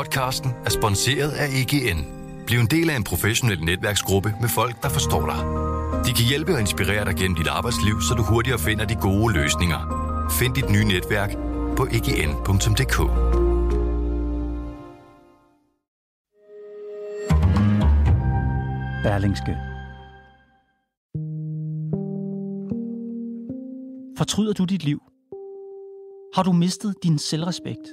Podcasten 0.00 0.50
er 0.64 0.70
sponsoreret 0.70 1.30
af 1.30 1.46
EGN. 1.46 2.04
Bliv 2.46 2.58
en 2.58 2.66
del 2.66 2.90
af 2.90 2.96
en 2.96 3.04
professionel 3.04 3.64
netværksgruppe 3.64 4.34
med 4.40 4.48
folk, 4.48 4.82
der 4.82 4.88
forstår 4.88 5.26
dig. 5.26 5.40
De 6.06 6.12
kan 6.12 6.24
hjælpe 6.28 6.52
og 6.54 6.60
inspirere 6.60 7.04
dig 7.04 7.14
gennem 7.16 7.36
dit 7.36 7.46
arbejdsliv, 7.46 8.00
så 8.00 8.14
du 8.14 8.22
hurtigere 8.22 8.58
finder 8.58 8.84
de 8.84 8.94
gode 8.94 9.34
løsninger. 9.34 9.80
Find 10.38 10.54
dit 10.54 10.70
nye 10.70 10.84
netværk 10.84 11.30
på 11.76 11.86
egn.dk. 11.86 12.96
Berlingske. 19.04 19.56
Fortryder 24.18 24.52
du 24.52 24.64
dit 24.64 24.84
liv? 24.84 25.00
Har 26.34 26.42
du 26.42 26.52
mistet 26.52 26.94
din 27.02 27.18
selvrespekt? 27.18 27.86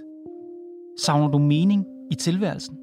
Savner 1.00 1.28
du 1.28 1.38
mening 1.38 1.86
i 2.12 2.16
tilværelsen? 2.16 2.78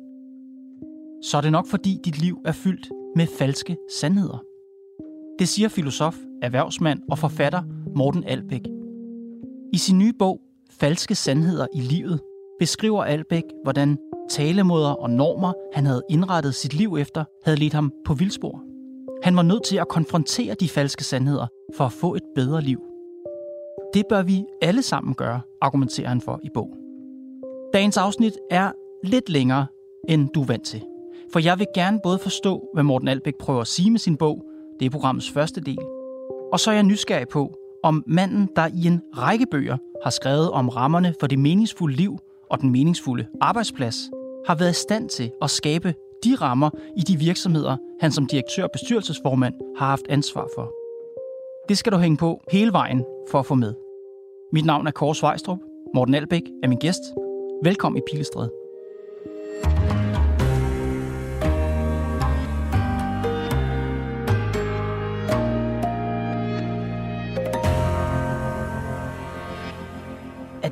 Så 1.22 1.36
er 1.36 1.40
det 1.40 1.52
nok 1.52 1.66
fordi 1.66 2.00
dit 2.04 2.18
liv 2.20 2.38
er 2.44 2.52
fyldt 2.52 2.90
med 3.16 3.26
falske 3.26 3.76
sandheder. 4.00 4.42
Det 5.38 5.48
siger 5.48 5.68
filosof, 5.68 6.16
erhvervsmand 6.42 7.00
og 7.10 7.18
forfatter 7.18 7.62
Morten 7.96 8.24
Albæk. 8.24 8.62
I 9.72 9.78
sin 9.78 9.98
nye 9.98 10.12
bog 10.18 10.40
Falske 10.70 11.14
sandheder 11.14 11.66
i 11.74 11.80
livet 11.80 12.20
beskriver 12.58 13.04
Albæk, 13.04 13.42
hvordan 13.62 13.98
talemåder 14.30 14.90
og 14.90 15.10
normer, 15.10 15.52
han 15.74 15.86
havde 15.86 16.02
indrettet 16.10 16.54
sit 16.54 16.74
liv 16.74 16.96
efter, 17.00 17.24
havde 17.44 17.58
ledt 17.58 17.72
ham 17.72 17.92
på 18.04 18.14
vildspor. 18.14 18.62
Han 19.22 19.36
var 19.36 19.42
nødt 19.42 19.64
til 19.64 19.76
at 19.76 19.88
konfrontere 19.88 20.54
de 20.54 20.68
falske 20.68 21.04
sandheder 21.04 21.46
for 21.76 21.84
at 21.84 21.92
få 21.92 22.14
et 22.14 22.22
bedre 22.34 22.60
liv. 22.60 22.80
Det 23.94 24.02
bør 24.08 24.22
vi 24.22 24.44
alle 24.62 24.82
sammen 24.82 25.14
gøre, 25.14 25.40
argumenterer 25.60 26.08
han 26.08 26.20
for 26.20 26.40
i 26.42 26.48
bogen. 26.54 26.78
Dagens 27.72 27.96
afsnit 27.96 28.32
er 28.50 28.72
lidt 29.04 29.28
længere, 29.28 29.66
end 30.08 30.28
du 30.34 30.42
er 30.42 30.46
vant 30.46 30.64
til. 30.64 30.82
For 31.32 31.38
jeg 31.38 31.58
vil 31.58 31.66
gerne 31.74 32.00
både 32.02 32.18
forstå, 32.18 32.68
hvad 32.74 32.82
Morten 32.82 33.08
Albæk 33.08 33.34
prøver 33.40 33.60
at 33.60 33.66
sige 33.66 33.90
med 33.90 33.98
sin 33.98 34.16
bog, 34.16 34.44
det 34.80 34.86
er 34.86 34.90
programmets 34.90 35.30
første 35.30 35.60
del, 35.60 35.78
og 36.52 36.60
så 36.60 36.70
er 36.70 36.74
jeg 36.74 36.82
nysgerrig 36.82 37.28
på, 37.28 37.54
om 37.82 38.04
manden, 38.06 38.48
der 38.56 38.66
i 38.66 38.86
en 38.86 39.00
række 39.16 39.46
bøger 39.50 39.76
har 40.02 40.10
skrevet 40.10 40.50
om 40.50 40.68
rammerne 40.68 41.14
for 41.20 41.26
det 41.26 41.38
meningsfulde 41.38 41.96
liv 41.96 42.18
og 42.50 42.60
den 42.60 42.70
meningsfulde 42.70 43.26
arbejdsplads, 43.40 43.96
har 44.46 44.54
været 44.54 44.70
i 44.70 44.74
stand 44.74 45.08
til 45.08 45.30
at 45.42 45.50
skabe 45.50 45.94
de 46.24 46.34
rammer 46.34 46.70
i 46.96 47.00
de 47.00 47.16
virksomheder, 47.16 47.76
han 48.00 48.12
som 48.12 48.26
direktør 48.26 48.64
og 48.64 48.70
bestyrelsesformand 48.72 49.54
har 49.78 49.86
haft 49.86 50.06
ansvar 50.08 50.48
for. 50.54 50.72
Det 51.68 51.78
skal 51.78 51.92
du 51.92 51.98
hænge 51.98 52.16
på 52.16 52.40
hele 52.50 52.72
vejen 52.72 53.04
for 53.30 53.38
at 53.38 53.46
få 53.46 53.54
med. 53.54 53.74
Mit 54.52 54.64
navn 54.64 54.86
er 54.86 54.90
Kåre 54.90 55.14
Svejstrup. 55.14 55.58
Morten 55.94 56.14
Albæk 56.14 56.42
er 56.62 56.68
min 56.68 56.78
gæst. 56.78 57.02
Velkommen 57.64 57.98
i 57.98 58.02
Pilestræde. 58.10 58.63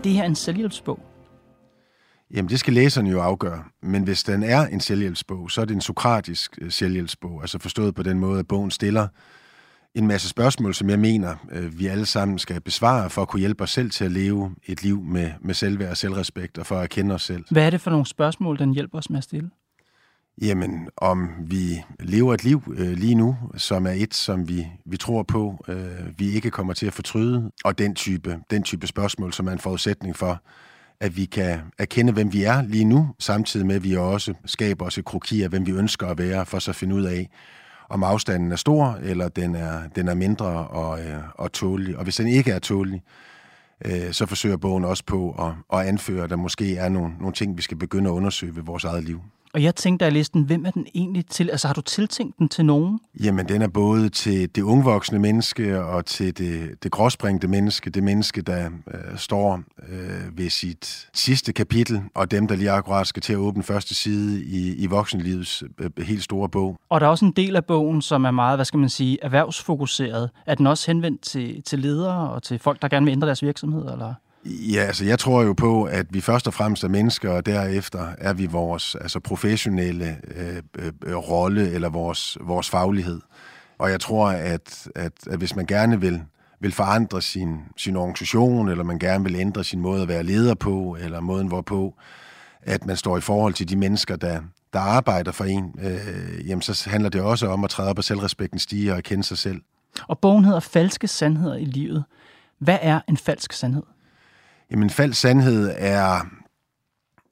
Det 0.04 0.12
her 0.12 0.24
en 0.24 0.34
selvhjælpsbog? 0.34 1.00
Jamen, 2.34 2.48
det 2.48 2.60
skal 2.60 2.74
læseren 2.74 3.06
jo 3.06 3.20
afgøre. 3.20 3.64
Men 3.82 4.02
hvis 4.02 4.22
den 4.24 4.42
er 4.42 4.66
en 4.66 4.80
selvhjælpsbog, 4.80 5.50
så 5.50 5.60
er 5.60 5.64
det 5.64 5.74
en 5.74 5.80
sokratisk 5.80 6.58
øh, 6.60 6.70
selvhjælpsbog. 6.70 7.40
Altså 7.40 7.58
forstået 7.58 7.94
på 7.94 8.02
den 8.02 8.18
måde, 8.18 8.38
at 8.38 8.48
bogen 8.48 8.70
stiller 8.70 9.08
en 9.94 10.06
masse 10.06 10.28
spørgsmål, 10.28 10.74
som 10.74 10.90
jeg 10.90 10.98
mener, 10.98 11.36
øh, 11.52 11.78
vi 11.78 11.86
alle 11.86 12.06
sammen 12.06 12.38
skal 12.38 12.60
besvare 12.60 13.10
for 13.10 13.22
at 13.22 13.28
kunne 13.28 13.40
hjælpe 13.40 13.62
os 13.62 13.70
selv 13.70 13.90
til 13.90 14.04
at 14.04 14.12
leve 14.12 14.54
et 14.66 14.82
liv 14.82 15.02
med, 15.02 15.30
med 15.40 15.54
selvværd 15.54 15.90
og 15.90 15.96
selvrespekt 15.96 16.58
og 16.58 16.66
for 16.66 16.76
at 16.76 16.90
kende 16.90 17.14
os 17.14 17.22
selv. 17.22 17.44
Hvad 17.50 17.66
er 17.66 17.70
det 17.70 17.80
for 17.80 17.90
nogle 17.90 18.06
spørgsmål, 18.06 18.58
den 18.58 18.74
hjælper 18.74 18.98
os 18.98 19.10
med 19.10 19.18
at 19.18 19.24
stille? 19.24 19.50
Jamen, 20.40 20.88
om 20.96 21.30
vi 21.40 21.84
lever 22.00 22.34
et 22.34 22.44
liv 22.44 22.74
øh, 22.76 22.92
lige 22.92 23.14
nu, 23.14 23.36
som 23.56 23.86
er 23.86 23.90
et, 23.90 24.14
som 24.14 24.48
vi, 24.48 24.66
vi 24.84 24.96
tror 24.96 25.22
på, 25.22 25.64
øh, 25.68 26.18
vi 26.18 26.30
ikke 26.30 26.50
kommer 26.50 26.72
til 26.72 26.86
at 26.86 26.92
fortryde, 26.92 27.50
og 27.64 27.78
den 27.78 27.94
type, 27.94 28.38
den 28.50 28.62
type 28.62 28.86
spørgsmål, 28.86 29.32
som 29.32 29.48
er 29.48 29.52
en 29.52 29.58
forudsætning 29.58 30.16
for, 30.16 30.42
at 31.00 31.16
vi 31.16 31.24
kan 31.24 31.60
erkende, 31.78 32.12
hvem 32.12 32.32
vi 32.32 32.44
er 32.44 32.62
lige 32.62 32.84
nu, 32.84 33.08
samtidig 33.18 33.66
med, 33.66 33.74
at 33.74 33.84
vi 33.84 33.96
også 33.96 34.34
skaber 34.44 34.86
os 34.86 34.98
et 34.98 35.04
kroki 35.04 35.42
af, 35.42 35.48
hvem 35.48 35.66
vi 35.66 35.72
ønsker 35.72 36.06
at 36.06 36.18
være, 36.18 36.46
for 36.46 36.58
så 36.58 36.70
at 36.70 36.76
finde 36.76 36.94
ud 36.94 37.02
af, 37.02 37.28
om 37.88 38.02
afstanden 38.02 38.52
er 38.52 38.56
stor, 38.56 38.98
eller 39.02 39.28
den 39.28 39.54
er, 39.54 39.88
den 39.88 40.08
er 40.08 40.14
mindre 40.14 40.46
og, 40.68 41.00
øh, 41.00 41.22
og 41.34 41.52
tålig. 41.52 41.96
Og 41.96 42.04
hvis 42.04 42.16
den 42.16 42.26
ikke 42.26 42.50
er 42.50 42.58
tålig, 42.58 43.02
øh, 43.84 44.12
så 44.12 44.26
forsøger 44.26 44.56
bogen 44.56 44.84
også 44.84 45.04
på 45.04 45.30
at, 45.30 45.78
at 45.78 45.86
anføre, 45.86 46.24
at 46.24 46.30
der 46.30 46.36
måske 46.36 46.76
er 46.76 46.88
nogle, 46.88 47.14
nogle 47.20 47.32
ting, 47.32 47.56
vi 47.56 47.62
skal 47.62 47.76
begynde 47.76 48.10
at 48.10 48.14
undersøge 48.14 48.56
ved 48.56 48.62
vores 48.62 48.84
eget 48.84 49.04
liv. 49.04 49.22
Og 49.54 49.62
jeg 49.62 49.74
tænkte, 49.74 50.02
da 50.02 50.06
jeg 50.06 50.12
læste 50.12 50.38
den, 50.38 50.42
hvem 50.42 50.66
er 50.66 50.70
den 50.70 50.86
egentlig 50.94 51.26
til? 51.26 51.50
Altså 51.50 51.66
har 51.66 51.74
du 51.74 51.80
tiltænkt 51.80 52.38
den 52.38 52.48
til 52.48 52.64
nogen? 52.64 53.00
Jamen, 53.24 53.48
den 53.48 53.62
er 53.62 53.68
både 53.68 54.08
til 54.08 54.54
det 54.54 54.62
ungvoksne 54.62 55.18
menneske 55.18 55.84
og 55.84 56.06
til 56.06 56.38
det, 56.38 56.82
det 56.82 56.90
gråspringte 56.90 57.48
menneske, 57.48 57.90
det 57.90 58.02
menneske, 58.02 58.42
der 58.42 58.70
øh, 58.94 59.18
står 59.18 59.62
øh, 59.88 60.38
ved 60.38 60.50
sit 60.50 61.08
sidste 61.14 61.52
kapitel, 61.52 62.02
og 62.14 62.30
dem, 62.30 62.48
der 62.48 62.56
lige 62.56 62.70
akkurat 62.70 63.06
skal 63.06 63.22
til 63.22 63.32
at 63.32 63.36
åbne 63.36 63.62
første 63.62 63.94
side 63.94 64.44
i, 64.44 64.74
i 64.74 64.86
voksenlivets 64.86 65.62
øh, 65.80 66.04
helt 66.04 66.22
store 66.22 66.48
bog. 66.48 66.76
Og 66.88 67.00
der 67.00 67.06
er 67.06 67.10
også 67.10 67.24
en 67.24 67.32
del 67.32 67.56
af 67.56 67.64
bogen, 67.64 68.02
som 68.02 68.24
er 68.24 68.30
meget, 68.30 68.58
hvad 68.58 68.64
skal 68.64 68.78
man 68.78 68.88
sige, 68.88 69.18
erhvervsfokuseret. 69.22 70.30
Er 70.46 70.54
den 70.54 70.66
også 70.66 70.90
henvendt 70.90 71.22
til, 71.22 71.62
til 71.62 71.78
ledere 71.78 72.30
og 72.30 72.42
til 72.42 72.58
folk, 72.58 72.82
der 72.82 72.88
gerne 72.88 73.06
vil 73.06 73.12
ændre 73.12 73.26
deres 73.26 73.42
virksomhed, 73.42 73.92
eller? 73.92 74.14
Ja, 74.44 74.80
altså 74.80 75.04
jeg 75.04 75.18
tror 75.18 75.42
jo 75.42 75.52
på, 75.52 75.84
at 75.84 76.06
vi 76.10 76.20
først 76.20 76.46
og 76.46 76.54
fremmest 76.54 76.84
er 76.84 76.88
mennesker, 76.88 77.30
og 77.30 77.46
derefter 77.46 78.06
er 78.18 78.32
vi 78.32 78.46
vores 78.46 78.94
altså 78.94 79.20
professionelle 79.20 80.16
øh, 80.36 80.62
øh, 81.06 81.16
rolle 81.16 81.70
eller 81.70 81.88
vores, 81.88 82.38
vores 82.40 82.70
faglighed. 82.70 83.20
Og 83.78 83.90
jeg 83.90 84.00
tror, 84.00 84.28
at, 84.28 84.88
at, 84.94 85.12
at 85.30 85.38
hvis 85.38 85.56
man 85.56 85.66
gerne 85.66 86.00
vil, 86.00 86.22
vil 86.60 86.72
forandre 86.72 87.22
sin, 87.22 87.60
sin 87.76 87.96
organisation, 87.96 88.68
eller 88.68 88.84
man 88.84 88.98
gerne 88.98 89.24
vil 89.24 89.34
ændre 89.36 89.64
sin 89.64 89.80
måde 89.80 90.02
at 90.02 90.08
være 90.08 90.22
leder 90.22 90.54
på, 90.54 90.96
eller 91.00 91.20
måden 91.20 91.48
hvorpå, 91.48 91.94
at 92.62 92.86
man 92.86 92.96
står 92.96 93.18
i 93.18 93.20
forhold 93.20 93.54
til 93.54 93.68
de 93.68 93.76
mennesker, 93.76 94.16
der, 94.16 94.40
der 94.72 94.80
arbejder 94.80 95.32
for 95.32 95.44
en, 95.44 95.74
øh, 95.82 96.48
jamen 96.48 96.62
så 96.62 96.90
handler 96.90 97.10
det 97.10 97.20
også 97.20 97.46
om 97.46 97.64
at 97.64 97.70
træde 97.70 97.88
op 97.88 97.98
og 97.98 98.04
selvrespekten 98.04 98.58
stige 98.58 98.92
og 98.92 98.96
erkende 98.96 99.24
sig 99.24 99.38
selv. 99.38 99.60
Og 100.08 100.18
bogen 100.18 100.44
hedder 100.44 100.60
Falske 100.60 101.08
Sandheder 101.08 101.56
i 101.56 101.64
livet. 101.64 102.04
Hvad 102.58 102.78
er 102.82 103.00
en 103.08 103.16
falsk 103.16 103.52
sandhed? 103.52 103.82
Jamen, 104.72 104.90
falsk 104.90 105.20
sandhed 105.20 105.74
er 105.78 106.26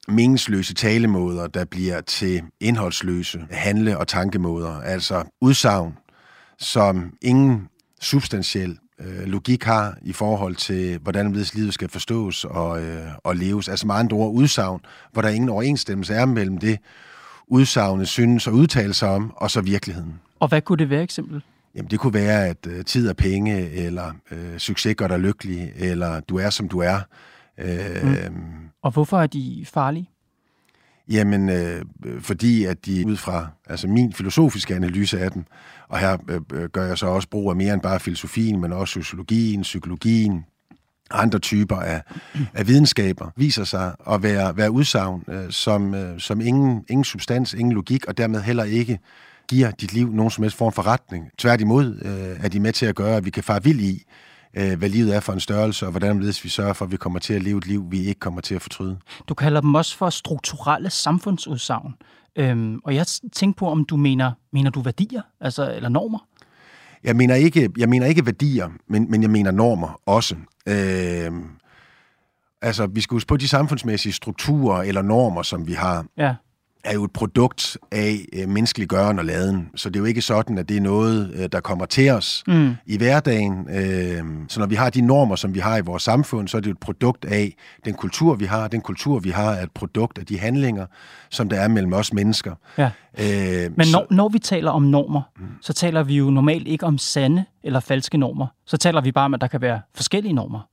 meningsløse 0.07 0.73
talemåder, 0.73 1.47
der 1.47 1.65
bliver 1.65 2.01
til 2.01 2.41
indholdsløse 2.59 3.47
handle- 3.51 3.97
og 3.97 4.07
tankemåder. 4.07 4.81
Altså 4.81 5.23
udsagn, 5.41 5.97
som 6.59 7.13
ingen 7.21 7.67
substantiel 8.01 8.77
øh, 8.99 9.23
logik 9.23 9.63
har 9.63 9.97
i 10.01 10.13
forhold 10.13 10.55
til, 10.55 10.99
hvordan 10.99 11.31
livet 11.53 11.73
skal 11.73 11.89
forstås 11.89 12.45
og, 12.45 12.83
øh, 12.83 13.07
og 13.23 13.35
leves. 13.35 13.69
Altså 13.69 13.87
med 13.87 13.95
andre 13.95 14.17
ord 14.17 14.33
udsagn, 14.33 14.79
hvor 15.11 15.21
der 15.21 15.29
ingen 15.29 15.49
overensstemmelse 15.49 16.13
er 16.13 16.25
mellem 16.25 16.57
det, 16.57 16.79
udsagnet 17.47 18.07
synes 18.07 18.47
og 18.47 18.53
udtale 18.53 18.93
sig 18.93 19.09
om, 19.09 19.33
og 19.35 19.51
så 19.51 19.61
virkeligheden. 19.61 20.19
Og 20.39 20.47
hvad 20.47 20.61
kunne 20.61 20.77
det 20.77 20.89
være 20.89 21.03
eksempel? 21.03 21.43
Jamen 21.75 21.91
det 21.91 21.99
kunne 21.99 22.13
være, 22.13 22.47
at 22.47 22.67
øh, 22.67 22.85
tid 22.85 23.07
er 23.07 23.13
penge, 23.13 23.69
eller 23.69 24.13
øh, 24.31 24.57
succes 24.57 24.95
gør 24.95 25.07
dig 25.07 25.19
lykkelig, 25.19 25.71
eller 25.75 26.19
du 26.19 26.37
er 26.37 26.49
som 26.49 26.69
du 26.69 26.79
er. 26.79 26.99
Øh, 27.57 28.31
mm. 28.31 28.69
Og 28.81 28.91
hvorfor 28.91 29.21
er 29.21 29.27
de 29.27 29.65
farlige? 29.73 30.09
Jamen, 31.09 31.49
øh, 31.49 31.85
fordi 32.19 32.65
at 32.65 32.85
de 32.85 33.07
ud 33.07 33.17
fra 33.17 33.47
altså 33.69 33.87
min 33.87 34.13
filosofiske 34.13 34.75
analyse 34.75 35.19
af 35.19 35.31
dem, 35.31 35.43
og 35.87 35.99
her 35.99 36.17
øh, 36.53 36.69
gør 36.69 36.85
jeg 36.85 36.97
så 36.97 37.07
også 37.07 37.29
brug 37.29 37.49
af 37.49 37.55
mere 37.55 37.73
end 37.73 37.81
bare 37.81 37.99
filosofien, 37.99 38.61
men 38.61 38.73
også 38.73 38.93
sociologien, 38.93 39.61
psykologien, 39.61 40.45
andre 41.11 41.39
typer 41.39 41.75
af, 41.75 42.01
af 42.53 42.67
videnskaber, 42.67 43.29
viser 43.35 43.63
sig 43.63 43.95
at 44.09 44.23
være, 44.23 44.57
være 44.57 44.71
udsagn, 44.71 45.23
øh, 45.27 45.51
som, 45.51 45.95
øh, 45.95 46.19
som 46.19 46.41
ingen, 46.41 46.85
ingen 46.89 47.03
substans, 47.03 47.53
ingen 47.53 47.73
logik, 47.73 48.05
og 48.05 48.17
dermed 48.17 48.41
heller 48.41 48.63
ikke 48.63 48.99
giver 49.51 49.71
dit 49.71 49.93
liv 49.93 50.11
nogen 50.13 50.31
som 50.31 50.43
helst 50.43 50.57
form 50.57 50.71
for 50.71 50.87
retning. 50.87 51.29
Tværtimod 51.37 51.99
øh, 52.01 52.45
er 52.45 52.49
de 52.49 52.59
med 52.59 52.73
til 52.73 52.85
at 52.85 52.95
gøre, 52.95 53.15
at 53.15 53.25
vi 53.25 53.29
kan 53.29 53.43
fare 53.43 53.63
vild 53.63 53.79
i, 53.79 54.03
øh, 54.53 54.77
hvad 54.77 54.89
livet 54.89 55.15
er 55.15 55.19
for 55.19 55.33
en 55.33 55.39
størrelse, 55.39 55.85
og 55.85 55.91
hvordan 55.91 56.19
vi 56.19 56.49
sørger 56.49 56.73
for, 56.73 56.85
at 56.85 56.91
vi 56.91 56.97
kommer 56.97 57.19
til 57.19 57.33
at 57.33 57.43
leve 57.43 57.57
et 57.57 57.67
liv, 57.67 57.85
vi 57.89 57.99
ikke 57.99 58.19
kommer 58.19 58.41
til 58.41 58.55
at 58.55 58.61
fortryde. 58.61 58.97
Du 59.27 59.33
kalder 59.33 59.61
dem 59.61 59.75
også 59.75 59.97
for 59.97 60.09
strukturelle 60.09 60.89
samfundsudsagn. 60.89 61.93
Øhm, 62.35 62.79
og 62.83 62.95
jeg 62.95 63.05
tænker 63.33 63.57
på, 63.57 63.67
om 63.69 63.85
du 63.85 63.97
mener, 63.97 64.31
mener 64.53 64.69
du 64.69 64.81
værdier, 64.81 65.21
altså, 65.41 65.75
eller 65.75 65.89
normer? 65.89 66.27
Jeg 67.03 67.15
mener 67.15 67.35
ikke, 67.35 67.69
jeg 67.77 67.89
mener 67.89 68.07
ikke 68.07 68.25
værdier, 68.25 68.69
men, 68.87 69.11
men 69.11 69.21
jeg 69.21 69.29
mener 69.29 69.51
normer 69.51 70.01
også. 70.05 70.35
Øh, 70.67 71.31
altså, 72.61 72.87
vi 72.87 73.01
skal 73.01 73.15
huske 73.15 73.27
på 73.27 73.37
de 73.37 73.47
samfundsmæssige 73.47 74.13
strukturer 74.13 74.83
eller 74.83 75.01
normer, 75.01 75.41
som 75.41 75.67
vi 75.67 75.73
har. 75.73 76.05
Ja. 76.17 76.35
Er 76.83 76.93
jo 76.93 77.03
et 77.03 77.11
produkt 77.11 77.77
af 77.91 78.15
øh, 78.33 78.49
menneskelig 78.49 78.87
gøren 78.87 79.19
og 79.19 79.25
laden. 79.25 79.69
Så 79.75 79.89
det 79.89 79.95
er 79.95 79.99
jo 79.99 80.05
ikke 80.05 80.21
sådan, 80.21 80.57
at 80.57 80.69
det 80.69 80.77
er 80.77 80.81
noget, 80.81 81.31
øh, 81.33 81.49
der 81.51 81.59
kommer 81.59 81.85
til 81.85 82.09
os 82.09 82.43
mm. 82.47 82.75
i 82.85 82.97
hverdagen. 82.97 83.67
Øh, 83.69 84.23
så 84.47 84.59
når 84.59 84.67
vi 84.67 84.75
har 84.75 84.89
de 84.89 85.01
normer, 85.01 85.35
som 85.35 85.53
vi 85.53 85.59
har 85.59 85.77
i 85.77 85.81
vores 85.81 86.03
samfund, 86.03 86.47
så 86.47 86.57
er 86.57 86.61
det 86.61 86.67
jo 86.67 86.71
et 86.71 86.79
produkt 86.79 87.25
af 87.25 87.53
den 87.85 87.93
kultur, 87.93 88.35
vi 88.35 88.45
har. 88.45 88.67
Den 88.67 88.81
kultur, 88.81 89.19
vi 89.19 89.29
har, 89.29 89.51
er 89.51 89.63
et 89.63 89.71
produkt 89.71 90.17
af 90.17 90.25
de 90.25 90.39
handlinger, 90.39 90.85
som 91.29 91.49
der 91.49 91.59
er 91.59 91.67
mellem 91.67 91.93
os 91.93 92.13
mennesker. 92.13 92.55
Ja. 92.77 92.89
Øh, 93.19 93.71
Men 93.77 93.87
når, 93.91 94.07
når 94.09 94.29
vi 94.29 94.39
taler 94.39 94.71
om 94.71 94.81
normer, 94.81 95.21
mm. 95.39 95.45
så 95.61 95.73
taler 95.73 96.03
vi 96.03 96.17
jo 96.17 96.29
normalt 96.29 96.67
ikke 96.67 96.85
om 96.85 96.97
sande 96.97 97.45
eller 97.63 97.79
falske 97.79 98.17
normer. 98.17 98.47
Så 98.65 98.77
taler 98.77 99.01
vi 99.01 99.11
bare 99.11 99.25
om, 99.25 99.33
at 99.33 99.41
der 99.41 99.47
kan 99.47 99.61
være 99.61 99.81
forskellige 99.95 100.33
normer. 100.33 100.67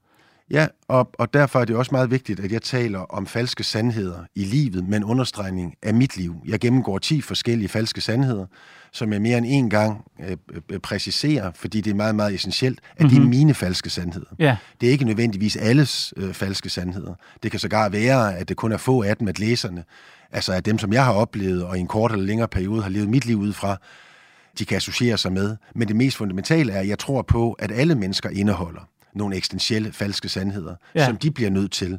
Ja, 0.51 0.67
og, 0.89 1.11
og 1.19 1.35
derfor 1.35 1.61
er 1.61 1.65
det 1.65 1.77
også 1.77 1.89
meget 1.93 2.11
vigtigt, 2.11 2.41
at 2.41 2.53
jeg 2.53 2.63
taler 2.63 2.99
om 2.99 3.27
falske 3.27 3.65
sandheder 3.65 4.19
i 4.35 4.45
livet 4.45 4.89
med 4.89 4.99
en 4.99 5.05
understregning 5.05 5.75
af 5.83 5.95
mit 5.95 6.17
liv. 6.17 6.37
Jeg 6.47 6.61
gennemgår 6.61 6.99
10 6.99 7.21
forskellige 7.21 7.69
falske 7.69 8.01
sandheder, 8.01 8.47
som 8.93 9.13
jeg 9.13 9.23
mere 9.23 9.39
end 9.39 9.47
en 9.49 9.71
gang 9.71 10.05
øh, 10.29 10.37
øh, 10.71 10.79
præciserer, 10.79 11.51
fordi 11.55 11.81
det 11.81 11.91
er 11.91 11.95
meget, 11.95 12.15
meget 12.15 12.35
essentielt, 12.35 12.81
at 12.81 12.87
mm-hmm. 12.99 13.09
det 13.09 13.17
er 13.17 13.21
mhm. 13.21 13.31
mine 13.31 13.55
falske 13.55 13.91
sandheder. 13.91 14.27
Ja. 14.39 14.57
Det 14.81 14.87
er 14.87 14.91
ikke 14.91 15.05
nødvendigvis 15.05 15.57
alles 15.57 16.15
øh, 16.17 16.33
falske 16.35 16.71
sandheder. 16.71 17.15
Det 17.43 17.51
kan 17.51 17.61
sågar 17.61 17.89
være, 17.89 18.37
at 18.37 18.49
det 18.49 18.57
kun 18.57 18.73
er 18.73 18.77
få 18.77 19.03
af 19.03 19.17
dem, 19.17 19.29
at 19.29 19.39
læserne, 19.39 19.85
altså 20.33 20.53
at 20.53 20.67
dem, 20.67 20.79
som 20.79 20.93
jeg 20.93 21.05
har 21.05 21.13
oplevet, 21.13 21.65
og 21.65 21.77
i 21.77 21.81
en 21.81 21.87
kort 21.87 22.13
eller 22.13 22.27
længere 22.27 22.49
periode 22.49 22.83
har 22.83 22.91
levet 22.91 23.09
mit 23.09 23.27
liv 23.27 23.39
ud 23.39 23.53
fra, 23.53 23.77
de 24.59 24.65
kan 24.65 24.77
associere 24.77 25.19
sig 25.19 25.33
med. 25.33 25.57
Men 25.75 25.89
det 25.89 25.97
mest 25.97 26.17
fundamentale 26.17 26.73
er, 26.73 26.81
at 26.81 26.89
jeg 26.89 26.99
tror 26.99 27.23
på, 27.23 27.53
at 27.53 27.73
alle 27.73 27.95
mennesker 27.95 28.31
indeholder 28.31 28.89
nogle 29.15 29.37
eksistentielle 29.37 29.93
falske 29.93 30.29
sandheder, 30.29 30.75
ja. 30.95 31.07
som 31.07 31.17
de 31.17 31.31
bliver 31.31 31.51
nødt 31.51 31.73
til 31.73 31.99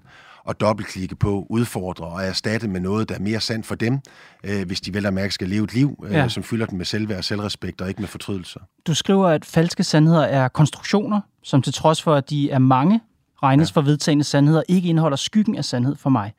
at 0.50 0.60
dobbeltklikke 0.60 1.16
på, 1.16 1.46
udfordre 1.50 2.06
og 2.06 2.24
erstatte 2.24 2.68
med 2.68 2.80
noget, 2.80 3.10
der 3.10 3.16
er 3.16 3.20
mere 3.20 3.40
sandt 3.40 3.66
for 3.66 3.76
dem, 3.76 4.00
øh, 4.44 4.68
hvis 4.68 4.82
de 4.82 4.94
vel 4.94 5.06
og 5.06 5.14
mærke 5.14 5.34
skal 5.34 5.50
leve 5.50 5.64
et 5.64 5.74
liv, 5.74 6.04
øh, 6.06 6.12
ja. 6.12 6.30
som 6.30 6.44
fylder 6.44 6.66
dem 6.66 6.78
med 6.78 6.86
selvværd 6.86 7.18
og 7.18 7.24
selvrespekt 7.24 7.82
og 7.82 7.90
ikke 7.90 8.02
med 8.02 8.08
fortrydelser. 8.08 8.60
Du 8.88 8.94
skriver, 8.94 9.28
at 9.28 9.46
falske 9.46 9.84
sandheder 9.84 10.22
er 10.22 10.48
konstruktioner, 10.48 11.22
som 11.44 11.62
til 11.62 11.74
trods 11.74 12.02
for, 12.02 12.16
at 12.16 12.30
de 12.30 12.52
er 12.52 12.60
mange, 12.60 13.02
regnes 13.44 13.70
ja. 13.70 13.74
for 13.74 13.82
vedtagende 13.82 14.24
sandheder, 14.24 14.64
ikke 14.68 14.90
indeholder 14.90 15.18
skyggen 15.18 15.58
af 15.58 15.66
sandhed 15.66 15.96
for 15.96 16.10
mig. 16.10 16.34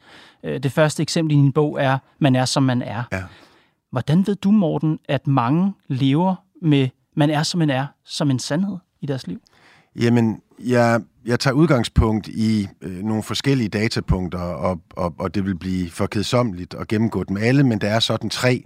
Øh, 0.44 0.62
det 0.62 0.72
første 0.72 1.02
eksempel 1.02 1.36
i 1.36 1.38
din 1.38 1.52
bog 1.52 1.82
er, 1.82 1.98
man 2.18 2.36
er, 2.36 2.44
som 2.44 2.62
man 2.62 2.82
er. 2.82 3.02
Ja. 3.12 3.22
Hvordan 3.90 4.26
ved 4.26 4.34
du, 4.34 4.50
Morten, 4.50 4.98
at 5.08 5.26
mange 5.26 5.74
lever 5.88 6.34
med, 6.62 6.88
man 7.16 7.30
er, 7.30 7.42
som 7.42 7.58
man 7.58 7.70
er, 7.70 7.86
som 8.04 8.30
en 8.30 8.38
sandhed 8.38 8.76
i 9.00 9.06
deres 9.06 9.26
liv? 9.26 9.40
Jamen, 9.96 10.40
jeg, 10.58 11.00
jeg 11.24 11.40
tager 11.40 11.54
udgangspunkt 11.54 12.28
i 12.28 12.68
øh, 12.82 13.02
nogle 13.02 13.22
forskellige 13.22 13.68
datapunkter, 13.68 14.38
og, 14.38 14.80
og, 14.90 15.14
og 15.18 15.34
det 15.34 15.44
vil 15.44 15.58
blive 15.58 15.90
for 15.90 16.06
kedsomligt 16.06 16.74
at 16.74 16.88
gennemgå 16.88 17.24
dem 17.24 17.36
alle, 17.36 17.64
men 17.64 17.80
der 17.80 17.88
er 17.88 18.00
sådan 18.00 18.30
tre 18.30 18.64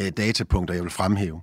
øh, 0.00 0.10
datapunkter, 0.16 0.74
jeg 0.74 0.82
vil 0.82 0.90
fremhæve. 0.90 1.40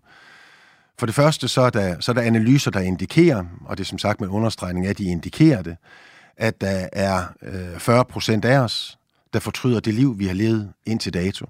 For 0.99 1.05
det 1.05 1.15
første, 1.15 1.47
så 1.47 1.61
er, 1.61 1.69
der, 1.69 1.99
så 1.99 2.11
er 2.11 2.13
der 2.13 2.21
analyser, 2.21 2.71
der 2.71 2.79
indikerer, 2.79 3.45
og 3.65 3.77
det 3.77 3.83
er 3.83 3.87
som 3.87 3.97
sagt 3.97 4.21
med 4.21 4.29
understregning 4.29 4.85
af, 4.85 4.89
at 4.89 4.97
de 4.97 5.05
indikerer 5.05 5.61
det, 5.61 5.77
at 6.37 6.61
der 6.61 6.89
er 6.93 7.23
øh, 7.41 7.79
40 7.79 8.05
procent 8.05 8.45
af 8.45 8.59
os, 8.59 8.97
der 9.33 9.39
fortryder 9.39 9.79
det 9.79 9.93
liv, 9.93 10.19
vi 10.19 10.25
har 10.25 10.33
levet 10.33 10.73
indtil 10.85 11.13
dato. 11.13 11.45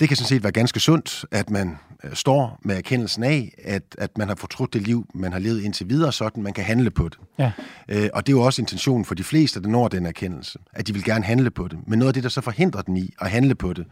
Det 0.00 0.08
kan 0.08 0.16
sådan 0.16 0.28
set 0.28 0.42
være 0.42 0.52
ganske 0.52 0.80
sundt, 0.80 1.24
at 1.30 1.50
man 1.50 1.78
øh, 2.04 2.14
står 2.14 2.58
med 2.62 2.76
erkendelsen 2.76 3.24
af, 3.24 3.54
at, 3.64 3.82
at 3.98 4.18
man 4.18 4.28
har 4.28 4.34
fortrudt 4.34 4.74
det 4.74 4.82
liv, 4.82 5.06
man 5.14 5.32
har 5.32 5.38
levet 5.38 5.62
indtil 5.62 5.88
videre, 5.88 6.12
sådan 6.12 6.42
man 6.42 6.52
kan 6.52 6.64
handle 6.64 6.90
på 6.90 7.08
det. 7.08 7.18
Ja. 7.38 7.52
Øh, 7.88 8.08
og 8.12 8.26
det 8.26 8.32
er 8.32 8.36
jo 8.36 8.42
også 8.42 8.62
intentionen 8.62 9.04
for 9.04 9.14
de 9.14 9.24
fleste, 9.24 9.62
der 9.62 9.68
når 9.68 9.88
den 9.88 10.06
erkendelse, 10.06 10.58
at 10.72 10.86
de 10.86 10.92
vil 10.92 11.04
gerne 11.04 11.24
handle 11.24 11.50
på 11.50 11.68
det. 11.68 11.78
Men 11.86 11.98
noget 11.98 12.08
af 12.08 12.14
det, 12.14 12.22
der 12.22 12.28
så 12.28 12.40
forhindrer 12.40 12.82
dem 12.82 12.96
i 12.96 13.10
at 13.20 13.30
handle 13.30 13.54
på 13.54 13.72
det, 13.72 13.86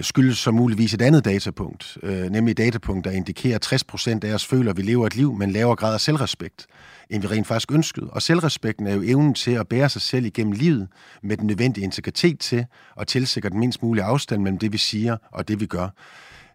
skyldes 0.00 0.38
så 0.38 0.50
muligvis 0.50 0.94
et 0.94 1.02
andet 1.02 1.24
datapunkt, 1.24 1.98
øh, 2.02 2.30
nemlig 2.30 2.50
et 2.50 2.58
datapunkt, 2.58 3.04
der 3.04 3.10
indikerer, 3.10 3.54
at 3.54 3.66
60% 3.66 4.24
af 4.24 4.34
os 4.34 4.46
føler, 4.46 4.70
at 4.70 4.76
vi 4.76 4.82
lever 4.82 5.06
et 5.06 5.16
liv 5.16 5.34
med 5.34 5.46
en 5.46 5.52
lavere 5.52 5.76
grad 5.76 5.94
af 5.94 6.00
selvrespekt, 6.00 6.66
end 7.10 7.22
vi 7.22 7.28
rent 7.28 7.46
faktisk 7.46 7.72
ønskede. 7.72 8.10
Og 8.10 8.22
selvrespekten 8.22 8.86
er 8.86 8.94
jo 8.94 9.02
evnen 9.04 9.34
til 9.34 9.50
at 9.50 9.68
bære 9.68 9.88
sig 9.88 10.02
selv 10.02 10.26
igennem 10.26 10.52
livet 10.52 10.88
med 11.22 11.36
den 11.36 11.46
nødvendige 11.46 11.84
integritet 11.84 12.38
til 12.38 12.66
at 13.00 13.06
tilsikre 13.06 13.50
den 13.50 13.58
mindst 13.58 13.82
mulige 13.82 14.04
afstand 14.04 14.42
mellem 14.42 14.58
det, 14.58 14.72
vi 14.72 14.78
siger 14.78 15.16
og 15.32 15.48
det, 15.48 15.60
vi 15.60 15.66
gør. 15.66 15.88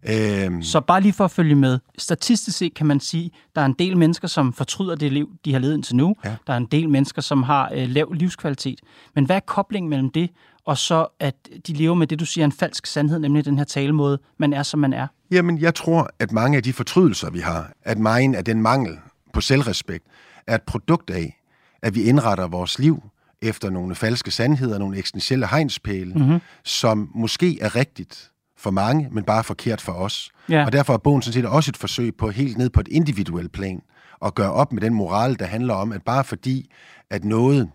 Øhm. 0.09 0.63
Så 0.63 0.81
bare 0.81 1.01
lige 1.01 1.13
for 1.13 1.25
at 1.25 1.31
følge 1.31 1.55
med. 1.55 1.79
Statistisk 1.97 2.57
set 2.57 2.73
kan 2.73 2.85
man 2.85 2.99
sige, 2.99 3.31
der 3.55 3.61
er 3.61 3.65
en 3.65 3.75
del 3.79 3.97
mennesker, 3.97 4.27
som 4.27 4.53
fortryder 4.53 4.95
det 4.95 5.13
liv, 5.13 5.29
de 5.45 5.53
har 5.53 5.59
levet 5.59 5.73
indtil 5.73 5.95
nu. 5.95 6.15
Ja. 6.25 6.35
Der 6.47 6.53
er 6.53 6.57
en 6.57 6.65
del 6.65 6.89
mennesker, 6.89 7.21
som 7.21 7.43
har 7.43 7.71
øh, 7.73 7.89
lav 7.89 8.11
livskvalitet. 8.11 8.79
Men 9.15 9.25
hvad 9.25 9.35
er 9.35 9.39
koblingen 9.39 9.89
mellem 9.89 10.09
det, 10.11 10.29
og 10.65 10.77
så 10.77 11.07
at 11.19 11.35
de 11.67 11.73
lever 11.73 11.95
med 11.95 12.07
det, 12.07 12.19
du 12.19 12.25
siger, 12.25 12.45
en 12.45 12.51
falsk 12.51 12.85
sandhed, 12.85 13.19
nemlig 13.19 13.45
den 13.45 13.57
her 13.57 13.65
talemåde, 13.65 14.19
man 14.37 14.53
er, 14.53 14.63
som 14.63 14.79
man 14.79 14.93
er? 14.93 15.07
Jamen, 15.31 15.57
jeg 15.57 15.75
tror, 15.75 16.09
at 16.19 16.31
mange 16.31 16.57
af 16.57 16.63
de 16.63 16.73
fortrydelser, 16.73 17.29
vi 17.29 17.39
har, 17.39 17.71
at 17.83 17.97
meget 17.97 18.35
af 18.35 18.45
den 18.45 18.61
mangel 18.61 18.97
på 19.33 19.41
selvrespekt, 19.41 20.05
er 20.47 20.55
et 20.55 20.61
produkt 20.61 21.09
af, 21.09 21.39
at 21.81 21.95
vi 21.95 22.03
indretter 22.03 22.47
vores 22.47 22.79
liv 22.79 23.03
efter 23.41 23.69
nogle 23.69 23.95
falske 23.95 24.31
sandheder, 24.31 24.77
nogle 24.77 24.97
eksistentielle 24.97 25.47
hegnspæle, 25.47 26.13
mm-hmm. 26.13 26.39
som 26.63 27.11
måske 27.15 27.61
er 27.61 27.75
rigtigt, 27.75 28.31
for 28.57 28.71
mange, 28.71 29.07
men 29.11 29.23
bare 29.23 29.43
forkert 29.43 29.81
for 29.81 29.91
os. 29.91 30.31
Ja. 30.49 30.65
Og 30.65 30.71
derfor 30.71 30.93
er 30.93 30.97
bogen 30.97 31.21
sådan 31.21 31.33
set 31.33 31.45
også 31.45 31.71
et 31.71 31.77
forsøg 31.77 32.15
på 32.15 32.29
helt 32.29 32.57
ned 32.57 32.69
på 32.69 32.79
et 32.79 32.87
individuelt 32.87 33.51
plan 33.51 33.81
at 34.25 34.35
gøre 34.35 34.51
op 34.51 34.73
med 34.73 34.81
den 34.81 34.93
moral, 34.93 35.39
der 35.39 35.45
handler 35.45 35.73
om, 35.73 35.91
at 35.91 36.01
bare 36.01 36.23
fordi, 36.23 36.71
at 37.09 37.23
noget 37.23 37.69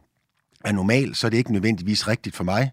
er 0.64 0.72
normalt, 0.72 1.16
så 1.16 1.26
er 1.26 1.31
det 1.31 1.38
ikke 1.38 1.52
nødvendigvis 1.52 2.08
rigtigt 2.08 2.37
for 2.37 2.44
mig. 2.44 2.70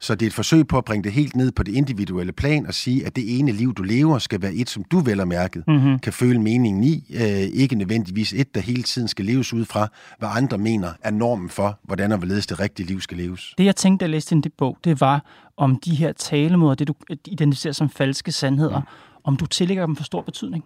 Så 0.00 0.14
det 0.14 0.22
er 0.22 0.26
et 0.26 0.34
forsøg 0.34 0.66
på 0.66 0.78
at 0.78 0.84
bringe 0.84 1.04
det 1.04 1.12
helt 1.12 1.36
ned 1.36 1.52
på 1.52 1.62
det 1.62 1.74
individuelle 1.74 2.32
plan 2.32 2.66
og 2.66 2.74
sige, 2.74 3.06
at 3.06 3.16
det 3.16 3.38
ene 3.38 3.52
liv, 3.52 3.74
du 3.74 3.82
lever, 3.82 4.18
skal 4.18 4.42
være 4.42 4.54
et, 4.54 4.70
som 4.70 4.84
du 4.84 5.00
vel 5.00 5.20
og 5.20 5.28
mærket 5.28 5.64
mm-hmm. 5.68 5.98
kan 5.98 6.12
føle 6.12 6.40
meningen 6.40 6.84
i. 6.84 7.04
Øh, 7.14 7.22
ikke 7.40 7.74
nødvendigvis 7.74 8.32
et, 8.32 8.54
der 8.54 8.60
hele 8.60 8.82
tiden 8.82 9.08
skal 9.08 9.24
leves 9.24 9.52
ud 9.52 9.64
fra, 9.64 9.88
hvad 10.18 10.28
andre 10.32 10.58
mener 10.58 10.92
er 11.02 11.10
normen 11.10 11.48
for, 11.48 11.78
hvordan 11.82 12.12
og 12.12 12.18
hvorledes 12.18 12.46
det 12.46 12.60
rigtige 12.60 12.86
liv 12.86 13.00
skal 13.00 13.16
leves. 13.16 13.54
Det, 13.58 13.64
jeg 13.64 13.76
tænkte, 13.76 14.04
da 14.04 14.04
jeg 14.04 14.10
læste 14.10 14.36
i 14.36 14.40
din 14.40 14.52
bog, 14.58 14.78
det 14.84 15.00
var 15.00 15.24
om 15.56 15.80
de 15.84 15.94
her 15.94 16.12
talemåder, 16.12 16.74
det 16.74 16.88
du 16.88 16.94
identificerer 17.26 17.72
som 17.72 17.90
falske 17.90 18.32
sandheder, 18.32 18.78
mm. 18.78 18.86
om 19.24 19.36
du 19.36 19.46
tillægger 19.46 19.86
dem 19.86 19.96
for 19.96 20.04
stor 20.04 20.22
betydning. 20.22 20.64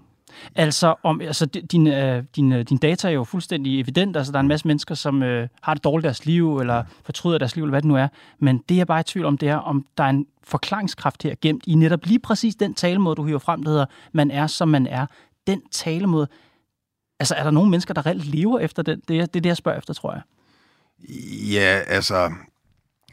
Altså, 0.54 0.94
om, 1.02 1.20
altså 1.20 1.46
din, 1.46 1.86
øh, 1.86 2.24
din, 2.36 2.52
øh, 2.52 2.64
din 2.64 2.78
data 2.78 3.08
er 3.08 3.12
jo 3.12 3.24
fuldstændig 3.24 3.80
evident. 3.80 4.16
Altså, 4.16 4.32
der 4.32 4.38
er 4.38 4.40
en 4.40 4.48
masse 4.48 4.66
mennesker, 4.66 4.94
som 4.94 5.22
øh, 5.22 5.48
har 5.62 5.74
det 5.74 5.84
dårligt 5.84 6.04
i 6.04 6.06
deres 6.06 6.26
liv, 6.26 6.58
eller 6.58 6.84
fortryder 7.04 7.38
deres 7.38 7.56
liv, 7.56 7.64
eller 7.64 7.72
hvad 7.72 7.82
det 7.82 7.88
nu 7.88 7.96
er. 7.96 8.08
Men 8.38 8.58
det, 8.68 8.74
jeg 8.74 8.80
er 8.80 8.84
bare 8.84 9.00
i 9.00 9.02
tvivl 9.02 9.26
om, 9.26 9.38
det 9.38 9.48
er, 9.48 9.56
om 9.56 9.86
der 9.98 10.04
er 10.04 10.08
en 10.08 10.26
forklaringskraft 10.44 11.22
her 11.22 11.34
gemt 11.40 11.64
i 11.66 11.74
netop 11.74 12.06
lige 12.06 12.18
præcis 12.18 12.54
den 12.54 12.74
talemåde, 12.74 13.16
du 13.16 13.24
hiver 13.24 13.38
frem, 13.38 13.62
der 13.62 13.70
hedder, 13.70 13.86
man 14.12 14.30
er, 14.30 14.46
som 14.46 14.68
man 14.68 14.86
er. 14.86 15.06
Den 15.46 15.62
talemåde. 15.70 16.28
Altså, 17.20 17.34
er 17.34 17.42
der 17.42 17.50
nogle 17.50 17.70
mennesker, 17.70 17.94
der 17.94 18.06
reelt 18.06 18.24
lever 18.24 18.58
efter 18.58 18.82
den? 18.82 19.02
Det 19.08 19.20
er 19.20 19.26
det, 19.26 19.36
er 19.36 19.40
det 19.40 19.48
jeg 19.48 19.56
spørger 19.56 19.78
efter, 19.78 19.94
tror 19.94 20.12
jeg. 20.12 20.22
Ja, 21.52 21.80
altså, 21.86 22.32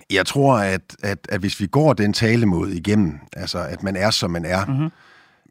jeg 0.09 0.25
tror, 0.25 0.57
at, 0.57 0.95
at, 1.03 1.27
at 1.29 1.39
hvis 1.39 1.59
vi 1.59 1.67
går 1.67 1.93
den 1.93 2.13
talemåde 2.13 2.77
igennem, 2.77 3.19
altså 3.33 3.59
at 3.59 3.83
man 3.83 3.95
er, 3.95 4.09
som 4.09 4.31
man 4.31 4.45
er, 4.45 4.65
mm-hmm 4.65 4.91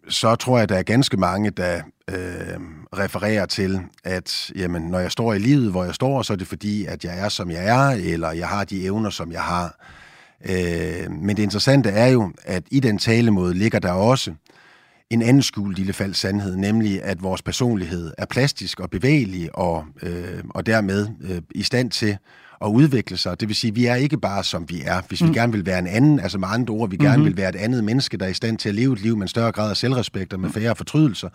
så 0.08 0.34
tror 0.34 0.56
jeg, 0.56 0.62
at 0.62 0.68
der 0.68 0.76
er 0.76 0.82
ganske 0.82 1.16
mange, 1.16 1.50
der 1.50 1.82
øh, 2.10 2.60
refererer 2.98 3.46
til, 3.46 3.80
at 4.04 4.50
jamen, 4.56 4.82
når 4.82 4.98
jeg 4.98 5.12
står 5.12 5.34
i 5.34 5.38
livet, 5.38 5.70
hvor 5.70 5.84
jeg 5.84 5.94
står, 5.94 6.22
så 6.22 6.32
er 6.32 6.36
det 6.36 6.46
fordi, 6.46 6.84
at 6.84 7.04
jeg 7.04 7.18
er, 7.18 7.28
som 7.28 7.50
jeg 7.50 7.66
er, 7.66 8.12
eller 8.12 8.32
jeg 8.32 8.48
har 8.48 8.64
de 8.64 8.84
evner, 8.84 9.10
som 9.10 9.32
jeg 9.32 9.42
har. 9.42 9.76
Øh, 10.50 11.10
men 11.10 11.36
det 11.36 11.42
interessante 11.42 11.88
er 11.88 12.06
jo, 12.06 12.32
at 12.44 12.62
i 12.70 12.80
den 12.80 12.98
talemåde 12.98 13.54
ligger 13.54 13.78
der 13.78 13.92
også 13.92 14.32
en 15.10 15.22
anden 15.22 15.42
skjult 15.42 15.76
lille 15.76 15.92
fald 15.92 16.14
sandhed, 16.14 16.56
nemlig 16.56 17.02
at 17.02 17.22
vores 17.22 17.42
personlighed 17.42 18.12
er 18.18 18.26
plastisk 18.26 18.80
og 18.80 18.90
bevægelig, 18.90 19.56
og, 19.56 19.84
øh, 20.02 20.44
og 20.50 20.66
dermed 20.66 21.08
øh, 21.20 21.42
i 21.50 21.62
stand 21.62 21.90
til 21.90 22.18
at 22.64 22.68
udvikle 22.68 23.16
sig. 23.16 23.40
Det 23.40 23.48
vil 23.48 23.56
sige, 23.56 23.74
vi 23.74 23.86
er 23.86 23.94
ikke 23.94 24.18
bare 24.18 24.44
som 24.44 24.64
vi 24.68 24.82
er. 24.84 25.00
Hvis 25.08 25.22
mm. 25.22 25.28
vi 25.28 25.34
gerne 25.34 25.52
vil 25.52 25.66
være 25.66 25.78
en 25.78 25.86
anden, 25.86 26.20
altså 26.20 26.38
med 26.38 26.48
andre 26.50 26.74
ord, 26.74 26.90
vi 26.90 26.96
gerne 26.96 27.16
mm-hmm. 27.16 27.26
vil 27.26 27.36
være 27.36 27.48
et 27.48 27.56
andet 27.56 27.84
menneske, 27.84 28.16
der 28.16 28.24
er 28.24 28.30
i 28.30 28.34
stand 28.34 28.58
til 28.58 28.68
at 28.68 28.74
leve 28.74 28.92
et 28.92 29.00
liv 29.00 29.16
med 29.16 29.22
en 29.22 29.28
større 29.28 29.52
grad 29.52 29.70
af 29.70 29.76
selvrespekt 29.76 30.32
og 30.32 30.40
med 30.40 30.50
færre 30.50 30.76
fortrydelser, 30.76 31.28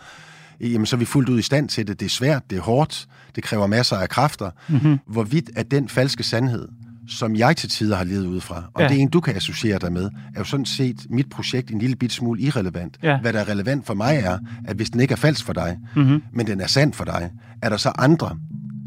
jamen 0.62 0.86
så 0.86 0.96
er 0.96 0.98
vi 0.98 1.06
fuldt 1.06 1.30
ud 1.30 1.40
i 1.40 1.42
stand 1.42 1.70
til 1.70 1.88
det. 1.88 2.00
Det 2.00 2.06
er 2.06 2.10
svært, 2.10 2.50
det 2.50 2.58
er 2.58 2.62
hårdt, 2.62 3.08
det 3.36 3.44
kræver 3.44 3.68
masser 3.68 3.96
af 3.96 4.10
kræfter. 4.10 4.52
Mm-hmm. 4.70 5.00
Hvorvidt 5.08 5.50
at 5.56 5.72
den 5.72 5.90
falske 5.90 6.24
sandhed, 6.24 6.68
som 7.08 7.36
jeg 7.36 7.58
til 7.58 7.70
tider 7.70 7.96
har 7.96 8.04
levet 8.04 8.26
ud 8.26 8.42
fra, 8.42 8.64
og 8.74 8.82
ja. 8.82 8.88
det 8.88 8.98
er 8.98 9.02
en, 9.02 9.10
du 9.10 9.20
kan 9.20 9.36
associere 9.36 9.80
dig 9.80 9.94
med, 9.94 10.04
er 10.04 10.38
jo 10.38 10.44
sådan 10.44 10.66
set 10.66 11.06
mit 11.10 11.30
projekt 11.30 11.72
en 11.72 11.80
lille 11.80 11.96
bit 11.96 12.12
smule 12.12 12.42
irrelevant. 12.42 12.98
Ja. 13.04 13.20
Hvad 13.20 13.34
der 13.34 13.40
er 13.40 13.50
relevant 13.50 13.86
for 13.86 13.94
mig 13.94 14.16
er, 14.24 14.40
at 14.66 14.76
hvis 14.76 14.90
den 14.90 15.00
ikke 15.00 15.12
er 15.12 15.16
falsk 15.16 15.46
for 15.46 15.54
dig, 15.54 15.78
mm-hmm. 15.96 16.24
men 16.34 16.48
den 16.48 16.62
er 16.62 16.68
sand 16.68 16.94
for 16.94 17.06
dig, 17.06 17.32
er 17.62 17.70
der 17.70 17.78
så 17.78 17.92
andre, 17.98 18.38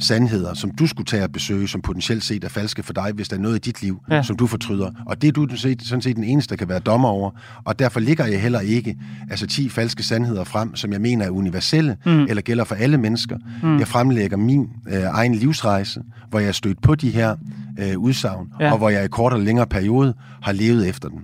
sandheder, 0.01 0.55
som 0.55 0.71
du 0.71 0.87
skulle 0.87 1.07
tage 1.07 1.23
at 1.23 1.33
besøge, 1.33 1.69
som 1.69 1.81
potentielt 1.81 2.25
set 2.25 2.45
er 2.45 2.49
falske 2.49 2.83
for 2.83 2.93
dig, 2.93 3.13
hvis 3.15 3.29
der 3.29 3.37
er 3.37 3.41
noget 3.41 3.57
i 3.57 3.59
dit 3.59 3.83
liv, 3.83 4.01
ja. 4.11 4.23
som 4.23 4.37
du 4.37 4.47
fortryder. 4.47 4.91
Og 5.07 5.23
det 5.23 5.29
er 5.29 5.33
du 5.33 5.57
sådan 5.57 6.03
set 6.03 6.17
den 6.17 6.25
eneste, 6.25 6.51
der 6.51 6.57
kan 6.57 6.69
være 6.69 6.79
dommer 6.79 7.09
over. 7.09 7.31
Og 7.65 7.79
derfor 7.79 8.01
ligger 8.01 8.27
jeg 8.27 8.43
heller 8.43 8.61
ikke 8.61 8.97
altså 9.31 9.47
10 9.47 9.69
falske 9.69 10.03
sandheder 10.03 10.45
frem, 10.45 10.77
som 10.77 10.93
jeg 10.93 11.01
mener 11.01 11.25
er 11.25 11.31
universelle, 11.31 11.97
mm. 12.07 12.23
eller 12.23 12.43
gælder 12.43 12.65
for 12.65 12.75
alle 12.75 12.99
mennesker. 12.99 13.39
Mm. 13.63 13.79
Jeg 13.79 13.89
fremlægger 13.89 14.37
min 14.37 14.69
øh, 14.89 15.03
egen 15.03 15.35
livsrejse, 15.35 16.03
hvor 16.31 16.39
jeg 16.39 16.49
er 16.49 16.53
stødt 16.53 16.83
på 16.83 16.95
de 16.95 17.11
her 17.11 17.37
øh, 17.79 17.99
udsagn, 17.99 18.49
ja. 18.61 18.73
og 18.73 18.79
hvor 18.79 18.89
jeg 18.91 19.05
i 19.05 19.09
kort 19.09 19.33
eller 19.33 19.45
længere 19.45 19.67
periode 19.67 20.15
har 20.43 20.53
levet 20.53 20.89
efter 20.89 21.09
den. 21.09 21.21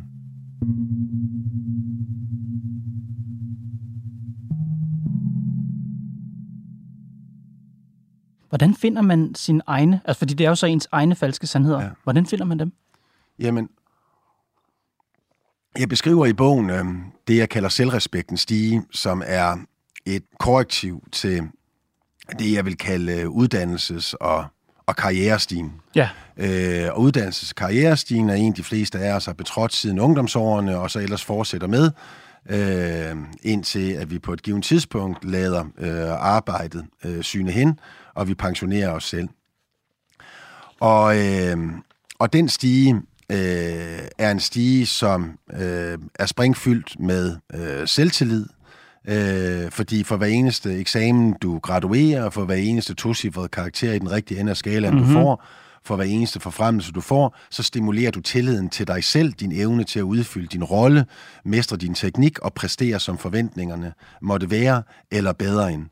Hvordan 8.53 8.75
finder 8.75 9.03
man 9.03 9.35
sin 9.35 9.61
egne, 9.67 10.01
altså 10.05 10.19
fordi 10.19 10.35
det 10.35 10.45
er 10.45 10.49
jo 10.49 10.55
så 10.55 10.67
ens 10.67 10.89
egne 10.93 11.15
falske 11.15 11.47
sandheder. 11.47 11.83
Ja. 11.83 11.89
Hvordan 12.03 12.27
finder 12.27 12.45
man 12.45 12.59
dem? 12.59 12.73
Jamen, 13.39 13.69
jeg 15.79 15.89
beskriver 15.89 16.27
i 16.27 16.33
bogen 16.33 16.71
øh, 16.71 16.85
det, 17.29 17.37
jeg 17.37 17.49
kalder 17.49 17.69
selvrespekten 17.69 18.37
stige, 18.37 18.83
som 18.91 19.23
er 19.27 19.57
et 20.07 20.23
korrektiv 20.39 21.05
til 21.13 21.43
det, 22.39 22.53
jeg 22.53 22.65
vil 22.65 22.77
kalde 22.77 23.13
øh, 23.13 23.29
uddannelses- 23.29 24.15
og, 24.21 24.45
og 24.87 24.97
karrierestigen. 24.97 25.73
Ja. 25.95 26.09
Øh, 26.37 26.89
og 26.93 26.99
uddannelses- 26.99 27.51
og 27.51 27.57
karrierestigen 27.57 28.31
er 28.31 28.35
en, 28.35 28.53
de 28.53 28.65
fleste 28.65 28.99
af 28.99 29.17
os 29.17 29.27
har 29.27 29.33
betrådt 29.33 29.75
siden 29.75 29.99
ungdomsårene, 29.99 30.79
og 30.79 30.91
så 30.91 30.99
ellers 30.99 31.25
fortsætter 31.25 31.67
med, 31.67 31.91
øh, 32.51 33.17
indtil 33.43 33.93
at 33.93 34.11
vi 34.11 34.19
på 34.19 34.33
et 34.33 34.43
givet 34.43 34.65
tidspunkt 34.65 35.25
lader 35.25 35.65
øh, 35.79 36.11
arbejdet 36.11 36.87
øh, 37.05 37.23
syne 37.23 37.51
hen, 37.51 37.79
og 38.15 38.29
vi 38.29 38.35
pensionerer 38.35 38.91
os 38.91 39.05
selv. 39.05 39.29
Og, 40.81 41.19
øh, 41.19 41.57
og 42.19 42.33
den 42.33 42.49
stige 42.49 42.95
øh, 43.33 44.09
er 44.19 44.31
en 44.31 44.41
stige, 44.41 44.87
som 44.87 45.39
øh, 45.53 45.99
er 46.15 46.27
springfyldt 46.27 47.01
med 47.01 47.37
øh, 47.55 47.89
selvtillid, 47.89 48.47
øh, 49.09 49.71
fordi 49.71 50.05
for 50.05 50.17
hver 50.17 50.27
eneste 50.27 50.75
eksamen, 50.75 51.35
du 51.43 51.59
graduerer, 51.59 52.31
for 52.31 52.45
hver 52.45 52.55
eneste 52.55 52.95
tocifrede 52.95 53.49
karakter 53.49 53.93
i 53.93 53.99
den 53.99 54.11
rigtige 54.11 54.41
ende 54.41 54.51
af 54.51 54.57
skalaen, 54.57 54.95
mm-hmm. 54.95 55.09
du 55.09 55.21
får, 55.21 55.45
for 55.85 55.97
hver 55.97 56.05
eneste 56.05 56.41
forfremmelse, 56.41 56.93
du 56.93 57.01
får, 57.01 57.37
så 57.51 57.63
stimulerer 57.63 58.11
du 58.11 58.21
tilliden 58.21 58.69
til 58.69 58.87
dig 58.87 59.05
selv, 59.05 59.33
din 59.33 59.53
evne 59.53 59.85
til 59.85 59.99
at 59.99 60.03
udfylde 60.03 60.47
din 60.47 60.65
rolle, 60.65 61.07
mestre 61.45 61.77
din 61.77 61.95
teknik 61.95 62.39
og 62.39 62.55
præstere 62.55 63.01
som 63.01 63.19
forventningerne 63.19 63.93
måtte 64.21 64.51
være, 64.51 64.83
eller 65.11 65.33
bedre 65.33 65.73
end. 65.73 65.87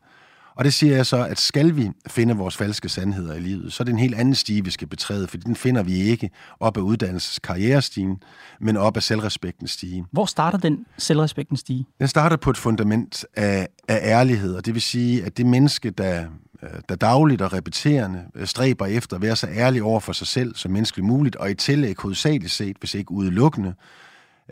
Og 0.55 0.65
det 0.65 0.73
siger 0.73 0.95
jeg 0.95 1.05
så, 1.05 1.25
at 1.25 1.39
skal 1.39 1.75
vi 1.75 1.91
finde 2.07 2.35
vores 2.37 2.57
falske 2.57 2.89
sandheder 2.89 3.35
i 3.35 3.39
livet, 3.39 3.73
så 3.73 3.83
er 3.83 3.85
det 3.85 3.91
en 3.91 3.99
helt 3.99 4.15
anden 4.15 4.35
stige, 4.35 4.63
vi 4.63 4.71
skal 4.71 4.87
betræde, 4.87 5.27
for 5.27 5.37
den 5.37 5.55
finder 5.55 5.83
vi 5.83 5.93
ikke 5.93 6.29
op 6.59 6.77
af 6.77 6.81
uddannelses- 6.81 7.39
karrierestigen, 7.43 8.17
men 8.61 8.77
op 8.77 8.97
af 8.97 9.03
selvrespektens 9.03 9.71
stige. 9.71 10.05
Hvor 10.11 10.25
starter 10.25 10.57
den 10.57 10.85
selvrespekten 10.97 11.57
stige? 11.57 11.85
Den 11.99 12.07
starter 12.07 12.37
på 12.37 12.49
et 12.49 12.57
fundament 12.57 13.25
af, 13.35 13.67
af 13.87 13.99
ærlighed, 14.03 14.55
og 14.55 14.65
det 14.65 14.73
vil 14.73 14.81
sige, 14.81 15.25
at 15.25 15.37
det 15.37 15.45
menneske, 15.45 15.89
der, 15.89 16.25
øh, 16.63 16.69
der 16.89 16.95
dagligt 16.95 17.41
og 17.41 17.53
repeterende 17.53 18.23
øh, 18.35 18.47
stræber 18.47 18.85
efter 18.85 19.15
at 19.15 19.21
være 19.21 19.35
så 19.35 19.47
ærlig 19.47 19.83
over 19.83 19.99
for 19.99 20.13
sig 20.13 20.27
selv 20.27 20.55
som 20.55 20.71
menneskeligt 20.71 21.07
muligt, 21.07 21.35
og 21.35 21.51
i 21.51 21.53
tillæg 21.53 21.95
hovedsageligt 21.99 22.51
set, 22.51 22.77
hvis 22.79 22.93
ikke 22.93 23.11
udelukkende, 23.11 23.73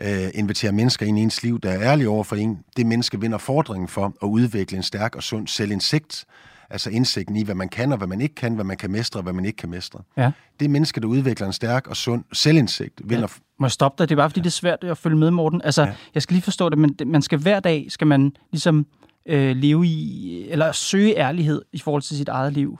øh, 0.00 0.28
inviterer 0.34 0.72
mennesker 0.72 1.06
ind 1.06 1.18
i 1.18 1.22
ens 1.22 1.42
liv, 1.42 1.60
der 1.60 1.70
er 1.70 1.80
ærlige 1.80 2.08
over 2.08 2.24
for 2.24 2.36
en, 2.36 2.58
det 2.76 2.86
menneske 2.86 3.20
vinder 3.20 3.38
fordringen 3.38 3.88
for 3.88 4.14
at 4.22 4.26
udvikle 4.26 4.76
en 4.76 4.82
stærk 4.82 5.16
og 5.16 5.22
sund 5.22 5.48
selvindsigt, 5.48 6.24
altså 6.70 6.90
indsigten 6.90 7.36
i, 7.36 7.42
hvad 7.42 7.54
man 7.54 7.68
kan 7.68 7.92
og 7.92 7.98
hvad 7.98 8.08
man 8.08 8.20
ikke 8.20 8.34
kan, 8.34 8.54
hvad 8.54 8.64
man 8.64 8.76
kan 8.76 8.90
mestre 8.90 9.20
og 9.20 9.22
hvad 9.22 9.32
man 9.32 9.44
ikke 9.44 9.56
kan 9.56 9.70
mestre. 9.70 10.00
Ja. 10.16 10.30
Det 10.60 10.70
menneske, 10.70 11.00
der 11.00 11.06
udvikler 11.06 11.46
en 11.46 11.52
stærk 11.52 11.86
og 11.86 11.96
sund 11.96 12.24
selvindsigt, 12.32 13.00
vinder... 13.04 13.22
Ja. 13.22 13.42
Må 13.58 13.66
jeg 13.66 13.72
stoppe 13.72 14.02
dig? 14.02 14.08
Det 14.08 14.14
er 14.14 14.16
bare, 14.16 14.30
fordi 14.30 14.40
det 14.40 14.46
er 14.46 14.50
svært 14.50 14.84
at 14.84 14.98
følge 14.98 15.16
med, 15.16 15.30
Morten. 15.30 15.62
Altså, 15.64 15.82
ja. 15.82 15.92
jeg 16.14 16.22
skal 16.22 16.34
lige 16.34 16.42
forstå 16.42 16.68
det, 16.68 16.78
men 16.78 16.96
man 17.06 17.22
skal 17.22 17.38
hver 17.38 17.60
dag, 17.60 17.86
skal 17.88 18.06
man 18.06 18.32
ligesom 18.52 18.86
øh, 19.26 19.56
leve 19.56 19.86
i, 19.86 20.46
eller 20.48 20.72
søge 20.72 21.18
ærlighed 21.18 21.62
i 21.72 21.78
forhold 21.78 22.02
til 22.02 22.16
sit 22.16 22.28
eget 22.28 22.52
liv. 22.52 22.78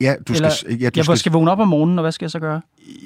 Ja, 0.00 0.14
du 0.28 0.32
eller, 0.32 0.48
skal, 0.48 0.70
ja, 0.70 0.90
du 0.90 0.98
jeg 0.98 1.04
skal, 1.04 1.18
skal 1.18 1.32
vågne 1.32 1.50
op 1.50 1.58
om 1.58 1.68
morgenen, 1.68 1.98
og 1.98 2.02
hvad 2.02 2.12
skal 2.12 2.24
jeg 2.24 2.30
så 2.30 2.38
gøre? 2.38 2.60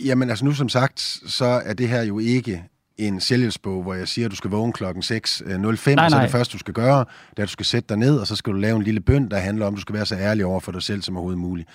Jamen 0.04 0.30
altså 0.30 0.44
nu 0.44 0.52
som 0.52 0.68
sagt, 0.68 1.00
så 1.26 1.44
er 1.44 1.72
det 1.72 1.88
her 1.88 2.02
jo 2.02 2.18
ikke 2.18 2.64
en 3.00 3.20
selvhjælpsbog, 3.20 3.82
hvor 3.82 3.94
jeg 3.94 4.08
siger, 4.08 4.26
at 4.26 4.30
du 4.30 4.36
skal 4.36 4.50
vågne 4.50 4.72
klokken 4.72 5.02
6.05, 5.02 5.54
Nej, 5.54 6.04
og 6.04 6.10
så 6.10 6.16
er 6.16 6.20
det 6.20 6.30
første, 6.30 6.52
du 6.52 6.58
skal 6.58 6.74
gøre, 6.74 6.98
det 7.30 7.38
er, 7.38 7.42
at 7.42 7.48
du 7.48 7.52
skal 7.52 7.66
sætte 7.66 7.88
dig 7.88 7.96
ned, 7.96 8.18
og 8.18 8.26
så 8.26 8.36
skal 8.36 8.52
du 8.52 8.58
lave 8.58 8.76
en 8.76 8.82
lille 8.82 9.00
bøn, 9.00 9.28
der 9.28 9.38
handler 9.38 9.66
om, 9.66 9.74
at 9.74 9.76
du 9.76 9.80
skal 9.80 9.94
være 9.94 10.06
så 10.06 10.16
ærlig 10.16 10.44
over 10.44 10.60
for 10.60 10.72
dig 10.72 10.82
selv 10.82 11.02
som 11.02 11.16
overhovedet 11.16 11.38
muligt. 11.40 11.68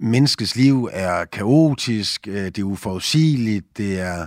Menneskets 0.00 0.56
liv 0.56 0.88
er 0.92 1.24
kaotisk, 1.24 2.28
øh, 2.28 2.34
det 2.44 2.58
er 2.58 2.62
uforudsigeligt, 2.62 3.76
det 3.78 4.00
er 4.00 4.26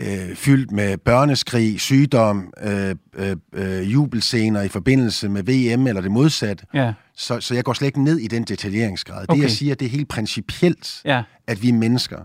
øh, 0.00 0.36
fyldt 0.36 0.70
med 0.72 0.96
børneskrig, 0.98 1.80
sygdom, 1.80 2.52
øh, 2.62 2.94
øh, 3.14 3.36
øh, 3.52 3.92
jubelscener 3.92 4.62
i 4.62 4.68
forbindelse 4.68 5.28
med 5.28 5.42
VM 5.42 5.86
eller 5.86 6.00
det 6.00 6.10
modsatte. 6.10 6.64
Ja. 6.74 6.92
Så, 7.16 7.40
så 7.40 7.54
jeg 7.54 7.64
går 7.64 7.72
slet 7.72 7.86
ikke 7.86 8.04
ned 8.04 8.18
i 8.18 8.26
den 8.26 8.44
detaljeringsgrad. 8.44 9.24
Okay. 9.28 9.36
Det 9.36 9.42
jeg 9.42 9.50
siger, 9.50 9.74
det 9.74 9.86
er 9.86 9.90
helt 9.90 10.08
principielt, 10.08 11.00
Ja. 11.04 11.22
at 11.46 11.62
vi 11.62 11.70
mennesker 11.70 12.18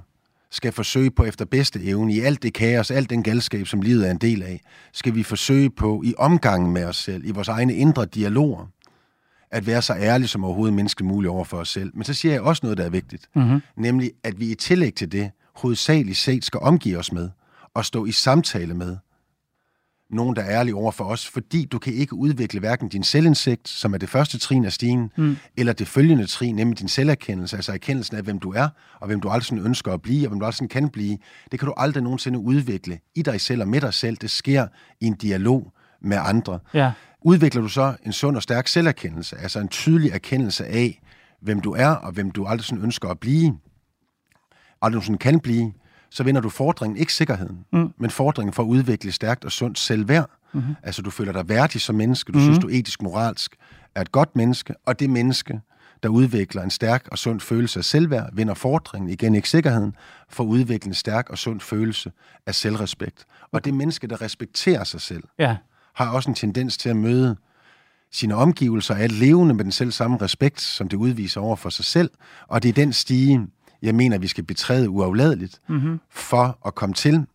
skal 0.52 0.72
forsøge 0.72 1.12
på 1.12 1.24
efter 1.24 1.46
bedste 1.46 1.84
evne, 1.84 2.14
i 2.14 2.20
alt 2.20 2.44
det 2.44 2.54
kaos, 2.54 2.92
alt 2.92 3.10
den 3.10 3.24
galskab, 3.24 3.68
som 3.68 3.82
livet 3.82 4.08
er 4.08 4.12
en 4.12 4.18
del 4.18 4.44
af, 4.44 4.62
skal 4.94 5.16
vi 5.16 5.24
forsøge 5.24 5.70
på 5.70 6.02
i 6.06 6.14
omgangen 6.18 6.74
med 6.74 6.86
os 6.86 6.98
selv, 6.98 7.26
i 7.26 7.32
vores 7.32 7.48
egne 7.48 7.76
indre 7.76 8.06
dialoger, 8.06 8.72
at 9.52 9.68
være 9.68 9.82
så 9.82 9.94
ærlige 9.94 10.28
som 10.28 10.44
overhovedet 10.44 10.74
menneskeligt 10.74 11.08
muligt 11.08 11.32
over 11.32 11.44
for 11.44 11.58
os 11.58 11.70
selv. 11.70 11.92
Men 11.94 12.04
så 12.04 12.14
siger 12.14 12.32
jeg 12.32 12.42
også 12.42 12.60
noget, 12.64 12.78
der 12.78 12.86
er 12.86 12.90
vigtigt, 12.90 13.30
mm-hmm. 13.36 13.62
nemlig 13.78 14.12
at 14.24 14.40
vi 14.40 14.52
i 14.52 14.56
tillæg 14.56 14.94
til 14.94 15.12
det, 15.12 15.32
hovedsageligt 15.56 16.18
set 16.18 16.46
skal 16.46 16.60
omgive 16.60 16.98
os 16.98 17.12
med, 17.12 17.30
og 17.74 17.86
stå 17.86 18.06
i 18.06 18.12
samtale 18.12 18.74
med, 18.74 18.98
nogen, 20.10 20.36
der 20.36 20.42
er 20.42 20.60
ærlige 20.60 20.76
over 20.76 20.92
for 20.92 21.04
os, 21.04 21.28
fordi 21.28 21.66
du 21.66 21.80
kan 21.80 21.94
ikke 21.94 22.14
udvikle 22.14 22.60
hverken 22.60 22.90
din 22.90 23.04
selvindsigt, 23.04 23.68
som 23.68 23.94
er 23.94 23.98
det 23.98 24.10
første 24.10 24.40
trin 24.40 24.66
af 24.66 24.74
stigen, 24.74 25.12
mm. 25.18 25.38
eller 25.58 25.74
det 25.74 25.88
følgende 25.88 26.26
trin, 26.26 26.56
nemlig 26.56 26.80
din 26.80 26.88
selverkendelse, 26.88 27.56
altså 27.56 27.74
erkendelsen 27.74 28.18
af, 28.18 28.24
hvem 28.24 28.40
du 28.40 28.52
er, 28.52 28.70
og 29.00 29.08
hvem 29.08 29.22
du 29.22 29.30
aldrig 29.30 29.46
sådan 29.46 29.66
ønsker 29.66 29.94
at 29.94 30.02
blive, 30.02 30.28
og 30.28 30.30
hvem 30.30 30.40
du 30.40 30.46
aldrig 30.46 30.56
sådan 30.56 30.68
kan 30.68 30.90
blive. 30.90 31.18
Det 31.52 31.60
kan 31.60 31.66
du 31.66 31.74
aldrig 31.78 32.04
nogensinde 32.04 32.40
udvikle 32.40 33.00
i 33.16 33.22
dig 33.22 33.42
selv 33.42 33.62
og 33.62 33.68
med 33.68 33.82
dig 33.82 33.94
selv. 33.94 34.18
Det 34.18 34.30
sker 34.30 34.68
i 35.02 35.06
en 35.06 35.14
dialog 35.14 35.72
med 36.02 36.18
andre. 36.22 36.60
Ja. 36.74 36.92
Udvikler 37.22 37.62
du 37.62 37.68
så 37.68 37.96
en 38.04 38.14
sund 38.14 38.36
og 38.36 38.44
stærk 38.44 38.68
selverkendelse, 38.68 39.38
altså 39.38 39.60
en 39.60 39.68
tydelig 39.68 40.12
erkendelse 40.12 40.66
af, 40.66 41.02
hvem 41.42 41.60
du 41.60 41.72
er, 41.72 41.90
og 41.90 42.12
hvem 42.12 42.32
du 42.32 42.46
aldrig 42.46 42.66
sådan 42.66 42.84
ønsker 42.84 43.10
at 43.10 43.20
blive, 43.20 43.58
aldrig 44.82 45.04
sådan 45.04 45.18
kan 45.18 45.40
blive, 45.40 45.74
så 46.10 46.24
vinder 46.24 46.42
du 46.42 46.50
fordringen, 46.50 46.98
ikke 46.98 47.14
sikkerheden, 47.14 47.66
mm. 47.72 47.94
men 47.98 48.10
fordringen 48.10 48.54
for 48.54 48.64
at 48.64 48.68
udvikle 48.68 49.12
stærkt 49.12 49.46
og 49.46 49.52
sundt 49.52 49.80
selvværd. 49.80 50.30
Mm-hmm. 50.54 50.76
Altså, 50.84 51.02
du 51.02 51.10
føler 51.10 51.32
dig 51.32 51.50
værdig 51.50 51.82
som 51.82 51.96
menneske, 51.96 52.32
du 52.32 52.38
mm-hmm. 52.38 52.54
synes, 52.54 52.64
du 52.64 52.68
etisk 52.72 53.02
moralsk 53.02 53.56
er 53.96 54.02
et 54.02 54.12
godt 54.12 54.36
menneske, 54.36 54.74
og 54.86 55.00
det 55.00 55.10
menneske, 55.10 55.62
der 56.04 56.10
udvikler 56.10 56.62
en 56.62 56.70
stærk 56.70 57.08
og 57.12 57.18
sund 57.18 57.40
følelse 57.40 57.80
af 57.80 57.86
selvværd, 57.86 58.30
vinder 58.34 58.54
fordringen, 58.54 59.10
igen 59.10 59.36
ikke 59.36 59.50
sikkerheden, 59.50 59.96
for 60.30 60.44
at 60.44 60.48
udvikle 60.48 60.88
en 60.88 60.94
stærk 60.94 61.30
og 61.30 61.38
sund 61.38 61.62
følelse 61.62 62.12
af 62.46 62.56
selvrespekt. 62.56 63.26
Og 63.52 63.66
det 63.66 63.74
menneske, 63.74 64.08
der 64.08 64.22
respekterer 64.22 64.84
sig 64.84 65.02
selv, 65.02 65.24
Ja. 65.40 65.56
har 65.94 66.10
også 66.10 66.30
en 66.30 66.36
tendens 66.36 66.78
til 66.78 66.90
at 66.90 66.96
møde 66.96 67.38
sine 68.12 68.36
omgivelser 68.36 68.96
er 68.96 69.08
levende 69.08 69.54
med 69.54 69.64
den 69.64 69.72
selv 69.72 69.92
samme 69.92 70.18
respekt, 70.18 70.62
som 70.62 70.90
det 70.90 70.98
udviser 70.98 71.42
over 71.42 71.56
for 71.56 71.70
sig 71.70 71.86
selv. 71.86 72.12
Og 72.48 72.64
det 72.64 72.70
er 72.70 72.74
den 72.74 72.94
stige, 72.94 73.48
jeg 73.86 73.96
mener, 73.96 74.18
vi 74.18 74.28
skal 74.28 74.44
betræde 74.44 74.90
uafladeligt 74.90 75.62
mm-hmm. 75.68 76.00
for 76.10 76.60
at 76.66 76.76
komme 76.76 76.96
til 76.96 77.26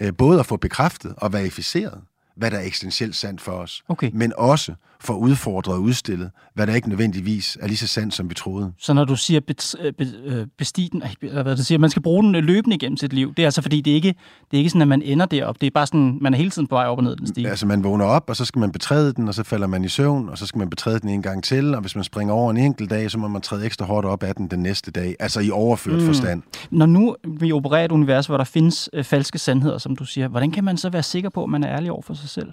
øh, 0.00 0.12
både 0.18 0.40
at 0.40 0.46
få 0.46 0.56
bekræftet 0.56 1.14
og 1.16 1.32
verificeret, 1.32 2.00
hvad 2.36 2.50
der 2.50 2.56
er 2.56 2.62
eksistentielt 2.62 3.16
sandt 3.16 3.40
for 3.40 3.52
os, 3.52 3.82
Okay. 3.88 4.10
men 4.14 4.32
også 4.38 4.74
for 5.00 5.14
udfordret 5.14 5.74
og 5.74 5.82
udstillet, 5.82 6.30
hvad 6.54 6.66
der 6.66 6.74
ikke 6.74 6.88
nødvendigvis 6.88 7.58
er 7.60 7.66
lige 7.66 7.76
så 7.76 7.86
sandt, 7.86 8.14
som 8.14 8.30
vi 8.30 8.34
troede. 8.34 8.72
Så 8.78 8.92
når 8.92 9.04
du 9.04 9.16
siger 9.16 9.40
bet, 9.40 9.74
øh, 9.80 9.92
be, 9.92 10.06
øh, 10.24 10.46
bestige 10.58 10.88
den, 10.92 11.02
eller 11.22 11.42
hvad 11.42 11.56
du 11.56 11.62
siger, 11.62 11.78
man 11.78 11.90
skal 11.90 12.02
bruge 12.02 12.22
den 12.22 12.44
løbende 12.44 12.76
igennem 12.76 12.96
sit 12.96 13.12
liv, 13.12 13.34
det 13.34 13.42
er 13.42 13.46
altså 13.46 13.62
fordi, 13.62 13.80
det 13.80 13.90
er 13.90 13.94
ikke, 13.94 14.14
det 14.50 14.56
er 14.56 14.58
ikke 14.58 14.70
sådan, 14.70 14.82
at 14.82 14.88
man 14.88 15.02
ender 15.02 15.26
derop. 15.26 15.60
Det 15.60 15.66
er 15.66 15.70
bare 15.70 15.86
sådan, 15.86 16.18
man 16.20 16.34
er 16.34 16.38
hele 16.38 16.50
tiden 16.50 16.68
på 16.68 16.74
vej 16.74 16.84
op 16.84 16.98
og 16.98 17.04
ned 17.04 17.12
ad 17.12 17.16
den 17.16 17.26
stige. 17.26 17.48
Altså 17.48 17.66
man 17.66 17.84
vågner 17.84 18.04
op, 18.04 18.24
og 18.28 18.36
så 18.36 18.44
skal 18.44 18.60
man 18.60 18.72
betræde 18.72 19.12
den, 19.12 19.28
og 19.28 19.34
så 19.34 19.42
falder 19.42 19.66
man 19.66 19.84
i 19.84 19.88
søvn, 19.88 20.28
og 20.28 20.38
så 20.38 20.46
skal 20.46 20.58
man 20.58 20.70
betræde 20.70 21.00
den 21.00 21.08
en 21.08 21.22
gang 21.22 21.44
til, 21.44 21.74
og 21.74 21.80
hvis 21.80 21.94
man 21.94 22.04
springer 22.04 22.34
over 22.34 22.50
en 22.50 22.56
enkelt 22.56 22.90
dag, 22.90 23.10
så 23.10 23.18
må 23.18 23.28
man 23.28 23.42
træde 23.42 23.66
ekstra 23.66 23.84
hårdt 23.86 24.06
op 24.06 24.22
af 24.22 24.34
den 24.34 24.48
den 24.48 24.58
næste 24.62 24.90
dag, 24.90 25.16
altså 25.20 25.40
i 25.40 25.50
overført 25.50 26.00
mm. 26.00 26.06
forstand. 26.06 26.42
Når 26.70 26.86
nu 26.86 27.16
vi 27.40 27.52
opererer 27.52 27.84
et 27.84 27.92
univers, 27.92 28.26
hvor 28.26 28.36
der 28.36 28.44
findes 28.44 28.90
øh, 28.92 29.04
falske 29.04 29.38
sandheder, 29.38 29.78
som 29.78 29.96
du 29.96 30.04
siger, 30.04 30.28
hvordan 30.28 30.50
kan 30.50 30.64
man 30.64 30.76
så 30.76 30.90
være 30.90 31.02
sikker 31.02 31.30
på, 31.30 31.44
at 31.44 31.50
man 31.50 31.64
er 31.64 31.68
ærlig 31.76 31.92
over 31.92 32.02
for 32.02 32.14
sig 32.22 32.30
selv? 32.30 32.52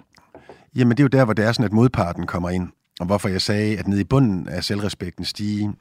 Jamen 0.74 0.90
det 0.90 1.00
er 1.00 1.04
jo 1.04 1.08
der, 1.08 1.24
hvor 1.24 1.34
det 1.34 1.44
er 1.44 1.52
sådan, 1.52 1.64
at 1.64 1.72
modparten 1.72 2.26
kommer 2.26 2.50
ind. 2.50 2.68
Og 3.00 3.06
hvorfor 3.06 3.28
jeg 3.28 3.42
sagde, 3.42 3.78
at 3.78 3.88
nede 3.88 4.00
i 4.00 4.04
bunden 4.04 4.48
af 4.48 4.64
selvrespekten 4.64 5.24
stige, 5.24 5.72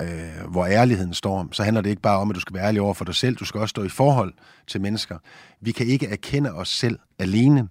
øh, 0.00 0.50
hvor 0.50 0.66
ærligheden 0.66 1.14
står, 1.14 1.48
så 1.52 1.62
handler 1.62 1.80
det 1.82 1.90
ikke 1.90 2.02
bare 2.02 2.18
om, 2.18 2.30
at 2.30 2.34
du 2.34 2.40
skal 2.40 2.54
være 2.54 2.66
ærlig 2.66 2.80
over 2.80 2.94
for 2.94 3.04
dig 3.04 3.14
selv, 3.14 3.36
du 3.36 3.44
skal 3.44 3.60
også 3.60 3.70
stå 3.70 3.84
i 3.84 3.88
forhold 3.88 4.34
til 4.66 4.80
mennesker. 4.80 5.18
Vi 5.60 5.72
kan 5.72 5.86
ikke 5.86 6.06
erkende 6.06 6.52
os 6.52 6.68
selv 6.68 6.98
alene. 7.18 7.68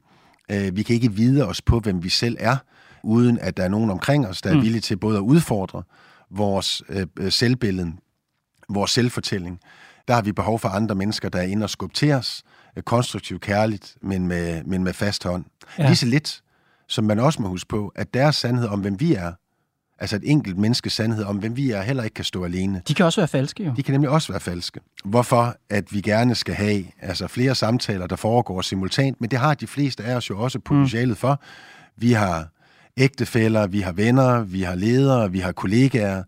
Øh, 0.51 0.75
vi 0.75 0.83
kan 0.83 0.95
ikke 0.95 1.11
vide 1.11 1.47
os 1.47 1.61
på, 1.61 1.79
hvem 1.79 2.03
vi 2.03 2.09
selv 2.09 2.37
er, 2.39 2.57
uden 3.03 3.39
at 3.39 3.57
der 3.57 3.63
er 3.63 3.69
nogen 3.69 3.89
omkring 3.89 4.27
os, 4.27 4.41
der 4.41 4.49
er 4.49 4.61
villige 4.61 4.81
til 4.81 4.97
både 4.97 5.17
at 5.17 5.21
udfordre 5.21 5.83
vores 6.29 6.83
øh, 6.89 7.07
øh, 7.19 7.31
selvbillede, 7.31 7.93
vores 8.69 8.91
selvfortælling. 8.91 9.59
Der 10.07 10.13
har 10.13 10.21
vi 10.21 10.31
behov 10.31 10.59
for 10.59 10.69
andre 10.69 10.95
mennesker, 10.95 11.29
der 11.29 11.39
er 11.39 11.43
inde 11.43 11.63
og 11.63 11.69
skubbe 11.69 11.95
til 11.95 12.11
os, 12.11 12.43
konstruktivt 12.81 13.41
kærligt, 13.41 13.95
men 14.01 14.27
med, 14.27 14.63
men 14.63 14.83
med 14.83 14.93
fast 14.93 15.23
hånd. 15.23 15.45
Ja. 15.77 15.85
Lige 15.85 15.95
så 15.95 16.05
lidt, 16.05 16.41
som 16.87 17.03
man 17.03 17.19
også 17.19 17.41
må 17.41 17.47
huske 17.47 17.67
på, 17.67 17.91
at 17.95 18.13
deres 18.13 18.35
sandhed 18.35 18.67
om, 18.67 18.79
hvem 18.79 18.99
vi 18.99 19.13
er, 19.13 19.31
altså 19.99 20.15
et 20.15 20.21
enkelt 20.25 20.57
menneskes 20.57 20.93
sandhed 20.93 21.23
om, 21.23 21.37
hvem 21.37 21.57
vi 21.57 21.71
er, 21.71 21.81
heller 21.81 22.03
ikke 22.03 22.13
kan 22.13 22.25
stå 22.25 22.45
alene. 22.45 22.81
De 22.87 22.93
kan 22.93 23.05
også 23.05 23.21
være 23.21 23.27
falske, 23.27 23.63
jo. 23.63 23.73
De 23.77 23.83
kan 23.83 23.93
nemlig 23.93 24.09
også 24.09 24.31
være 24.31 24.39
falske. 24.39 24.79
Hvorfor 25.05 25.55
at 25.69 25.93
vi 25.93 26.01
gerne 26.01 26.35
skal 26.35 26.55
have 26.55 26.83
altså 27.01 27.27
flere 27.27 27.55
samtaler, 27.55 28.07
der 28.07 28.15
foregår 28.15 28.61
simultant, 28.61 29.21
men 29.21 29.31
det 29.31 29.39
har 29.39 29.53
de 29.53 29.67
fleste 29.67 30.03
af 30.03 30.15
os 30.15 30.29
jo 30.29 30.39
også 30.39 30.59
potentialet 30.59 31.17
for. 31.17 31.41
Vi 31.97 32.11
har 32.11 32.47
ægtefæller, 32.97 33.67
vi 33.67 33.81
har 33.81 33.91
venner, 33.91 34.43
vi 34.43 34.61
har 34.61 34.75
ledere, 34.75 35.31
vi 35.31 35.39
har 35.39 35.51
kollegaer, 35.51 36.23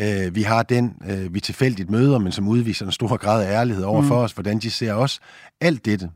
Øh, 0.00 0.34
vi 0.34 0.42
har 0.42 0.62
den, 0.62 0.96
øh, 1.10 1.34
vi 1.34 1.40
tilfældigt 1.40 1.90
møder, 1.90 2.18
men 2.18 2.32
som 2.32 2.48
udviser 2.48 2.86
en 2.86 2.92
stor 2.92 3.16
grad 3.16 3.46
af 3.46 3.50
ærlighed 3.50 3.84
over 3.84 4.00
mm. 4.00 4.06
for 4.06 4.16
os, 4.16 4.32
hvordan 4.32 4.58
de 4.58 4.70
ser 4.70 4.92
os. 4.92 5.20
Alt 5.60 5.84
dette, 5.84 6.10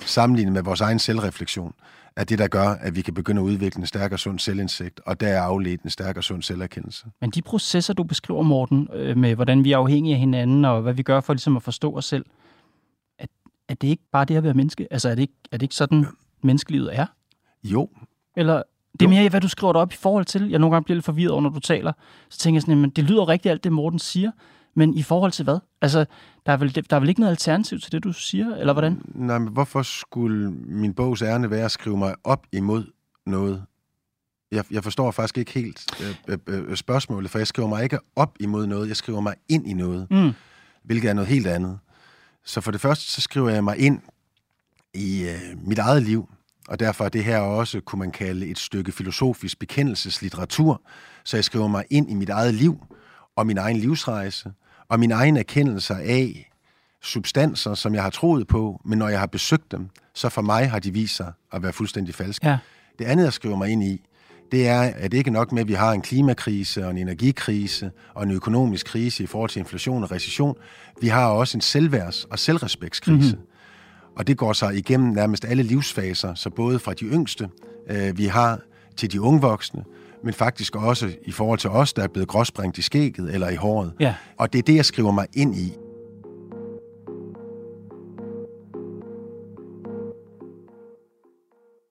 sammenlignet 0.00 0.52
med 0.52 0.62
vores 0.62 0.80
egen 0.80 0.98
selvreflektion, 0.98 1.74
er 2.16 2.24
det, 2.24 2.38
der 2.38 2.48
gør, 2.48 2.68
at 2.68 2.96
vi 2.96 3.02
kan 3.02 3.14
begynde 3.14 3.40
at 3.40 3.44
udvikle 3.44 3.80
en 3.80 3.86
stærkere 3.86 4.18
sund 4.18 4.38
selvindsigt, 4.38 5.00
og 5.06 5.20
der 5.20 5.28
er 5.28 5.40
afledt 5.40 5.82
en 5.82 5.90
stærkere 5.90 6.22
sund 6.22 6.42
selverkendelse. 6.42 7.06
Men 7.20 7.30
de 7.30 7.42
processer, 7.42 7.94
du 7.94 8.04
beskriver, 8.04 8.42
Morten, 8.42 8.88
øh, 8.92 9.16
med 9.16 9.34
hvordan 9.34 9.64
vi 9.64 9.72
er 9.72 9.78
afhængige 9.78 10.14
af 10.14 10.20
hinanden, 10.20 10.64
og 10.64 10.82
hvad 10.82 10.94
vi 10.94 11.02
gør 11.02 11.20
for 11.20 11.32
ligesom 11.32 11.56
at 11.56 11.62
forstå 11.62 11.96
os 11.96 12.04
selv, 12.04 12.24
er, 13.18 13.26
er 13.68 13.74
det 13.74 13.88
ikke 13.88 14.02
bare 14.12 14.24
det 14.24 14.36
at 14.36 14.42
være 14.42 14.54
menneske? 14.54 14.86
Altså 14.90 15.08
er 15.08 15.14
det 15.14 15.22
ikke, 15.22 15.34
er 15.52 15.56
det 15.56 15.62
ikke 15.62 15.74
sådan, 15.74 16.06
menneskelivet 16.42 16.98
er? 16.98 17.06
Jo. 17.64 17.88
Eller 18.36 18.62
det 19.00 19.06
er 19.06 19.10
mere, 19.10 19.28
hvad 19.28 19.40
du 19.40 19.48
skriver 19.48 19.72
det 19.72 19.82
op 19.82 19.92
i 19.92 19.96
forhold 19.96 20.24
til. 20.24 20.50
Jeg 20.50 20.58
nogle 20.58 20.74
gange 20.74 20.84
bliver 20.84 20.96
lidt 20.96 21.04
forvirret 21.04 21.30
over, 21.30 21.40
når 21.40 21.50
du 21.50 21.60
taler. 21.60 21.92
Så 22.28 22.38
tænker 22.38 22.56
jeg 22.56 22.62
sådan, 22.62 22.84
at 22.84 22.96
det 22.96 23.04
lyder 23.04 23.28
rigtigt 23.28 23.50
alt 23.50 23.64
det, 23.64 23.72
Morten 23.72 23.98
siger, 23.98 24.30
men 24.74 24.94
i 24.94 25.02
forhold 25.02 25.32
til 25.32 25.44
hvad? 25.44 25.58
Altså, 25.80 26.04
der 26.46 26.52
er, 26.52 26.56
vel, 26.56 26.74
der 26.90 26.96
er 26.96 27.00
vel 27.00 27.08
ikke 27.08 27.20
noget 27.20 27.30
alternativ 27.30 27.78
til 27.80 27.92
det, 27.92 28.04
du 28.04 28.12
siger, 28.12 28.56
eller 28.56 28.72
hvordan? 28.72 29.02
Nej, 29.14 29.38
men 29.38 29.48
hvorfor 29.48 29.82
skulle 29.82 30.50
min 30.50 30.94
bogs 30.94 31.22
ærne 31.22 31.50
være 31.50 31.64
at 31.64 31.70
skrive 31.70 31.96
mig 31.96 32.14
op 32.24 32.46
imod 32.52 32.84
noget? 33.26 33.64
Jeg, 34.52 34.64
jeg 34.70 34.84
forstår 34.84 35.10
faktisk 35.10 35.38
ikke 35.38 35.52
helt 35.52 35.86
øh, 36.28 36.38
øh, 36.48 36.70
øh, 36.70 36.76
spørgsmålet, 36.76 37.30
for 37.30 37.38
jeg 37.38 37.46
skriver 37.46 37.68
mig 37.68 37.82
ikke 37.82 37.98
op 38.16 38.36
imod 38.40 38.66
noget, 38.66 38.88
jeg 38.88 38.96
skriver 38.96 39.20
mig 39.20 39.34
ind 39.48 39.68
i 39.68 39.72
noget, 39.72 40.06
mm. 40.10 40.32
hvilket 40.84 41.10
er 41.10 41.14
noget 41.14 41.28
helt 41.28 41.46
andet. 41.46 41.78
Så 42.44 42.60
for 42.60 42.70
det 42.70 42.80
første, 42.80 43.12
så 43.12 43.20
skriver 43.20 43.50
jeg 43.50 43.64
mig 43.64 43.78
ind 43.78 44.00
i 44.94 45.28
øh, 45.28 45.68
mit 45.68 45.78
eget 45.78 46.02
liv, 46.02 46.28
og 46.68 46.80
derfor 46.80 47.04
er 47.04 47.08
det 47.08 47.24
her 47.24 47.38
også, 47.38 47.80
kunne 47.80 47.98
man 47.98 48.10
kalde, 48.10 48.46
et 48.46 48.58
stykke 48.58 48.92
filosofisk 48.92 49.58
bekendelseslitteratur. 49.58 50.82
Så 51.24 51.36
jeg 51.36 51.44
skriver 51.44 51.68
mig 51.68 51.84
ind 51.90 52.10
i 52.10 52.14
mit 52.14 52.28
eget 52.28 52.54
liv 52.54 52.86
og 53.36 53.46
min 53.46 53.58
egen 53.58 53.76
livsrejse, 53.76 54.52
og 54.88 55.00
min 55.00 55.10
egen 55.10 55.36
erkendelse 55.36 55.94
af 55.94 56.50
substanser, 57.02 57.74
som 57.74 57.94
jeg 57.94 58.02
har 58.02 58.10
troet 58.10 58.46
på, 58.46 58.80
men 58.84 58.98
når 58.98 59.08
jeg 59.08 59.18
har 59.18 59.26
besøgt 59.26 59.72
dem, 59.72 59.88
så 60.14 60.28
for 60.28 60.42
mig 60.42 60.70
har 60.70 60.78
de 60.78 60.92
vist 60.92 61.16
sig 61.16 61.32
at 61.52 61.62
være 61.62 61.72
fuldstændig 61.72 62.14
falske. 62.14 62.48
Ja. 62.48 62.58
Det 62.98 63.04
andet, 63.04 63.24
jeg 63.24 63.32
skriver 63.32 63.56
mig 63.56 63.68
ind 63.70 63.82
i, 63.82 64.00
det 64.52 64.68
er, 64.68 64.80
at 64.80 65.12
det 65.12 65.18
ikke 65.18 65.30
nok 65.30 65.52
med, 65.52 65.60
at 65.62 65.68
vi 65.68 65.72
har 65.72 65.92
en 65.92 66.02
klimakrise 66.02 66.84
og 66.84 66.90
en 66.90 66.98
energikrise 66.98 67.90
og 68.14 68.22
en 68.22 68.30
økonomisk 68.30 68.86
krise 68.86 69.22
i 69.22 69.26
forhold 69.26 69.50
til 69.50 69.60
inflation 69.60 70.02
og 70.02 70.10
recession. 70.10 70.54
Vi 71.00 71.08
har 71.08 71.26
også 71.26 71.58
en 71.58 71.62
selvværds- 71.62 72.26
og 72.30 72.38
selvrespektskrise. 72.38 73.36
Mm-hmm. 73.36 73.48
Og 74.16 74.26
det 74.26 74.36
går 74.36 74.52
sig 74.52 74.76
igennem 74.76 75.12
nærmest 75.12 75.44
alle 75.44 75.62
livsfaser, 75.62 76.34
så 76.34 76.50
både 76.50 76.78
fra 76.78 76.94
de 76.94 77.04
yngste, 77.04 77.48
øh, 77.90 78.18
vi 78.18 78.26
har, 78.26 78.60
til 78.96 79.12
de 79.12 79.20
unge 79.20 79.40
voksne, 79.40 79.84
men 80.24 80.34
faktisk 80.34 80.76
også 80.76 81.12
i 81.24 81.32
forhold 81.32 81.58
til 81.58 81.70
os, 81.70 81.92
der 81.92 82.02
er 82.02 82.08
blevet 82.08 82.28
gråsprængt 82.28 82.78
i 82.78 82.82
skægget 82.82 83.34
eller 83.34 83.48
i 83.48 83.54
håret. 83.54 83.92
Ja. 84.00 84.14
Og 84.36 84.52
det 84.52 84.58
er 84.58 84.62
det, 84.62 84.76
jeg 84.76 84.84
skriver 84.84 85.10
mig 85.10 85.26
ind 85.34 85.56
i. 85.56 85.72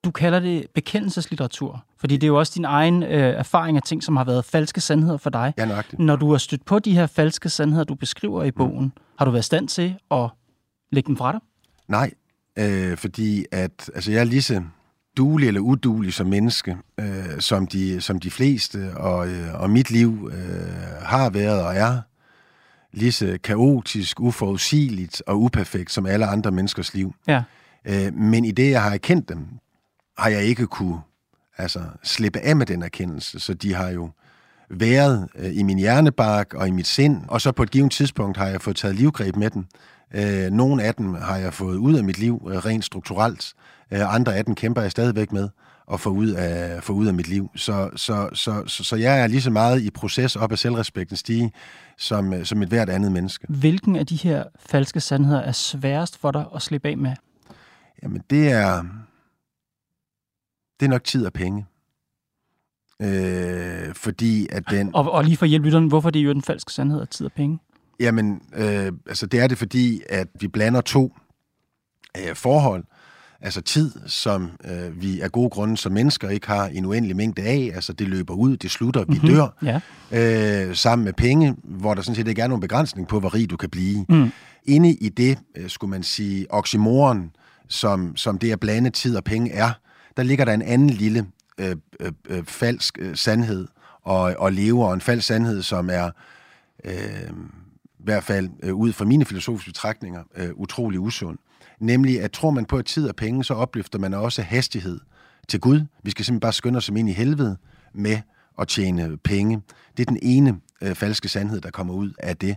Du 0.06 0.12
kalder 0.12 0.40
det 0.40 0.68
bekendelseslitteratur, 0.74 1.86
fordi 1.98 2.18
det 2.18 2.24
er 2.24 2.28
jo 2.28 2.40
også 2.40 2.52
din 2.56 2.66
egen 2.66 3.04
øh, 3.04 3.10
erfaring 3.10 3.78
af 3.78 3.84
ting, 3.84 4.04
som 4.04 4.18
har 4.18 4.24
været 4.24 4.46
falske 4.46 4.82
sandheder 4.82 5.18
for 5.18 5.30
dig. 5.30 5.54
Ja, 5.58 5.66
nøjagtigt. 5.66 6.00
Når 6.00 6.16
du 6.16 6.32
har 6.32 6.38
stødt 6.38 6.66
på 6.66 6.80
de 6.80 6.92
her 6.92 7.08
falske 7.08 7.50
sandheder, 7.50 7.84
du 7.84 7.96
beskriver 7.96 8.44
i 8.44 8.52
bogen, 8.52 8.84
mm. 8.84 8.92
har 9.18 9.26
du 9.26 9.32
været 9.32 9.44
i 9.44 9.46
stand 9.46 9.68
til 9.68 9.96
at 10.12 10.30
lægge 10.92 11.08
dem 11.08 11.18
fra 11.18 11.32
dig? 11.32 11.40
Nej, 11.88 12.12
øh, 12.58 12.98
fordi 12.98 13.46
at, 13.52 13.92
altså 13.96 14.12
jeg 14.12 14.20
er 14.20 14.24
lige 14.24 14.42
så 14.42 14.64
duelig 15.18 15.48
eller 15.48 15.62
udulig 15.62 16.14
som 16.14 16.28
menneske, 16.28 16.78
øh, 17.00 17.40
som, 17.40 17.68
de, 17.68 18.02
som 18.02 18.20
de 18.20 18.32
fleste, 18.32 18.98
og, 18.98 19.28
øh, 19.28 19.62
og 19.62 19.70
mit 19.70 19.92
liv 19.92 20.32
øh, 20.34 21.02
har 21.02 21.30
været 21.30 21.64
og 21.64 21.76
er 21.76 22.02
lige 22.94 23.12
så 23.12 23.38
kaotisk, 23.44 24.20
uforudsigeligt 24.20 25.24
og 25.28 25.42
uperfekt 25.42 25.92
som 25.92 26.06
alle 26.06 26.26
andre 26.26 26.52
menneskers 26.52 26.94
liv. 26.94 27.16
Ja. 27.28 27.44
Øh, 27.86 28.14
men 28.14 28.46
i 28.46 28.52
det, 28.52 28.72
jeg 28.72 28.84
har 28.84 28.94
erkendt 28.94 29.30
dem, 29.30 29.48
har 30.18 30.30
jeg 30.30 30.44
ikke 30.44 30.68
kunne 30.68 31.00
altså, 31.58 31.84
slippe 32.04 32.40
af 32.40 32.56
med 32.56 32.66
den 32.66 32.84
erkendelse, 32.84 33.40
så 33.40 33.54
de 33.54 33.74
har 33.74 33.90
jo 33.90 34.10
været 34.70 35.28
øh, 35.36 35.58
i 35.58 35.64
min 35.64 35.78
hjernebark 35.78 36.54
og 36.54 36.68
i 36.68 36.72
mit 36.72 36.88
sind, 36.88 37.22
og 37.28 37.42
så 37.42 37.52
på 37.52 37.64
et 37.64 37.72
givet 37.72 37.92
tidspunkt 37.92 38.38
har 38.38 38.48
jeg 38.48 38.62
fået 38.62 38.76
taget 38.76 38.96
livgreb 38.96 39.36
med 39.36 39.50
den, 39.50 39.68
Øh, 40.14 40.52
nogle 40.52 40.84
af 40.84 40.96
dem 40.96 41.14
har 41.14 41.38
jeg 41.38 41.54
fået 41.54 41.78
ud 41.78 41.96
af 41.96 42.04
mit 42.04 42.18
liv 42.18 42.48
øh, 42.52 42.58
rent 42.58 42.86
strukturelt. 42.86 43.54
Øh, 43.92 44.14
andre 44.14 44.36
af 44.36 44.46
dem 44.46 44.56
kæmper 44.56 44.82
jeg 44.82 44.92
stadigvæk 44.92 45.32
med 45.32 45.50
at 45.94 46.00
få 46.00 46.10
ud 46.10 46.28
af, 46.30 46.84
få 46.84 46.94
ud 46.94 47.08
af 47.08 47.14
mit 47.14 47.28
liv. 47.28 47.52
Så, 47.56 47.90
så, 47.96 48.30
så, 48.34 48.64
så, 48.68 48.84
så 48.84 48.96
jeg 48.96 49.22
er 49.22 49.28
lige 49.28 49.42
så 49.42 49.52
meget 49.52 49.82
i 49.82 49.90
proces 49.90 50.36
op 50.36 50.52
ad 50.52 50.58
selvrespekten 50.58 51.18
stige, 51.18 51.52
som, 51.98 52.34
øh, 52.34 52.46
som 52.46 52.62
et 52.62 52.70
hvert 52.70 52.90
andet 52.90 53.12
menneske. 53.12 53.48
Hvilken 53.50 53.96
af 53.96 54.06
de 54.06 54.16
her 54.16 54.44
falske 54.60 55.00
sandheder 55.00 55.42
er 55.42 55.52
sværest 55.52 56.18
for 56.18 56.32
dig 56.32 56.46
at 56.56 56.62
slippe 56.62 56.90
af 56.90 56.98
med? 56.98 57.16
Jamen, 58.04 58.22
det 58.30 58.52
er, 58.52 58.84
det 60.80 60.86
er 60.86 60.90
nok 60.90 61.04
tid 61.04 61.26
og 61.26 61.34
penge. 61.34 61.66
Øh, 63.02 63.94
fordi 63.94 64.48
at 64.52 64.64
den... 64.70 64.96
Og, 64.96 65.12
og 65.12 65.24
lige 65.24 65.38
for 65.38 65.46
at 65.46 65.50
hjælpe 65.50 65.66
lytteren, 65.66 65.88
hvorfor 65.88 66.10
det 66.10 66.20
er 66.20 66.24
jo 66.24 66.34
den 66.34 66.42
falske 66.42 66.74
sandhed 66.74 67.02
af 67.02 67.08
tid 67.08 67.26
og 67.26 67.32
penge? 67.32 67.60
Jamen, 68.00 68.42
øh, 68.56 68.92
altså 69.08 69.26
det 69.26 69.40
er 69.40 69.48
det, 69.48 69.58
fordi 69.58 70.02
at 70.10 70.28
vi 70.40 70.48
blander 70.48 70.82
to 70.82 71.14
øh, 72.18 72.36
forhold. 72.36 72.84
Altså 73.42 73.62
tid, 73.62 73.92
som 74.08 74.52
øh, 74.66 75.02
vi 75.02 75.20
af 75.22 75.32
gode 75.32 75.50
grunde 75.50 75.78
som 75.78 75.92
mennesker 75.92 76.30
ikke 76.30 76.48
har 76.48 76.66
en 76.66 76.86
uendelig 76.86 77.16
mængde 77.16 77.42
af. 77.42 77.72
Altså 77.76 77.94
det 77.94 78.08
løber 78.08 78.34
ud, 78.34 78.58
det 78.58 78.72
slutter, 78.72 79.06
vi 79.06 79.14
mm-hmm. 79.14 79.30
dør. 79.30 79.80
Ja. 80.12 80.68
Øh, 80.70 80.76
sammen 80.76 81.06
med 81.06 81.14
penge, 81.14 81.56
hvor 81.64 81.94
der 81.94 82.02
sådan 82.02 82.16
set 82.16 82.28
ikke 82.28 82.42
er 82.42 82.48
nogen 82.48 82.62
begrænsning 82.62 83.08
på, 83.08 83.20
hvor 83.20 83.36
rig 83.36 83.50
du 83.50 83.58
kan 83.58 83.70
blive. 83.70 84.06
Mm. 84.10 84.32
Inde 84.64 84.94
i 84.94 85.10
det, 85.10 85.38
øh, 85.58 85.70
skulle 85.70 85.92
man 85.92 86.04
sige, 86.04 86.46
oxymoron, 86.50 87.32
som, 87.68 88.18
som 88.18 88.38
det 88.38 88.52
at 88.52 88.60
blande 88.60 88.90
tid 88.90 89.16
og 89.16 89.24
penge 89.24 89.52
er, 89.52 89.72
der 90.18 90.24
ligger 90.24 90.46
der 90.46 90.54
en 90.54 90.62
anden 90.62 90.90
lille 90.90 91.26
øh, 91.58 91.76
øh, 92.00 92.12
øh, 92.30 92.44
falsk 92.46 92.98
øh, 93.00 93.16
sandhed 93.16 93.68
og, 94.02 94.36
og 94.38 94.52
lever, 94.52 94.86
og 94.86 94.94
en 94.94 95.02
falsk 95.02 95.28
sandhed, 95.28 95.62
som 95.62 95.90
er... 95.90 96.10
Øh, 96.86 97.32
hvert 98.06 98.24
fald 98.24 98.50
øh, 98.64 98.74
ud 98.74 98.94
fra 98.94 99.06
mine 99.06 99.26
filosofiske 99.26 99.70
betragtninger, 99.70 100.24
øh, 100.36 100.50
utrolig 100.56 101.00
usund. 101.00 101.38
Nemlig, 101.80 102.22
at 102.22 102.32
tror 102.32 102.50
man 102.50 102.66
på 102.66 102.78
at 102.78 102.86
tid 102.86 103.10
og 103.10 103.16
penge, 103.16 103.44
så 103.44 103.54
opløfter 103.54 104.00
man 104.00 104.14
også 104.14 104.42
hastighed 104.42 105.00
til 105.48 105.60
Gud. 105.60 105.82
Vi 106.04 106.12
skal 106.12 106.26
simpelthen 106.26 106.40
bare 106.40 106.54
skynde 106.54 106.78
os 106.78 106.90
ind 106.90 107.10
i 107.10 107.14
helvede 107.14 107.58
med 107.94 108.18
at 108.60 108.68
tjene 108.68 109.18
penge. 109.18 109.62
Det 109.98 110.04
er 110.08 110.12
den 110.12 110.20
ene 110.22 110.60
øh, 110.82 110.96
falske 110.96 111.30
sandhed, 111.30 111.62
der 111.62 111.72
kommer 111.72 111.94
ud 111.94 112.12
af 112.20 112.38
det. 112.38 112.56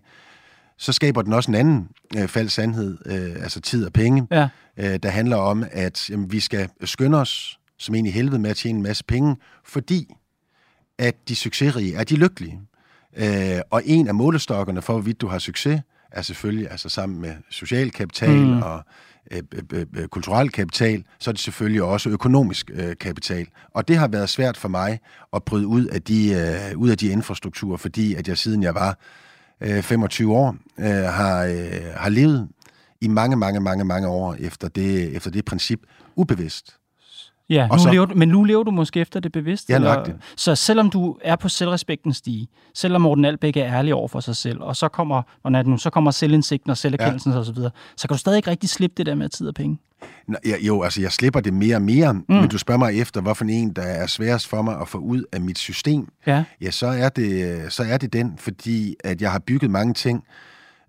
Så 0.77 0.93
skaber 0.93 1.23
den 1.23 1.33
også 1.33 1.51
en 1.51 1.55
anden 1.55 1.89
øh, 2.17 2.29
falsk 2.29 2.55
sandhed, 2.55 2.99
øh, 3.07 3.43
altså 3.43 3.61
tid 3.61 3.87
og 3.87 3.93
penge, 3.93 4.27
ja. 4.31 4.49
øh, 4.77 4.99
der 5.03 5.09
handler 5.09 5.37
om, 5.37 5.65
at 5.71 6.11
jamen, 6.11 6.33
vi 6.33 6.41
skal 6.41 6.69
skynde 6.85 7.21
os 7.21 7.59
som 7.79 7.95
ind 7.95 8.07
i 8.07 8.11
helvede 8.11 8.39
med 8.39 8.51
at 8.51 8.57
tjene 8.57 8.77
en 8.77 8.83
masse 8.83 9.05
penge, 9.05 9.37
fordi 9.65 10.15
at 10.99 11.29
de 11.29 11.37
succesrige 11.37 11.95
er 11.95 12.05
de 12.05 12.17
lykkelige. 12.17 12.61
Øh, 13.17 13.61
og 13.71 13.83
en 13.85 14.09
af 14.09 14.15
målestokkerne 14.15 14.83
for, 14.83 14.93
hvorvidt 14.93 15.21
du 15.21 15.27
har 15.27 15.39
succes, 15.39 15.81
er 16.13 16.23
selvfølgelig 16.23 16.71
altså 16.71 16.89
sammen 16.89 17.21
med 17.21 17.33
social 17.51 17.91
kapital 17.91 18.37
mm. 18.37 18.63
og 18.63 18.83
øh, 19.31 19.43
øh, 19.73 19.87
øh, 19.97 20.09
kulturel 20.09 20.51
kapital, 20.51 21.05
så 21.19 21.31
er 21.31 21.33
det 21.33 21.41
selvfølgelig 21.41 21.83
også 21.83 22.11
økonomisk 22.11 22.71
øh, 22.75 22.97
kapital. 23.01 23.47
Og 23.75 23.89
det 23.89 23.97
har 23.97 24.09
været 24.09 24.29
svært 24.29 24.57
for 24.57 24.69
mig 24.69 25.01
at 25.33 25.45
bryde 25.45 25.67
ud 25.67 25.85
af 25.85 26.03
de, 26.03 26.31
øh, 26.31 26.79
ud 26.79 26.91
af 26.91 26.99
de 26.99 27.09
infrastrukturer, 27.09 27.77
fordi 27.77 28.15
at 28.15 28.29
jeg 28.29 28.39
siden 28.39 28.63
jeg 28.63 28.75
var 28.75 28.99
øh, 29.61 29.83
25 29.83 30.33
år 30.37 30.57
øh, 30.79 30.87
har, 30.87 31.45
øh, 31.45 31.95
har 31.97 32.09
levet 32.09 32.49
i 33.01 33.09
mange, 33.09 33.37
mange, 33.37 33.61
mange, 33.61 33.85
mange 33.85 34.09
år 34.09 34.37
efter 34.39 34.69
det, 34.69 35.17
efter 35.17 35.31
det 35.31 35.45
princip 35.45 35.81
ubevidst. 36.17 36.78
Ja, 37.51 37.69
nu 37.73 37.79
så, 37.79 37.91
lever, 37.91 38.07
men 38.15 38.29
nu 38.29 38.45
lever 38.45 38.63
du 38.63 38.71
måske 38.71 39.01
efter 39.01 39.21
det 39.21 39.33
bevidst. 39.33 39.71
Ja, 39.71 39.75
eller, 39.75 40.05
så 40.37 40.55
selvom 40.55 40.91
du 40.91 41.17
er 41.23 41.37
på 41.37 41.49
selvrespektens 41.49 42.17
stige, 42.17 42.49
selvom 42.75 43.01
Morten 43.01 43.25
Albæk 43.25 43.57
er 43.57 43.65
ærlig 43.65 43.95
over 43.95 44.09
for 44.09 44.21
sig 44.21 44.37
selv, 44.37 44.61
og 44.61 44.77
så 44.77 44.89
kommer, 44.89 45.23
og 45.43 45.53
nu, 45.53 45.79
så 45.79 45.91
kommer 45.91 46.11
selvindsigten 46.11 46.71
og 46.71 46.77
selverkendelsen 46.77 47.33
ja. 47.33 47.39
osv., 47.39 47.47
så, 47.47 47.53
videre, 47.53 47.71
så 47.97 48.09
kan 48.09 48.15
du 48.15 48.19
stadig 48.19 48.37
ikke 48.37 48.51
rigtig 48.51 48.71
slippe 48.71 48.95
det 48.97 49.07
der 49.07 49.15
med 49.15 49.29
tid 49.29 49.49
og 49.49 49.55
penge. 49.55 49.79
Nå, 50.29 50.37
ja, 50.47 50.55
jo, 50.61 50.83
altså 50.83 51.01
jeg 51.01 51.13
slipper 51.13 51.41
det 51.41 51.55
mere 51.55 51.77
og 51.77 51.83
mere, 51.83 52.13
mm. 52.13 52.25
men 52.29 52.49
du 52.49 52.59
spørger 52.59 52.79
mig 52.79 53.01
efter, 53.01 53.21
hvorfor 53.21 53.45
en, 53.45 53.73
der 53.73 53.83
er 53.83 54.07
sværest 54.07 54.49
for 54.49 54.63
mig 54.63 54.81
at 54.81 54.89
få 54.89 54.99
ud 54.99 55.23
af 55.33 55.41
mit 55.41 55.59
system. 55.59 56.09
Ja, 56.27 56.45
ja 56.61 56.71
så, 56.71 56.87
er 56.87 57.09
det, 57.09 57.73
så 57.73 57.83
er 57.83 57.97
det 57.97 58.13
den, 58.13 58.35
fordi 58.39 58.97
at 59.05 59.23
jeg 59.23 59.33
har 59.33 59.39
bygget 59.39 59.71
mange 59.71 59.95
ting 59.95 60.25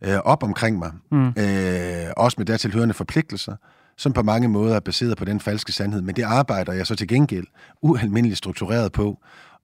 øh, 0.01 0.17
op 0.17 0.43
omkring 0.43 0.77
mig, 0.77 0.91
mm. 1.11 1.27
øh, 1.27 2.07
også 2.17 2.35
med 2.37 2.45
dertilhørende 2.45 2.93
forpligtelser, 2.93 3.55
som 3.99 4.13
på 4.13 4.23
mange 4.23 4.47
måder 4.47 4.75
er 4.75 4.79
baseret 4.79 5.17
på 5.17 5.25
den 5.25 5.39
falske 5.39 5.71
sandhed, 5.71 6.01
men 6.01 6.15
det 6.15 6.23
arbejder 6.23 6.73
jeg 6.73 6.87
så 6.87 6.95
til 6.95 7.07
gengæld 7.07 7.45
ualmindeligt 7.81 8.37
struktureret 8.37 8.91
på 8.91 9.19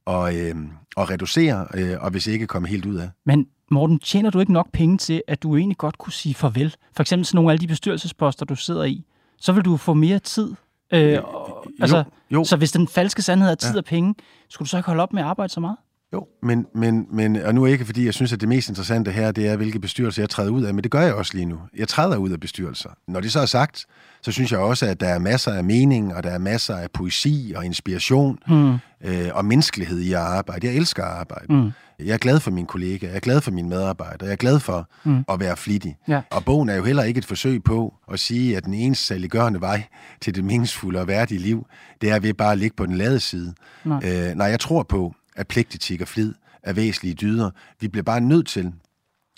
og, 0.05 0.35
øh, 0.35 0.55
og 0.95 1.09
reducere, 1.09 1.67
øh, 1.73 1.97
og 1.99 2.11
hvis 2.11 2.27
ikke 2.27 2.47
komme 2.47 2.67
helt 2.67 2.85
ud 2.85 2.95
af. 2.95 3.09
Men 3.25 3.47
Morten, 3.71 3.99
tjener 3.99 4.29
du 4.29 4.39
ikke 4.39 4.53
nok 4.53 4.71
penge 4.71 4.97
til, 4.97 5.21
at 5.27 5.43
du 5.43 5.55
egentlig 5.55 5.77
godt 5.77 5.97
kunne 5.97 6.13
sige 6.13 6.35
farvel? 6.35 6.75
For 6.95 7.03
eksempel 7.03 7.25
sådan 7.25 7.35
nogle 7.35 7.53
af 7.53 7.59
de 7.59 7.67
bestyrelsesposter, 7.67 8.45
du 8.45 8.55
sidder 8.55 8.83
i. 8.83 9.05
Så 9.37 9.51
vil 9.51 9.65
du 9.65 9.77
få 9.77 9.93
mere 9.93 10.19
tid. 10.19 10.53
Øh, 10.93 11.19
og, 11.23 11.65
altså, 11.81 11.97
jo, 11.97 12.03
jo. 12.31 12.43
Så 12.43 12.57
hvis 12.57 12.71
den 12.71 12.87
falske 12.87 13.21
sandhed 13.21 13.49
er 13.49 13.55
tid 13.55 13.71
ja. 13.71 13.77
og 13.77 13.85
penge, 13.85 14.15
skulle 14.49 14.65
du 14.65 14.69
så 14.69 14.77
ikke 14.77 14.87
holde 14.87 15.03
op 15.03 15.13
med 15.13 15.21
at 15.21 15.27
arbejde 15.27 15.53
så 15.53 15.59
meget? 15.59 15.77
Jo, 16.15 16.27
men, 16.41 16.65
men, 16.75 17.07
men, 17.11 17.35
og 17.35 17.55
nu 17.55 17.65
ikke, 17.65 17.85
fordi 17.85 18.05
jeg 18.05 18.13
synes, 18.13 18.33
at 18.33 18.41
det 18.41 18.49
mest 18.49 18.69
interessante 18.69 19.11
her, 19.11 19.31
det 19.31 19.47
er, 19.47 19.55
hvilke 19.55 19.79
bestyrelser 19.79 20.21
jeg 20.21 20.29
træder 20.29 20.51
ud 20.51 20.63
af, 20.63 20.73
men 20.73 20.83
det 20.83 20.91
gør 20.91 21.01
jeg 21.01 21.13
også 21.13 21.33
lige 21.33 21.45
nu. 21.45 21.59
Jeg 21.77 21.87
træder 21.87 22.17
ud 22.17 22.29
af 22.29 22.39
bestyrelser. 22.39 22.89
Når 23.07 23.19
det 23.19 23.31
så 23.31 23.39
er 23.39 23.45
sagt, 23.45 23.85
så 24.21 24.31
synes 24.31 24.51
jeg 24.51 24.59
også, 24.59 24.85
at 24.85 24.99
der 24.99 25.07
er 25.07 25.19
masser 25.19 25.51
af 25.51 25.63
mening, 25.63 26.15
og 26.15 26.23
der 26.23 26.29
er 26.29 26.37
masser 26.37 26.75
af 26.75 26.91
poesi 26.91 27.53
og 27.55 27.65
inspiration 27.65 28.39
mm. 28.47 28.73
øh, 29.01 29.29
og 29.33 29.45
menneskelighed 29.45 29.99
i 29.99 30.13
at 30.13 30.19
arbejde. 30.19 30.67
Jeg 30.67 30.75
elsker 30.75 31.03
at 31.03 31.11
arbejde. 31.11 31.53
Mm. 31.53 31.71
Jeg 31.99 32.13
er 32.13 32.17
glad 32.17 32.39
for 32.39 32.51
mine 32.51 32.67
kollegaer, 32.67 33.09
jeg 33.09 33.15
er 33.15 33.19
glad 33.19 33.41
for 33.41 33.51
mine 33.51 33.69
medarbejdere, 33.69 34.25
jeg 34.25 34.31
er 34.31 34.35
glad 34.35 34.59
for 34.59 34.89
mm. 35.03 35.25
at 35.29 35.39
være 35.39 35.57
flittig. 35.57 35.97
Ja. 36.07 36.21
Og 36.31 36.45
bogen 36.45 36.69
er 36.69 36.75
jo 36.75 36.83
heller 36.83 37.03
ikke 37.03 37.17
et 37.17 37.25
forsøg 37.25 37.63
på 37.63 37.93
at 38.11 38.19
sige, 38.19 38.57
at 38.57 38.65
den 38.65 38.73
eneste 38.73 39.05
saliggørende 39.05 39.61
vej 39.61 39.83
til 40.21 40.35
det 40.35 40.43
meningsfulde 40.43 40.99
og 40.99 41.07
værdige 41.07 41.39
liv, 41.39 41.67
det 42.01 42.11
er 42.11 42.19
ved 42.19 42.33
bare 42.33 42.51
at 42.51 42.57
ligge 42.57 42.75
på 42.75 42.85
den 42.85 42.95
lade 42.95 43.19
side. 43.19 43.53
Nej. 43.85 43.99
Øh, 44.03 44.35
nej, 44.35 44.47
jeg 44.47 44.59
tror 44.59 44.83
på, 44.83 45.15
at 45.35 45.47
pligtetik 45.47 46.01
og 46.01 46.07
flid 46.07 46.33
er 46.63 46.73
væsentlige 46.73 47.15
dyder. 47.15 47.51
Vi 47.79 47.87
bliver 47.87 48.03
bare 48.03 48.21
nødt 48.21 48.47
til 48.47 48.73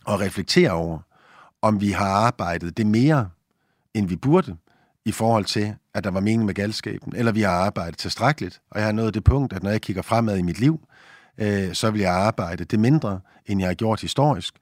at 0.08 0.20
reflektere 0.20 0.72
over, 0.72 1.00
om 1.62 1.82
vi 1.82 1.92
har 1.92 2.10
arbejdet 2.10 2.78
det 2.78 2.88
mere, 2.88 3.30
end 3.94 4.08
vi 4.08 4.16
burde, 4.16 4.58
i 5.06 5.12
forhold 5.12 5.46
til, 5.46 5.76
at 5.94 6.04
der 6.04 6.12
var 6.12 6.20
mening 6.20 6.46
med 6.46 6.54
galskaben, 6.54 7.16
eller 7.16 7.32
vi 7.32 7.42
har 7.42 7.52
arbejdet 7.52 7.98
tilstrækkeligt. 7.98 8.62
Og 8.72 8.80
jeg 8.80 8.88
har 8.88 8.92
nået 8.92 9.14
det 9.14 9.24
punkt, 9.24 9.54
at 9.54 9.64
når 9.64 9.70
jeg 9.70 9.82
kigger 9.82 10.02
fremad 10.02 10.38
i 10.38 10.42
mit 10.42 10.60
liv, 10.60 10.80
øh, 11.38 11.74
så 11.74 11.92
vil 11.92 12.02
jeg 12.02 12.14
arbejde 12.14 12.64
det 12.64 12.80
mindre, 12.80 13.20
end 13.46 13.60
jeg 13.60 13.70
har 13.70 13.74
gjort 13.74 14.02
historisk. 14.02 14.54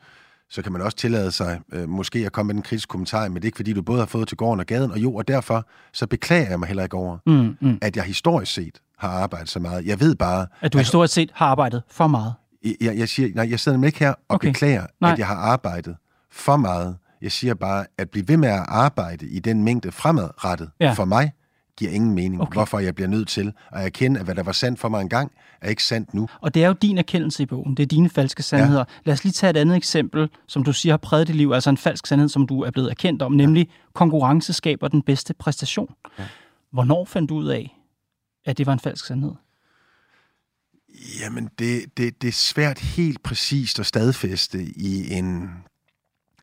Så 0.50 0.62
kan 0.62 0.72
man 0.72 0.82
også 0.82 0.98
tillade 0.98 1.32
sig 1.32 1.62
øh, 1.72 1.90
måske 1.90 2.26
at 2.26 2.32
komme 2.32 2.48
med 2.48 2.56
en 2.56 2.62
kritisk 2.62 2.90
kommentar, 2.90 3.28
men 3.28 3.36
det 3.36 3.42
er 3.42 3.46
ikke 3.46 3.56
fordi, 3.56 3.74
du 3.74 3.82
både 3.82 4.00
har 4.00 4.06
fået 4.06 4.28
til 4.28 4.38
gården 4.38 4.60
og 4.60 4.66
gaden, 4.66 4.92
og 4.92 5.00
jo, 5.00 5.16
og 5.16 5.28
derfor 5.28 5.68
så 5.94 6.08
beklager 6.08 6.50
jeg 6.50 6.60
mig 6.60 6.68
heller 6.68 6.84
ikke 6.84 6.98
over, 6.98 7.18
mm, 7.26 7.58
mm. 7.62 7.78
at 7.82 7.96
jeg 7.96 8.04
historisk 8.04 8.54
set 8.54 8.82
har 8.98 9.10
arbejdet 9.10 9.50
så 9.50 9.60
meget. 9.60 9.86
Jeg 9.86 10.00
ved 10.00 10.16
bare... 10.16 10.48
At 10.62 10.74
du 10.74 10.78
historisk 10.78 11.14
set 11.14 11.32
har 11.34 11.46
arbejdet 11.46 11.84
for 11.90 12.08
meget? 12.08 12.34
Jeg, 12.82 12.98
jeg, 12.98 13.10
siger, 13.10 13.30
nej, 13.36 13.50
jeg 13.50 13.60
sidder 13.60 13.78
nemlig 13.78 13.88
ikke 13.88 14.00
her 14.00 14.10
og 14.10 14.18
okay. 14.30 14.48
beklager, 14.48 14.86
nej. 15.02 15.12
at 15.12 15.20
jeg 15.20 15.28
har 15.28 15.36
arbejdet 15.36 15.96
for 16.32 16.58
meget. 16.58 16.98
Jeg 17.22 17.32
siger 17.32 17.54
bare, 17.54 17.86
at 17.98 18.10
blive 18.10 18.28
ved 18.28 18.38
med 18.38 18.50
at 18.50 18.66
arbejde 18.68 19.28
i 19.28 19.40
den 19.40 19.64
mængde 19.64 19.92
fremadrettet 19.92 20.70
ja. 20.80 20.94
for 20.94 21.06
mig, 21.06 21.32
giver 21.78 21.92
ingen 21.92 22.16
mening. 22.16 22.42
Okay. 22.42 22.54
Hvorfor 22.54 22.80
jeg 22.80 22.96
bliver 22.96 23.08
nødt 23.08 23.28
til 23.28 23.54
at 23.72 23.86
erkende, 23.86 24.20
at 24.20 24.26
hvad 24.26 24.36
der 24.36 24.44
var 24.44 24.52
sandt 24.52 24.80
for 24.80 24.90
mig 24.90 25.02
engang, 25.02 25.32
er 25.62 25.70
ikke 25.70 25.84
sandt 25.84 26.14
nu. 26.14 26.28
Og 26.42 26.54
det 26.54 26.64
er 26.64 26.68
jo 26.68 26.74
din 26.74 26.98
erkendelse 26.98 27.44
i 27.44 27.46
bogen. 27.46 27.78
Det 27.78 27.84
er 27.84 27.88
dine 27.88 28.10
falske 28.10 28.44
sandheder. 28.44 28.80
Ja. 28.80 29.02
Lad 29.06 29.14
os 29.14 29.24
lige 29.24 29.34
tage 29.34 29.50
et 29.50 29.58
andet 29.58 29.76
eksempel, 29.76 30.30
som 30.48 30.64
du 30.64 30.74
siger 30.74 30.94
har 30.94 30.98
præget 30.98 31.28
dit 31.28 31.36
liv, 31.36 31.52
altså 31.52 31.70
en 31.70 31.78
falsk 31.78 32.08
sandhed, 32.08 32.30
som 32.30 32.48
du 32.48 32.62
er 32.62 32.72
blevet 32.72 32.90
erkendt 32.90 33.22
om, 33.22 33.32
nemlig 33.32 33.68
ja. 33.68 33.74
konkurrence 33.94 34.54
skaber 34.54 34.88
den 34.88 35.02
bedste 35.02 35.34
præstation. 35.34 35.94
Ja. 36.20 36.24
Hvornår 36.72 37.06
fandt 37.06 37.30
du 37.30 37.36
ud 37.36 37.48
af, 37.48 37.78
at 38.46 38.58
det 38.58 38.66
var 38.66 38.74
en 38.74 38.80
falsk 38.80 39.06
sandhed? 39.06 39.32
Jamen, 41.20 41.50
det, 41.60 41.98
det, 41.98 42.22
det 42.22 42.28
er 42.28 42.32
svært 42.32 42.80
helt 42.80 43.24
præcist 43.24 43.80
at 43.80 43.86
stadfæste 43.86 44.64
i 44.64 45.12
en, 45.12 45.50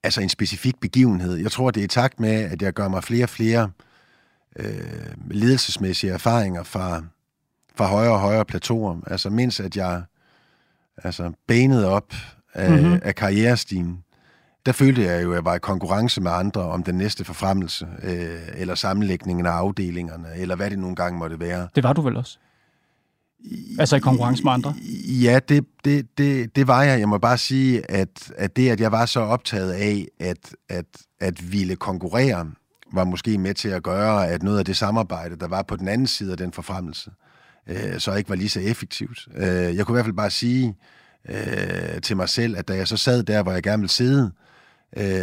altså 0.02 0.20
en 0.20 0.28
specifik 0.28 0.80
begivenhed. 0.80 1.36
Jeg 1.36 1.50
tror, 1.50 1.70
det 1.70 1.80
er 1.80 1.84
i 1.84 1.88
takt 1.88 2.20
med, 2.20 2.30
at 2.30 2.62
jeg 2.62 2.72
gør 2.72 2.88
mig 2.88 3.04
flere 3.04 3.24
og 3.24 3.28
flere 3.28 3.70
øh, 4.56 5.30
ledelsesmæssige 5.30 6.12
erfaringer 6.12 6.62
fra, 6.62 7.02
fra 7.74 7.86
højere 7.86 8.12
og 8.12 8.20
højere 8.20 8.44
plateauer. 8.44 9.00
Altså, 9.06 9.30
mens 9.30 9.60
at 9.60 9.76
jeg 9.76 10.02
altså, 10.96 11.32
banede 11.46 11.88
op 11.88 12.14
af, 12.54 12.70
mm-hmm. 12.70 13.00
af 13.02 13.14
karrierestigen, 13.14 14.04
der 14.66 14.72
følte 14.72 15.02
jeg 15.02 15.22
jo, 15.22 15.30
at 15.30 15.34
jeg 15.34 15.44
var 15.44 15.54
i 15.54 15.58
konkurrence 15.58 16.20
med 16.20 16.30
andre 16.30 16.60
om 16.62 16.82
den 16.82 16.94
næste 16.94 17.24
forfremmelse, 17.24 17.86
øh, 18.02 18.40
eller 18.54 18.74
sammenlægningen 18.74 19.46
af 19.46 19.50
afdelingerne, 19.50 20.28
eller 20.36 20.56
hvad 20.56 20.70
det 20.70 20.78
nogle 20.78 20.96
gange 20.96 21.18
måtte 21.18 21.40
være. 21.40 21.68
Det 21.74 21.82
var 21.82 21.92
du 21.92 22.00
vel 22.00 22.16
også? 22.16 22.38
Altså 23.78 23.96
i 23.96 24.00
konkurrence 24.00 24.44
med 24.44 24.52
andre? 24.52 24.74
Ja, 25.22 25.38
det, 25.48 25.64
det, 25.84 26.18
det, 26.18 26.56
det 26.56 26.66
var 26.66 26.82
jeg. 26.82 27.00
Jeg 27.00 27.08
må 27.08 27.18
bare 27.18 27.38
sige, 27.38 27.90
at, 27.90 28.32
at 28.36 28.56
det, 28.56 28.70
at 28.70 28.80
jeg 28.80 28.92
var 28.92 29.06
så 29.06 29.20
optaget 29.20 29.72
af 29.72 30.06
at, 30.20 30.54
at, 30.68 30.84
at 31.20 31.52
ville 31.52 31.76
konkurrere, 31.76 32.50
var 32.92 33.04
måske 33.04 33.38
med 33.38 33.54
til 33.54 33.68
at 33.68 33.82
gøre, 33.82 34.28
at 34.28 34.42
noget 34.42 34.58
af 34.58 34.64
det 34.64 34.76
samarbejde, 34.76 35.36
der 35.36 35.48
var 35.48 35.62
på 35.62 35.76
den 35.76 35.88
anden 35.88 36.06
side 36.06 36.32
af 36.32 36.38
den 36.38 36.52
forfremmelse, 36.52 37.10
øh, 37.66 37.98
så 37.98 38.14
ikke 38.14 38.30
var 38.30 38.36
lige 38.36 38.48
så 38.48 38.60
effektivt. 38.60 39.28
Øh, 39.36 39.76
jeg 39.76 39.86
kunne 39.86 39.94
i 39.94 39.96
hvert 39.96 40.04
fald 40.04 40.16
bare 40.16 40.30
sige 40.30 40.76
øh, 41.28 42.00
til 42.02 42.16
mig 42.16 42.28
selv, 42.28 42.56
at 42.56 42.68
da 42.68 42.74
jeg 42.74 42.88
så 42.88 42.96
sad 42.96 43.22
der, 43.22 43.42
hvor 43.42 43.52
jeg 43.52 43.62
gerne 43.62 43.80
ville 43.80 43.92
sidde, 43.92 44.24
øh, 44.24 44.42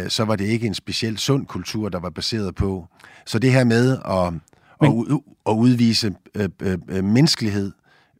så 0.08 0.24
var 0.24 0.36
det 0.36 0.44
ikke 0.44 0.66
en 0.66 0.74
specielt 0.74 1.20
sund 1.20 1.46
kultur, 1.46 1.88
der 1.88 1.98
var 2.00 2.10
baseret 2.10 2.54
på. 2.54 2.86
Så 3.26 3.38
det 3.38 3.52
her 3.52 3.64
med 3.64 3.98
at, 4.04 4.32
Men... 4.80 5.06
at, 5.10 5.20
at 5.46 5.52
udvise 5.52 6.14
øh, 6.34 6.48
øh, 6.62 6.78
øh, 6.88 7.04
menneskelighed, 7.04 7.72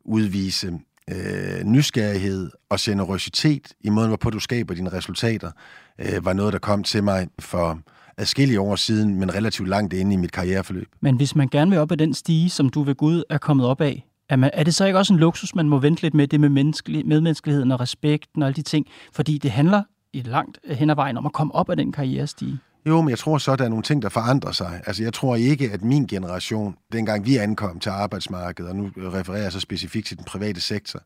udvise 0.04 0.78
øh, 1.10 1.64
nysgerrighed 1.64 2.50
og 2.68 2.78
generøsitet 2.80 3.72
i 3.80 3.88
måden, 3.88 4.08
hvorpå 4.08 4.30
du 4.30 4.38
skaber 4.38 4.74
dine 4.74 4.92
resultater, 4.92 5.50
øh, 5.98 6.24
var 6.24 6.32
noget, 6.32 6.52
der 6.52 6.58
kom 6.58 6.84
til 6.84 7.04
mig 7.04 7.28
for 7.38 7.80
adskillige 8.16 8.60
år 8.60 8.76
siden, 8.76 9.14
men 9.20 9.34
relativt 9.34 9.68
langt 9.68 9.92
inde 9.92 10.14
i 10.14 10.16
mit 10.16 10.32
karriereforløb. 10.32 10.88
Men 11.00 11.16
hvis 11.16 11.34
man 11.34 11.48
gerne 11.48 11.70
vil 11.70 11.80
op 11.80 11.92
ad 11.92 11.96
den 11.96 12.14
stige, 12.14 12.50
som 12.50 12.68
du 12.68 12.82
ved 12.82 12.94
Gud 12.94 13.22
er 13.30 13.38
kommet 13.38 13.66
op 13.66 13.80
af, 13.80 14.06
er, 14.28 14.36
man, 14.36 14.50
er 14.54 14.64
det 14.64 14.74
så 14.74 14.86
ikke 14.86 14.98
også 14.98 15.12
en 15.12 15.18
luksus, 15.18 15.54
man 15.54 15.68
må 15.68 15.78
vente 15.78 16.02
lidt 16.02 16.14
med, 16.14 16.28
det 16.28 16.40
med 16.40 16.48
medmenneskeligheden 16.48 17.72
og 17.72 17.80
respekten 17.80 18.42
og 18.42 18.46
alle 18.48 18.56
de 18.56 18.62
ting? 18.62 18.86
Fordi 19.12 19.38
det 19.38 19.50
handler 19.50 19.82
i 20.12 20.22
langt 20.22 20.58
hen 20.64 20.90
ad 20.90 20.94
vejen 20.94 21.16
om 21.16 21.26
at 21.26 21.32
komme 21.32 21.54
op 21.54 21.70
ad 21.70 21.76
den 21.76 21.92
karrierestige. 21.92 22.58
Jo, 22.86 23.00
men 23.00 23.10
jeg 23.10 23.18
tror 23.18 23.38
så, 23.38 23.52
at 23.52 23.58
der 23.58 23.64
er 23.64 23.68
nogle 23.68 23.82
ting, 23.82 24.02
der 24.02 24.08
forandrer 24.08 24.52
sig. 24.52 24.82
Altså, 24.86 25.02
jeg 25.02 25.12
tror 25.12 25.36
ikke, 25.36 25.70
at 25.72 25.82
min 25.82 26.06
generation, 26.06 26.76
dengang 26.92 27.26
vi 27.26 27.36
ankom 27.36 27.80
til 27.80 27.90
arbejdsmarkedet, 27.90 28.70
og 28.70 28.76
nu 28.76 28.90
refererer 28.96 29.42
jeg 29.42 29.52
så 29.52 29.60
specifikt 29.60 30.06
til 30.06 30.16
den 30.16 30.24
private 30.24 30.60
sektor, 30.60 31.02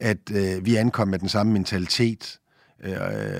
at 0.00 0.18
øh, 0.30 0.66
vi 0.66 0.76
ankom 0.76 1.08
med 1.08 1.18
den 1.18 1.28
samme 1.28 1.52
mentalitet, 1.52 2.38
øh, 2.84 2.94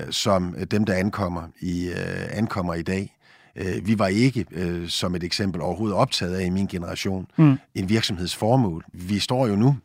som 0.09 0.55
dem, 0.71 0.85
der 0.85 0.93
ankommer 0.93 1.43
i, 1.59 1.87
øh, 1.87 2.37
ankommer 2.37 2.73
i 2.73 2.81
dag. 2.81 3.17
Øh, 3.55 3.87
vi 3.87 3.99
var 3.99 4.07
ikke, 4.07 4.45
øh, 4.51 4.89
som 4.89 5.15
et 5.15 5.23
eksempel, 5.23 5.61
overhovedet 5.61 5.97
optaget 5.97 6.35
af 6.35 6.45
i 6.45 6.49
min 6.49 6.67
generation 6.67 7.27
mm. 7.37 7.57
en 7.75 7.89
virksomhedsformål. 7.89 8.85
Vi 8.93 9.19
står 9.19 9.47
jo 9.47 9.55
nu 9.55 9.77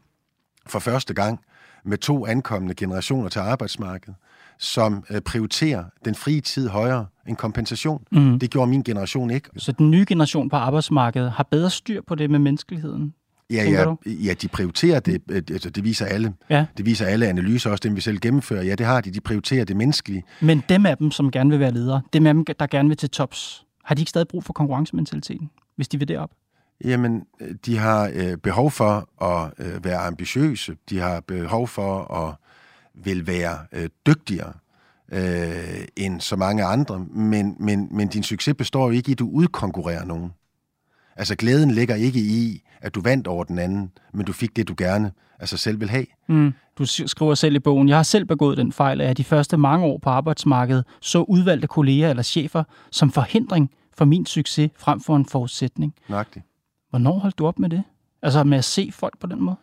for 0.67 0.79
første 0.79 1.15
gang 1.15 1.41
med 1.85 1.99
to 1.99 2.27
ankommende 2.27 2.75
generationer 2.75 3.29
til 3.29 3.39
arbejdsmarkedet, 3.39 4.15
som 4.59 5.05
øh, 5.11 5.21
prioriterer 5.21 5.85
den 6.05 6.15
frie 6.15 6.41
tid 6.41 6.69
højere 6.69 7.07
end 7.29 7.37
kompensation. 7.37 8.05
Mm. 8.13 8.39
Det 8.39 8.51
gjorde 8.51 8.71
min 8.71 8.83
generation 8.83 9.31
ikke. 9.31 9.51
Så 9.57 9.73
den 9.73 9.91
nye 9.91 10.05
generation 10.09 10.49
på 10.49 10.57
arbejdsmarkedet 10.57 11.31
har 11.31 11.49
bedre 11.51 11.71
styr 11.71 12.03
på 12.07 12.15
det 12.15 12.31
med 12.31 12.39
menneskeligheden? 12.39 13.15
Ja, 13.51 13.71
ja, 13.71 13.95
ja, 14.07 14.35
de 14.43 14.49
prioriterer 14.49 15.01
det, 15.01 15.23
øh, 15.31 15.43
altså 15.51 15.71
det 15.71 15.85
viser 15.85 16.07
alle. 16.07 16.35
Ja. 16.51 16.67
Det 16.77 16.87
viser 16.87 17.07
alle 17.07 17.27
analyser, 17.27 17.71
også 17.71 17.83
dem 17.83 17.97
vi 17.97 18.01
selv 18.01 18.19
gennemfører. 18.19 18.63
Ja, 18.63 18.75
det 18.75 18.87
har 18.87 19.01
de, 19.01 19.11
de 19.11 19.21
prioriterer 19.21 19.65
det 19.65 19.77
menneskelige. 19.77 20.25
Men 20.41 20.63
dem 20.69 20.87
af 20.87 20.97
dem, 20.97 21.11
som 21.11 21.31
gerne 21.31 21.51
vil 21.51 21.61
være 21.61 21.71
ledere, 21.71 22.03
dem 22.13 22.27
af 22.27 22.35
dem, 22.35 22.45
der 22.45 22.67
gerne 22.67 22.89
vil 22.89 22.97
til 22.97 23.11
tops, 23.11 23.65
har 23.85 23.95
de 23.95 24.01
ikke 24.03 24.11
stadig 24.11 24.29
brug 24.29 24.45
for 24.45 24.53
konkurrencementaliteten, 24.53 25.51
hvis 25.77 25.89
de 25.89 25.99
vil 25.99 26.09
derop? 26.09 26.31
Jamen, 26.85 27.23
øh, 27.41 27.55
de 27.67 27.79
har 27.79 28.11
øh, 28.15 28.37
behov 28.37 28.71
for 28.71 29.25
at 29.25 29.53
øh, 29.59 29.85
være 29.85 29.99
ambitiøse. 29.99 30.77
De 30.91 30.99
har 30.99 31.21
behov 31.21 31.69
for 31.69 32.15
at 32.15 32.35
vil 33.05 33.27
være 33.27 33.59
øh, 33.73 33.89
dygtigere 34.07 34.53
øh, 35.13 35.85
end 35.97 36.21
så 36.21 36.37
mange 36.37 36.65
andre. 36.65 36.99
Men, 36.99 37.57
men, 37.61 37.89
men 37.91 38.09
din 38.09 38.23
succes 38.23 38.55
består 38.55 38.85
jo 38.85 38.91
ikke 38.91 39.09
i, 39.09 39.13
at 39.13 39.19
du 39.19 39.31
udkonkurrerer 39.31 40.05
nogen. 40.05 40.33
Altså 41.17 41.37
glæden 41.37 41.71
ligger 41.71 41.95
ikke 41.95 42.21
i, 42.21 42.63
at 42.81 42.95
du 42.95 43.01
vandt 43.01 43.27
over 43.27 43.45
den 43.45 43.59
anden, 43.59 43.91
men 44.13 44.27
du 44.27 44.33
fik 44.33 44.57
det, 44.57 44.69
du 44.69 44.75
gerne 44.79 45.13
altså 45.39 45.57
selv 45.57 45.81
vil 45.81 45.91
have. 45.91 46.07
Mm. 46.29 46.53
Du 46.79 46.85
skriver 46.87 47.35
selv 47.35 47.55
i 47.55 47.59
bogen, 47.59 47.89
jeg 47.89 47.97
har 47.99 48.03
selv 48.03 48.25
begået 48.25 48.57
den 48.57 48.73
fejl, 48.73 49.01
at 49.01 49.07
jeg 49.07 49.17
de 49.17 49.25
første 49.25 49.57
mange 49.57 49.87
år 49.87 49.99
på 49.99 50.11
arbejdsmarkedet 50.11 50.85
så 51.01 51.23
udvalgte 51.23 51.67
kolleger 51.67 52.11
eller 52.11 52.23
chefer 52.23 52.65
som 52.91 53.11
forhindring 53.11 53.71
for 53.97 54.05
min 54.05 54.27
succes 54.27 54.71
frem 54.77 55.01
for 55.01 55.17
en 55.17 55.27
forudsætning. 55.27 55.95
Nøjagtigt. 56.09 56.45
Hvornår 56.91 57.19
holdt 57.19 57.39
du 57.39 57.47
op 57.47 57.59
med 57.59 57.71
det? 57.71 57.83
Altså 58.23 58.45
med 58.45 58.59
at 58.59 58.65
se 58.65 58.91
folk 58.93 59.19
på 59.19 59.27
den 59.27 59.43
måde? 59.43 59.57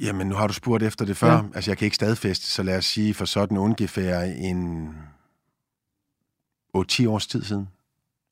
Jamen, 0.00 0.26
nu 0.26 0.34
har 0.34 0.46
du 0.46 0.52
spurgt 0.52 0.82
efter 0.82 1.04
det 1.04 1.16
før. 1.16 1.32
Ja. 1.32 1.42
Altså, 1.54 1.70
jeg 1.70 1.78
kan 1.78 1.84
ikke 1.84 1.96
stadfæste, 1.96 2.46
så 2.46 2.62
lad 2.62 2.78
os 2.78 2.84
sige 2.84 3.14
for 3.14 3.24
sådan 3.24 3.58
ungefær 3.58 4.20
en 4.20 4.88
8-10 6.76 7.08
års 7.08 7.26
tid 7.26 7.42
siden. 7.42 7.68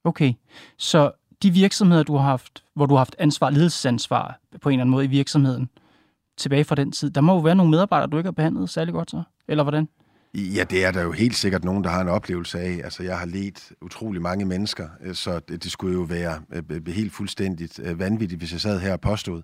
Okay, 0.04 0.32
så 0.76 1.12
de 1.42 1.50
virksomheder, 1.50 2.02
du 2.02 2.16
har 2.16 2.24
haft, 2.24 2.64
hvor 2.74 2.86
du 2.86 2.94
har 2.94 2.98
haft 2.98 3.16
ansvar, 3.18 3.50
ledelsesansvar 3.50 4.40
på 4.60 4.68
en 4.68 4.72
eller 4.72 4.82
anden 4.82 4.90
måde 4.90 5.04
i 5.04 5.08
virksomheden, 5.08 5.68
tilbage 6.36 6.64
fra 6.64 6.74
den 6.74 6.92
tid, 6.92 7.10
der 7.10 7.20
må 7.20 7.32
jo 7.32 7.38
være 7.38 7.54
nogle 7.54 7.70
medarbejdere, 7.70 8.10
du 8.10 8.16
ikke 8.16 8.26
har 8.26 8.32
behandlet 8.32 8.70
særlig 8.70 8.94
godt 8.94 9.10
så, 9.10 9.22
eller 9.48 9.64
hvordan? 9.64 9.88
Ja, 10.34 10.64
det 10.64 10.84
er 10.84 10.90
der 10.90 11.02
jo 11.02 11.12
helt 11.12 11.36
sikkert 11.36 11.64
nogen, 11.64 11.84
der 11.84 11.90
har 11.90 12.00
en 12.00 12.08
oplevelse 12.08 12.58
af. 12.60 12.80
Altså, 12.84 13.02
jeg 13.02 13.18
har 13.18 13.26
let 13.26 13.72
utrolig 13.82 14.22
mange 14.22 14.44
mennesker, 14.44 14.88
øh, 15.02 15.14
så 15.14 15.38
det, 15.38 15.72
skulle 15.72 15.94
jo 15.94 16.02
være 16.02 16.40
øh, 16.52 16.86
helt 16.86 17.12
fuldstændigt 17.12 17.80
øh, 17.82 17.98
vanvittigt, 17.98 18.40
hvis 18.40 18.52
jeg 18.52 18.60
sad 18.60 18.80
her 18.80 18.92
og 18.92 19.00
påstod, 19.00 19.42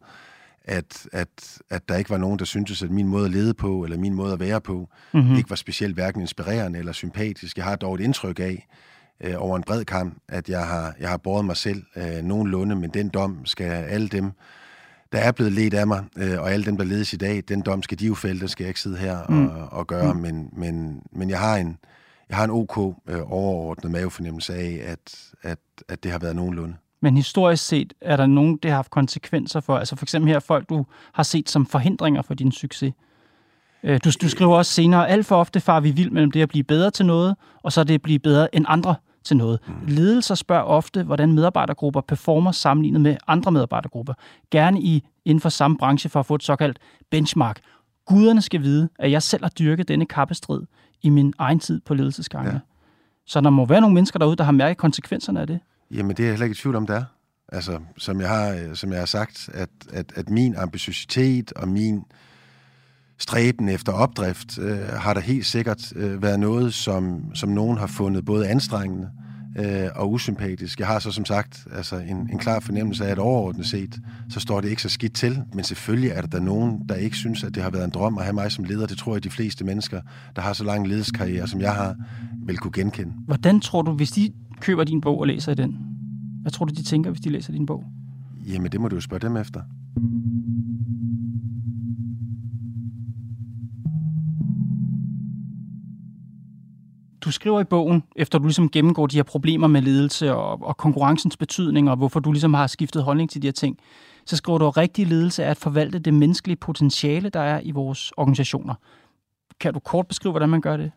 at, 0.66 1.06
at, 1.12 1.58
at 1.70 1.88
der 1.88 1.96
ikke 1.96 2.10
var 2.10 2.18
nogen, 2.18 2.38
der 2.38 2.44
syntes, 2.44 2.82
at 2.82 2.90
min 2.90 3.08
måde 3.08 3.24
at 3.24 3.30
lede 3.30 3.54
på, 3.54 3.84
eller 3.84 3.98
min 3.98 4.14
måde 4.14 4.32
at 4.32 4.40
være 4.40 4.60
på, 4.60 4.88
mm-hmm. 5.14 5.36
ikke 5.36 5.50
var 5.50 5.56
specielt 5.56 5.94
hverken 5.94 6.20
inspirerende 6.20 6.78
eller 6.78 6.92
sympatisk. 6.92 7.56
Jeg 7.56 7.64
har 7.64 7.76
dog 7.76 7.94
et 7.94 8.00
indtryk 8.00 8.40
af, 8.40 8.66
øh, 9.20 9.34
over 9.38 9.56
en 9.56 9.62
bred 9.62 9.84
kamp, 9.84 10.18
at 10.28 10.48
jeg 10.48 10.66
har, 10.66 10.94
jeg 11.00 11.08
har 11.08 11.16
båret 11.16 11.44
mig 11.44 11.56
selv 11.56 11.82
øh, 11.96 12.22
nogenlunde, 12.22 12.76
men 12.76 12.90
den 12.90 13.08
dom 13.08 13.46
skal 13.46 13.64
alle 13.64 14.08
dem, 14.08 14.32
der 15.12 15.18
er 15.18 15.32
blevet 15.32 15.52
let 15.52 15.74
af 15.74 15.86
mig, 15.86 16.04
øh, 16.16 16.40
og 16.40 16.52
alle 16.52 16.66
dem, 16.66 16.76
der 16.76 16.84
ledes 16.84 17.12
i 17.12 17.16
dag, 17.16 17.42
den 17.48 17.60
dom 17.60 17.82
skal 17.82 17.98
de 17.98 18.06
jo 18.06 18.14
fælde, 18.14 18.40
der 18.40 18.46
skal 18.46 18.64
jeg 18.64 18.68
ikke 18.68 18.80
sidde 18.80 18.96
her 18.96 19.18
mm. 19.28 19.46
og, 19.46 19.72
og 19.72 19.86
gøre, 19.86 20.14
mm. 20.14 20.20
men, 20.20 20.50
men, 20.52 21.02
men 21.12 21.30
jeg 21.30 21.40
har 21.40 21.56
en, 21.56 21.78
jeg 22.28 22.36
har 22.36 22.44
en 22.44 22.50
ok 22.50 22.78
øh, 23.08 23.32
overordnet 23.32 23.92
mavefornemmelse 23.92 24.54
af, 24.54 24.80
at, 24.84 25.32
at, 25.42 25.58
at 25.88 26.02
det 26.02 26.12
har 26.12 26.18
været 26.18 26.36
nogenlunde. 26.36 26.74
Men 27.06 27.16
historisk 27.16 27.66
set, 27.66 27.92
er 28.00 28.16
der 28.16 28.26
nogen, 28.26 28.56
det 28.56 28.70
har 28.70 28.76
haft 28.76 28.90
konsekvenser 28.90 29.60
for? 29.60 29.76
Altså 29.76 29.96
for 29.96 30.04
eksempel 30.04 30.32
her 30.32 30.38
folk, 30.38 30.68
du 30.68 30.86
har 31.12 31.22
set 31.22 31.48
som 31.48 31.66
forhindringer 31.66 32.22
for 32.22 32.34
din 32.34 32.52
succes. 32.52 32.94
Øh, 33.82 34.00
du, 34.04 34.10
du 34.22 34.28
skriver 34.28 34.56
også 34.56 34.72
senere, 34.72 35.08
alt 35.08 35.26
for 35.26 35.36
ofte 35.36 35.60
far 35.60 35.80
vi 35.80 35.90
vild 35.90 36.10
mellem 36.10 36.30
det 36.30 36.42
at 36.42 36.48
blive 36.48 36.64
bedre 36.64 36.90
til 36.90 37.06
noget, 37.06 37.36
og 37.62 37.72
så 37.72 37.84
det 37.84 37.94
at 37.94 38.02
blive 38.02 38.18
bedre 38.18 38.54
end 38.54 38.64
andre 38.68 38.94
til 39.24 39.36
noget. 39.36 39.60
Mm. 39.66 39.74
Ledelser 39.86 40.34
spørger 40.34 40.62
ofte, 40.62 41.02
hvordan 41.02 41.32
medarbejdergrupper 41.32 42.00
performer 42.00 42.52
sammenlignet 42.52 43.00
med 43.00 43.16
andre 43.26 43.52
medarbejdergrupper. 43.52 44.14
Gerne 44.50 44.80
i 44.80 45.04
inden 45.24 45.40
for 45.40 45.48
samme 45.48 45.76
branche 45.76 46.10
for 46.10 46.20
at 46.20 46.26
få 46.26 46.34
et 46.34 46.42
såkaldt 46.42 46.78
benchmark. 47.10 47.60
Guderne 48.06 48.42
skal 48.42 48.62
vide, 48.62 48.88
at 48.98 49.10
jeg 49.10 49.22
selv 49.22 49.44
har 49.44 49.50
dyrket 49.50 49.88
denne 49.88 50.06
kappestrid 50.06 50.62
i 51.02 51.08
min 51.08 51.32
egen 51.38 51.58
tid 51.58 51.80
på 51.80 51.94
ledelsesgangen. 51.94 52.52
Ja. 52.52 52.58
Så 53.26 53.40
der 53.40 53.50
må 53.50 53.64
være 53.64 53.80
nogle 53.80 53.94
mennesker 53.94 54.18
derude, 54.18 54.36
der 54.36 54.44
har 54.44 54.52
mærket 54.52 54.76
konsekvenserne 54.76 55.40
af 55.40 55.46
det. 55.46 55.60
Jamen, 55.90 56.16
det 56.16 56.20
er 56.20 56.24
jeg 56.24 56.32
heller 56.32 56.44
ikke 56.44 56.54
i 56.54 56.62
tvivl 56.62 56.76
om, 56.76 56.86
det 56.86 56.96
er. 56.96 57.04
Altså, 57.52 57.80
som 57.98 58.20
jeg 58.20 58.28
har, 58.28 58.50
øh, 58.50 58.74
som 58.74 58.92
jeg 58.92 58.98
har 58.98 59.06
sagt, 59.06 59.50
at, 59.54 59.68
at, 59.92 60.12
at 60.14 60.30
min 60.30 60.54
ambitiøsitet 60.54 61.52
og 61.52 61.68
min 61.68 62.04
stræben 63.18 63.68
efter 63.68 63.92
opdrift 63.92 64.58
øh, 64.58 64.78
har 64.78 65.14
der 65.14 65.20
helt 65.20 65.46
sikkert 65.46 65.92
øh, 65.96 66.22
været 66.22 66.40
noget, 66.40 66.74
som, 66.74 67.34
som 67.34 67.48
nogen 67.48 67.78
har 67.78 67.86
fundet 67.86 68.24
både 68.24 68.48
anstrengende 68.48 69.10
øh, 69.58 69.88
og 69.94 70.12
usympatisk. 70.12 70.78
Jeg 70.78 70.86
har 70.86 70.98
så 70.98 71.10
som 71.10 71.24
sagt 71.24 71.66
altså 71.72 71.96
en, 71.96 72.16
en 72.32 72.38
klar 72.38 72.60
fornemmelse 72.60 73.06
af, 73.06 73.10
at 73.10 73.18
overordnet 73.18 73.66
set, 73.66 73.98
så 74.30 74.40
står 74.40 74.60
det 74.60 74.68
ikke 74.68 74.82
så 74.82 74.88
skidt 74.88 75.14
til. 75.14 75.42
Men 75.52 75.64
selvfølgelig 75.64 76.10
er 76.10 76.20
der 76.20 76.28
der 76.28 76.40
nogen, 76.40 76.82
der 76.88 76.94
ikke 76.94 77.16
synes, 77.16 77.44
at 77.44 77.54
det 77.54 77.62
har 77.62 77.70
været 77.70 77.84
en 77.84 77.90
drøm 77.90 78.18
at 78.18 78.24
have 78.24 78.34
mig 78.34 78.52
som 78.52 78.64
leder. 78.64 78.86
Det 78.86 78.98
tror 78.98 79.14
jeg, 79.14 79.24
de 79.24 79.30
fleste 79.30 79.64
mennesker, 79.64 80.00
der 80.36 80.42
har 80.42 80.52
så 80.52 80.64
lang 80.64 80.88
ledelseskarriere, 80.88 81.48
som 81.48 81.60
jeg 81.60 81.74
har, 81.74 81.94
vil 82.46 82.58
kunne 82.58 82.72
genkende. 82.72 83.12
Hvordan 83.26 83.60
tror 83.60 83.82
du, 83.82 83.92
hvis 83.92 84.10
de 84.10 84.32
køber 84.60 84.84
din 84.84 85.00
bog 85.00 85.20
og 85.20 85.26
læser 85.26 85.54
den, 85.54 85.78
hvad 86.42 86.52
tror 86.52 86.66
du, 86.66 86.74
de 86.74 86.82
tænker, 86.82 87.10
hvis 87.10 87.20
de 87.20 87.30
læser 87.30 87.52
din 87.52 87.66
bog? 87.66 87.84
Jamen, 88.46 88.72
det 88.72 88.80
må 88.80 88.88
du 88.88 88.96
jo 88.96 89.00
spørge 89.00 89.20
dem 89.20 89.36
efter. 89.36 89.60
du 97.26 97.30
skriver 97.30 97.60
i 97.60 97.64
bogen, 97.64 98.02
efter 98.16 98.38
du 98.38 98.44
ligesom 98.44 98.70
gennemgår 98.70 99.06
de 99.06 99.16
her 99.16 99.22
problemer 99.22 99.66
med 99.66 99.82
ledelse 99.82 100.34
og, 100.34 100.62
og 100.62 100.76
konkurrencens 100.76 101.36
betydning, 101.36 101.90
og 101.90 101.96
hvorfor 101.96 102.20
du 102.20 102.32
ligesom 102.32 102.54
har 102.54 102.66
skiftet 102.66 103.02
holdning 103.02 103.30
til 103.30 103.42
de 103.42 103.46
her 103.46 103.52
ting, 103.52 103.78
så 104.26 104.36
skriver 104.36 104.58
du, 104.58 104.66
at 104.66 104.76
rigtig 104.76 105.06
ledelse 105.06 105.42
er 105.42 105.50
at 105.50 105.56
forvalte 105.56 105.98
det 105.98 106.14
menneskelige 106.14 106.56
potentiale, 106.56 107.28
der 107.28 107.40
er 107.40 107.60
i 107.62 107.70
vores 107.70 108.12
organisationer. 108.16 108.74
Kan 109.60 109.74
du 109.74 109.78
kort 109.78 110.06
beskrive, 110.06 110.32
hvordan 110.32 110.48
man 110.48 110.60
gør 110.60 110.76
det? 110.76 110.92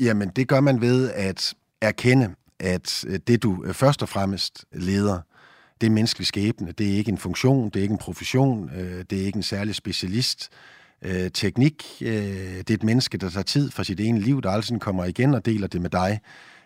Jamen, 0.00 0.28
det 0.28 0.48
gør 0.48 0.60
man 0.60 0.80
ved 0.80 1.10
at 1.10 1.54
erkende, 1.84 2.34
at 2.60 3.04
øh, 3.08 3.18
det 3.26 3.42
du 3.42 3.64
øh, 3.64 3.74
først 3.74 4.02
og 4.02 4.08
fremmest 4.08 4.64
leder, 4.72 5.20
det 5.80 5.86
er 5.86 5.90
menneskelig 5.90 6.26
skæbne. 6.26 6.72
Det 6.72 6.92
er 6.92 6.96
ikke 6.96 7.10
en 7.10 7.18
funktion, 7.18 7.64
det 7.70 7.76
er 7.76 7.82
ikke 7.82 7.92
en 7.92 7.98
profession, 7.98 8.70
øh, 8.76 9.04
det 9.10 9.20
er 9.20 9.26
ikke 9.26 9.36
en 9.36 9.42
særlig 9.42 9.74
specialist 9.74 10.50
øh, 11.02 11.30
teknik. 11.30 11.84
Øh, 12.00 12.12
det 12.58 12.70
er 12.70 12.74
et 12.74 12.82
menneske, 12.82 13.18
der 13.18 13.30
tager 13.30 13.44
tid 13.44 13.70
for 13.70 13.82
sit 13.82 14.00
ene 14.00 14.20
liv, 14.20 14.42
der 14.42 14.50
aldrig 14.50 14.80
kommer 14.80 15.04
igen 15.04 15.34
og 15.34 15.46
deler 15.46 15.66
det 15.66 15.80
med 15.80 15.90
dig, 15.90 16.20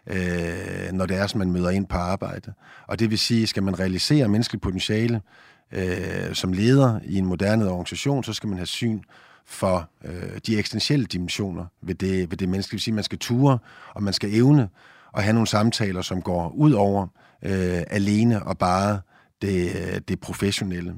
øh, 0.07 0.92
når 0.92 1.07
det 1.07 1.16
er, 1.16 1.26
som 1.26 1.38
man 1.38 1.52
møder 1.52 1.70
ind 1.70 1.87
på 1.87 1.96
arbejde. 1.96 2.52
Og 2.87 2.98
det 2.98 3.11
vil 3.11 3.18
sige, 3.18 3.46
skal 3.46 3.62
man 3.62 3.78
realisere 3.78 4.28
menneskeligt 4.28 4.62
potentiale 4.62 5.20
øh, 5.72 6.35
som 6.35 6.52
leder 6.52 7.00
i 7.04 7.16
en 7.16 7.26
moderne 7.26 7.70
organisation, 7.70 8.24
så 8.24 8.33
skal 8.33 8.48
man 8.48 8.59
have 8.59 8.66
syn 8.66 9.00
for 9.46 9.90
øh, 10.04 10.38
de 10.46 10.59
eksistentielle 10.59 11.07
dimensioner 11.07 11.64
ved 11.83 11.94
det, 11.94 12.31
ved 12.31 12.37
det 12.37 12.48
menneske. 12.48 12.70
Det 12.70 12.72
vil 12.72 12.81
sige, 12.81 12.92
at 12.92 12.94
man 12.94 13.04
skal 13.04 13.18
ture, 13.18 13.59
og 13.94 14.02
man 14.02 14.12
skal 14.12 14.35
evne 14.35 14.68
at 15.16 15.23
have 15.23 15.33
nogle 15.33 15.47
samtaler, 15.47 16.03
som 16.03 16.23
går 16.23 16.49
ud 16.49 16.73
over 16.73 17.07
øh, 17.42 17.83
alene 17.90 18.42
og 18.42 18.59
bare 18.59 19.01
det, 19.42 20.09
det 20.09 20.21
professionelle. 20.21 20.94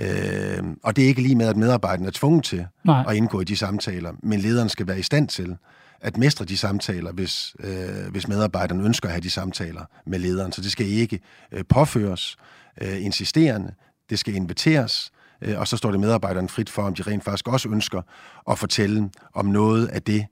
Øh, 0.00 0.64
og 0.82 0.96
det 0.96 1.04
er 1.04 1.08
ikke 1.08 1.22
lige 1.22 1.36
med, 1.36 1.48
at 1.48 1.56
medarbejderne 1.56 2.06
er 2.06 2.12
tvunget 2.14 2.44
til 2.44 2.66
Nej. 2.84 3.04
at 3.08 3.16
indgå 3.16 3.40
i 3.40 3.44
de 3.44 3.56
samtaler, 3.56 4.12
men 4.22 4.40
lederen 4.40 4.68
skal 4.68 4.86
være 4.86 4.98
i 4.98 5.02
stand 5.02 5.28
til 5.28 5.56
at 6.00 6.16
mestre 6.16 6.44
de 6.44 6.56
samtaler, 6.56 7.12
hvis, 7.12 7.56
øh, 7.60 8.10
hvis 8.10 8.28
medarbejderne 8.28 8.84
ønsker 8.84 9.08
at 9.08 9.12
have 9.12 9.22
de 9.22 9.30
samtaler 9.30 9.84
med 10.06 10.18
lederen. 10.18 10.52
Så 10.52 10.60
det 10.60 10.72
skal 10.72 10.86
ikke 10.86 11.20
øh, 11.52 11.64
påføres 11.68 12.36
øh, 12.80 13.04
insisterende, 13.04 13.72
det 14.10 14.18
skal 14.18 14.34
inviteres, 14.34 15.12
øh, 15.42 15.58
og 15.58 15.68
så 15.68 15.76
står 15.76 15.90
det 15.90 16.00
medarbejderne 16.00 16.48
frit 16.48 16.70
for, 16.70 16.82
om 16.82 16.94
de 16.94 17.02
rent 17.02 17.24
faktisk 17.24 17.48
også 17.48 17.68
ønsker 17.68 18.02
at 18.50 18.58
fortælle 18.58 19.10
om 19.34 19.46
noget 19.46 19.86
af 19.86 20.02
det, 20.02 20.26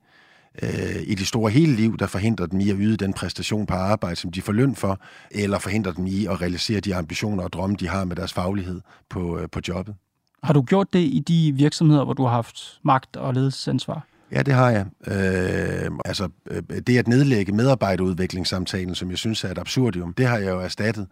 øh, 0.62 1.02
i 1.06 1.14
det 1.14 1.26
store 1.26 1.50
hele 1.50 1.76
liv, 1.76 1.98
der 1.98 2.06
forhindrer 2.06 2.46
dem 2.46 2.61
i 2.61 2.70
at 2.70 2.76
yde 2.78 2.96
den 2.96 3.12
præstation 3.12 3.66
på 3.66 3.74
arbejde, 3.74 4.16
som 4.16 4.32
de 4.32 4.42
får 4.42 4.52
løn 4.52 4.74
for, 4.74 5.00
eller 5.30 5.58
forhindrer 5.58 5.92
dem 5.92 6.06
i 6.06 6.26
at 6.26 6.40
realisere 6.40 6.80
de 6.80 6.94
ambitioner 6.94 7.44
og 7.44 7.52
drømme, 7.52 7.76
de 7.80 7.88
har 7.88 8.04
med 8.04 8.16
deres 8.16 8.32
faglighed 8.32 8.80
på, 9.11 9.38
øh, 9.38 9.48
på 9.52 9.61
jobbet. 9.68 9.94
Har 10.42 10.52
du 10.52 10.62
gjort 10.62 10.92
det 10.92 10.98
i 10.98 11.24
de 11.28 11.52
virksomheder, 11.56 12.04
hvor 12.04 12.12
du 12.14 12.22
har 12.22 12.30
haft 12.30 12.80
magt 12.82 13.16
og 13.16 13.34
ledelsesansvar? 13.34 14.06
Ja, 14.32 14.42
det 14.42 14.54
har 14.54 14.70
jeg. 14.70 14.87
Øh, 15.06 15.90
altså, 16.04 16.28
øh, 16.50 16.62
det 16.87 16.98
at 16.98 17.08
nedlægge 17.08 17.52
medarbejderudviklingssamtalen, 17.52 18.94
som 18.94 19.11
jeg 19.11 19.18
synes 19.18 19.44
er 19.44 19.50
et 19.50 19.58
absurdium, 19.58 20.12
det 20.12 20.26
har 20.26 20.38
jeg 20.38 20.50
jo 20.50 20.61
erstattet 20.61 21.06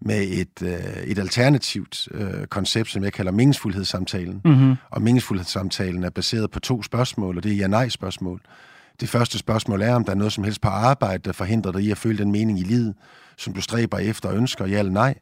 med 0.00 0.22
et, 0.22 0.62
øh, 0.62 1.02
et 1.04 1.18
alternativt 1.18 2.08
øh, 2.10 2.46
koncept, 2.46 2.90
som 2.90 3.04
jeg 3.04 3.12
kalder 3.12 3.32
meningsfuldhedssamtalen. 3.32 4.40
Mm-hmm. 4.44 4.74
Og 4.90 5.02
meningsfuldhedssamtalen 5.02 6.04
er 6.04 6.10
baseret 6.10 6.50
på 6.50 6.60
to 6.60 6.82
spørgsmål, 6.82 7.36
og 7.36 7.42
det 7.42 7.52
er 7.52 7.56
ja-nej-spørgsmål. 7.56 8.40
Det 9.02 9.10
første 9.10 9.38
spørgsmål 9.38 9.82
er, 9.82 9.94
om 9.94 10.04
der 10.04 10.12
er 10.12 10.16
noget 10.16 10.32
som 10.32 10.44
helst 10.44 10.60
på 10.60 10.68
arbejde, 10.68 11.22
der 11.24 11.32
forhindrer 11.32 11.72
dig 11.72 11.82
i 11.82 11.90
at 11.90 11.98
føle 11.98 12.18
den 12.18 12.32
mening 12.32 12.58
i 12.58 12.62
livet, 12.62 12.94
som 13.36 13.52
du 13.52 13.60
stræber 13.60 13.98
efter 13.98 14.28
og 14.28 14.36
ønsker, 14.36 14.66
ja 14.66 14.78
eller 14.78 14.92
nej. 14.92 15.14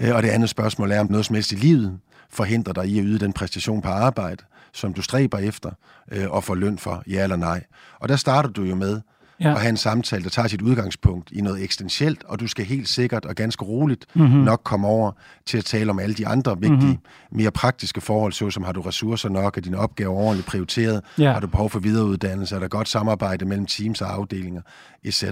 Øh, 0.00 0.14
og 0.14 0.22
det 0.22 0.28
andet 0.28 0.48
spørgsmål 0.48 0.90
er, 0.92 1.00
om 1.00 1.10
noget 1.10 1.26
som 1.26 1.34
helst 1.34 1.52
i 1.52 1.54
livet 1.54 1.98
forhindrer 2.28 2.72
dig 2.72 2.86
i 2.86 2.98
at 2.98 3.04
yde 3.06 3.18
den 3.18 3.32
præstation 3.32 3.82
på 3.82 3.88
arbejde, 3.88 4.44
som 4.72 4.94
du 4.94 5.02
stræber 5.02 5.38
efter 5.38 5.70
øh, 6.12 6.30
og 6.30 6.44
får 6.44 6.54
løn 6.54 6.78
for, 6.78 7.02
ja 7.06 7.22
eller 7.22 7.36
nej. 7.36 7.64
Og 7.98 8.08
der 8.08 8.16
starter 8.16 8.50
du 8.50 8.62
jo 8.62 8.74
med, 8.74 9.00
ja. 9.40 9.52
og 9.52 9.60
have 9.60 9.68
en 9.68 9.76
samtale, 9.76 10.24
der 10.24 10.30
tager 10.30 10.48
sit 10.48 10.62
udgangspunkt 10.62 11.32
i 11.32 11.40
noget 11.40 11.62
eksistentielt, 11.64 12.24
og 12.24 12.40
du 12.40 12.46
skal 12.46 12.64
helt 12.64 12.88
sikkert 12.88 13.24
og 13.24 13.34
ganske 13.34 13.64
roligt 13.64 14.06
mm-hmm. 14.14 14.38
nok 14.38 14.60
komme 14.64 14.86
over 14.86 15.12
til 15.46 15.58
at 15.58 15.64
tale 15.64 15.90
om 15.90 15.98
alle 15.98 16.14
de 16.14 16.26
andre 16.26 16.60
vigtige, 16.60 16.76
mm-hmm. 16.76 17.36
mere 17.38 17.50
praktiske 17.50 18.00
forhold, 18.00 18.32
såsom 18.32 18.62
har 18.62 18.72
du 18.72 18.80
ressourcer 18.80 19.28
nok, 19.28 19.56
er 19.56 19.60
dine 19.60 19.78
opgaver 19.78 20.14
ordentligt 20.14 20.48
prioriteret, 20.48 21.00
ja. 21.18 21.32
har 21.32 21.40
du 21.40 21.46
behov 21.46 21.70
for 21.70 21.78
videreuddannelse, 21.78 22.54
er 22.54 22.60
der 22.60 22.68
godt 22.68 22.88
samarbejde 22.88 23.44
mellem 23.44 23.66
teams 23.66 24.00
og 24.00 24.12
afdelinger, 24.12 24.62
etc. 25.04 25.24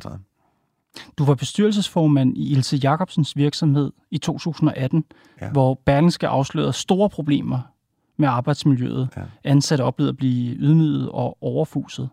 Du 1.19 1.25
var 1.25 1.35
bestyrelsesformand 1.35 2.37
i 2.37 2.53
Ilse 2.53 2.77
Jacobsens 2.77 3.37
virksomhed 3.37 3.93
i 4.11 4.19
2018, 4.19 5.05
ja. 5.41 5.51
hvor 5.51 5.81
Berlingske 5.87 6.29
afslørede 6.29 6.73
store 6.73 7.11
problemer 7.11 7.59
med 8.17 8.29
arbejdsmiljøet. 8.29 9.09
Ja. 9.17 9.23
Ansatte 9.45 9.83
oplevede 9.83 10.11
at 10.11 10.17
blive 10.17 10.55
ydmyget 10.55 11.09
og 11.09 11.39
overfuset. 11.43 12.09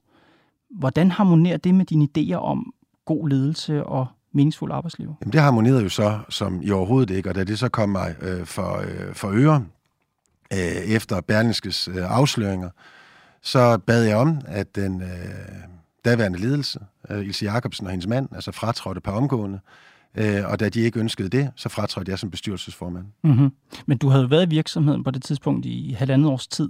Hvordan 0.69 1.11
harmonerer 1.11 1.57
det 1.57 1.75
med 1.75 1.85
dine 1.85 2.07
idéer 2.17 2.35
om 2.35 2.73
god 3.05 3.29
ledelse 3.29 3.83
og 3.83 4.07
meningsfuld 4.31 4.71
arbejdsliv? 4.71 5.15
Jamen, 5.21 5.33
det 5.33 5.41
harmonerede 5.41 5.83
jo 5.83 5.89
så 5.89 6.19
som 6.29 6.61
i 6.61 6.71
overhovedet 6.71 7.15
ikke, 7.15 7.29
og 7.29 7.35
da 7.35 7.43
det 7.43 7.59
så 7.59 7.69
kom 7.69 7.89
mig 7.89 8.15
øh, 8.21 8.45
for, 8.45 8.77
øh, 8.77 9.13
for 9.13 9.31
øre 9.33 9.65
øh, 10.53 10.59
efter 10.95 11.21
Berlingskes 11.21 11.87
øh, 11.87 11.95
afsløringer, 11.97 12.69
så 13.41 13.77
bad 13.77 14.03
jeg 14.03 14.17
om, 14.17 14.41
at 14.47 14.75
den 14.75 15.01
øh, 15.01 15.07
daværende 16.05 16.39
ledelse, 16.39 16.79
øh, 17.09 17.25
Ilse 17.25 17.45
Jacobsen 17.45 17.85
og 17.85 17.91
hendes 17.91 18.07
mand, 18.07 18.29
altså 18.31 18.51
fratrådte 18.51 19.01
på 19.01 19.11
omgående, 19.11 19.59
øh, 20.15 20.43
og 20.45 20.59
da 20.59 20.69
de 20.69 20.79
ikke 20.79 20.99
ønskede 20.99 21.29
det, 21.29 21.51
så 21.55 21.69
fratrådte 21.69 22.11
jeg 22.11 22.19
som 22.19 22.31
bestyrelsesformand. 22.31 23.05
Mm-hmm. 23.23 23.51
Men 23.85 23.97
du 23.97 24.09
havde 24.09 24.29
været 24.29 24.45
i 24.45 24.49
virksomheden 24.49 25.03
på 25.03 25.11
det 25.11 25.23
tidspunkt 25.23 25.65
i 25.65 25.95
halvandet 25.99 26.31
års 26.31 26.47
tid 26.47 26.69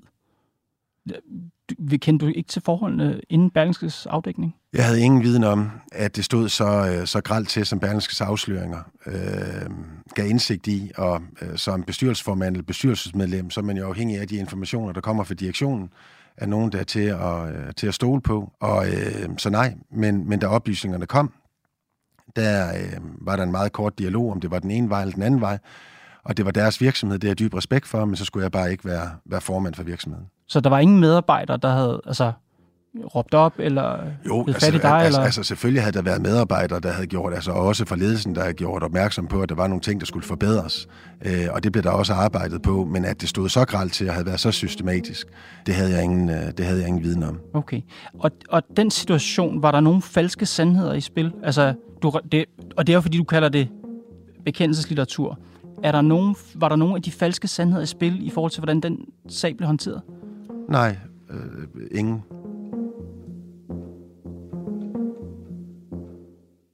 vi 1.79 1.97
kendte 1.97 2.25
du 2.25 2.31
ikke 2.35 2.47
til 2.47 2.61
forholdene 2.61 3.21
inden 3.29 3.49
Berlingskes 3.49 4.05
afdækning? 4.05 4.55
Jeg 4.73 4.85
havde 4.85 5.01
ingen 5.01 5.23
viden 5.23 5.43
om, 5.43 5.71
at 5.91 6.15
det 6.15 6.25
stod 6.25 6.49
så, 6.49 6.65
øh, 6.65 7.07
så 7.07 7.21
gralt 7.21 7.49
til, 7.49 7.65
som 7.65 7.79
Berlingskes 7.79 8.21
afsløringer 8.21 8.79
øh, 9.05 9.69
gav 10.15 10.27
indsigt 10.27 10.67
i, 10.67 10.91
og 10.97 11.21
øh, 11.41 11.57
som 11.57 11.83
bestyrelsesformand 11.83 12.55
eller 12.55 12.65
bestyrelsesmedlem, 12.65 13.49
så 13.49 13.59
er 13.59 13.63
man 13.63 13.77
jo 13.77 13.87
afhængig 13.87 14.19
af 14.19 14.27
de 14.27 14.35
informationer, 14.35 14.93
der 14.93 15.01
kommer 15.01 15.23
fra 15.23 15.33
direktionen, 15.33 15.89
er 16.37 16.45
nogen, 16.45 16.71
der 16.71 16.79
er 16.79 16.83
til 16.83 16.99
at, 16.99 17.55
øh, 17.55 17.73
til 17.77 17.87
at 17.87 17.93
stole 17.93 18.21
på. 18.21 18.51
Og 18.59 18.87
øh, 18.87 19.29
så 19.37 19.49
nej, 19.49 19.75
men, 19.91 20.29
men 20.29 20.39
da 20.39 20.47
oplysningerne 20.47 21.05
kom, 21.05 21.33
der 22.35 22.77
øh, 22.77 22.99
var 23.21 23.35
der 23.35 23.43
en 23.43 23.51
meget 23.51 23.71
kort 23.71 23.99
dialog, 23.99 24.31
om 24.31 24.41
det 24.41 24.51
var 24.51 24.59
den 24.59 24.71
ene 24.71 24.89
vej 24.89 25.01
eller 25.01 25.13
den 25.13 25.23
anden 25.23 25.41
vej, 25.41 25.57
og 26.23 26.37
det 26.37 26.45
var 26.45 26.51
deres 26.51 26.81
virksomhed, 26.81 27.19
det 27.19 27.27
har 27.27 27.31
jeg 27.31 27.39
dyb 27.39 27.53
respekt 27.53 27.87
for, 27.87 28.05
men 28.05 28.15
så 28.15 28.25
skulle 28.25 28.43
jeg 28.43 28.51
bare 28.51 28.71
ikke 28.71 28.85
være, 28.85 29.09
være 29.25 29.41
formand 29.41 29.73
for 29.73 29.83
virksomheden. 29.83 30.27
Så 30.47 30.59
der 30.59 30.69
var 30.69 30.79
ingen 30.79 30.99
medarbejdere, 30.99 31.57
der 31.57 31.69
havde, 31.69 32.01
altså 32.05 32.31
råbt 33.15 33.33
op, 33.33 33.53
eller 33.59 33.97
jo, 34.27 34.45
altså, 34.47 34.65
fat 34.65 34.75
i 34.75 34.77
dig? 34.77 34.91
altså, 34.91 35.07
eller? 35.07 35.25
altså 35.25 35.43
selvfølgelig 35.43 35.83
havde 35.83 35.93
der 35.93 36.01
været 36.01 36.21
medarbejdere, 36.21 36.79
der 36.79 36.91
havde 36.91 37.07
gjort, 37.07 37.33
altså 37.33 37.51
også 37.51 37.85
fra 37.85 37.95
ledelsen, 37.95 38.35
der 38.35 38.41
havde 38.41 38.53
gjort 38.53 38.83
opmærksom 38.83 39.27
på, 39.27 39.41
at 39.41 39.49
der 39.49 39.55
var 39.55 39.67
nogle 39.67 39.81
ting, 39.81 39.99
der 39.99 40.05
skulle 40.05 40.25
forbedres. 40.25 40.87
Øh, 41.25 41.47
og 41.51 41.63
det 41.63 41.71
blev 41.71 41.83
der 41.83 41.89
også 41.89 42.13
arbejdet 42.13 42.61
på, 42.61 42.85
men 42.85 43.05
at 43.05 43.21
det 43.21 43.29
stod 43.29 43.49
så 43.49 43.65
gralt 43.65 43.93
til 43.93 44.05
at 44.05 44.13
have 44.13 44.25
været 44.25 44.39
så 44.39 44.51
systematisk, 44.51 45.27
det 45.65 45.75
havde 45.75 45.91
jeg 45.91 46.03
ingen, 46.03 46.29
øh, 46.29 46.51
det 46.57 46.65
havde 46.65 46.79
jeg 46.79 46.87
ingen 46.87 47.03
viden 47.03 47.23
om. 47.23 47.39
Okay. 47.53 47.81
Og, 48.19 48.31
og 48.49 48.63
den 48.77 48.91
situation, 48.91 49.61
var 49.61 49.71
der 49.71 49.79
nogle 49.79 50.01
falske 50.01 50.45
sandheder 50.45 50.93
i 50.93 51.01
spil? 51.01 51.33
Altså, 51.43 51.73
du, 52.01 52.19
det, 52.31 52.45
og 52.77 52.87
det 52.87 52.93
er 52.93 52.97
jo 52.97 53.01
fordi, 53.01 53.17
du 53.17 53.23
kalder 53.23 53.49
det 53.49 53.67
bekendelseslitteratur. 54.45 55.39
Er 55.83 55.91
der 55.91 56.01
nogen, 56.01 56.35
var 56.55 56.69
der 56.69 56.75
nogle 56.75 56.95
af 56.95 57.01
de 57.01 57.11
falske 57.11 57.47
sandheder 57.47 57.83
i 57.83 57.85
spil 57.85 58.27
i 58.27 58.29
forhold 58.29 58.51
til, 58.51 58.59
hvordan 58.59 58.79
den 58.79 58.97
sag 59.29 59.57
blev 59.57 59.67
håndteret? 59.67 60.01
Nej, 60.69 60.97
øh, 61.29 61.87
ingen. 61.91 62.23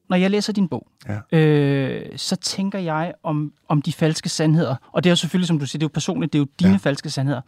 Når 0.10 0.15
jeg 0.17 0.32
læser 0.32 0.54
din 0.54 0.67
bog, 0.67 0.88
Ja. 1.08 1.38
øh, 1.39 2.17
så 2.17 2.36
tænker 2.36 2.80
jeg 2.80 3.13
om, 3.23 3.54
om 3.67 3.82
de 3.82 3.93
falske 3.93 4.30
sandheder. 4.30 4.75
Og 4.91 5.04
det 5.04 5.10
er 5.10 5.12
jo 5.12 5.15
selvfølgelig, 5.15 5.47
som 5.47 5.60
du 5.60 5.65
siger, 5.65 5.80
det 5.80 5.86
er 5.86 5.89
jo 5.89 5.93
personligt, 5.93 6.34
det 6.34 6.39
er 6.39 6.41
jo 6.41 6.47
dine 6.60 6.69
ja. 6.69 6.73
Ja. 6.73 6.77
falske 6.77 7.10
sandheder. 7.10 7.41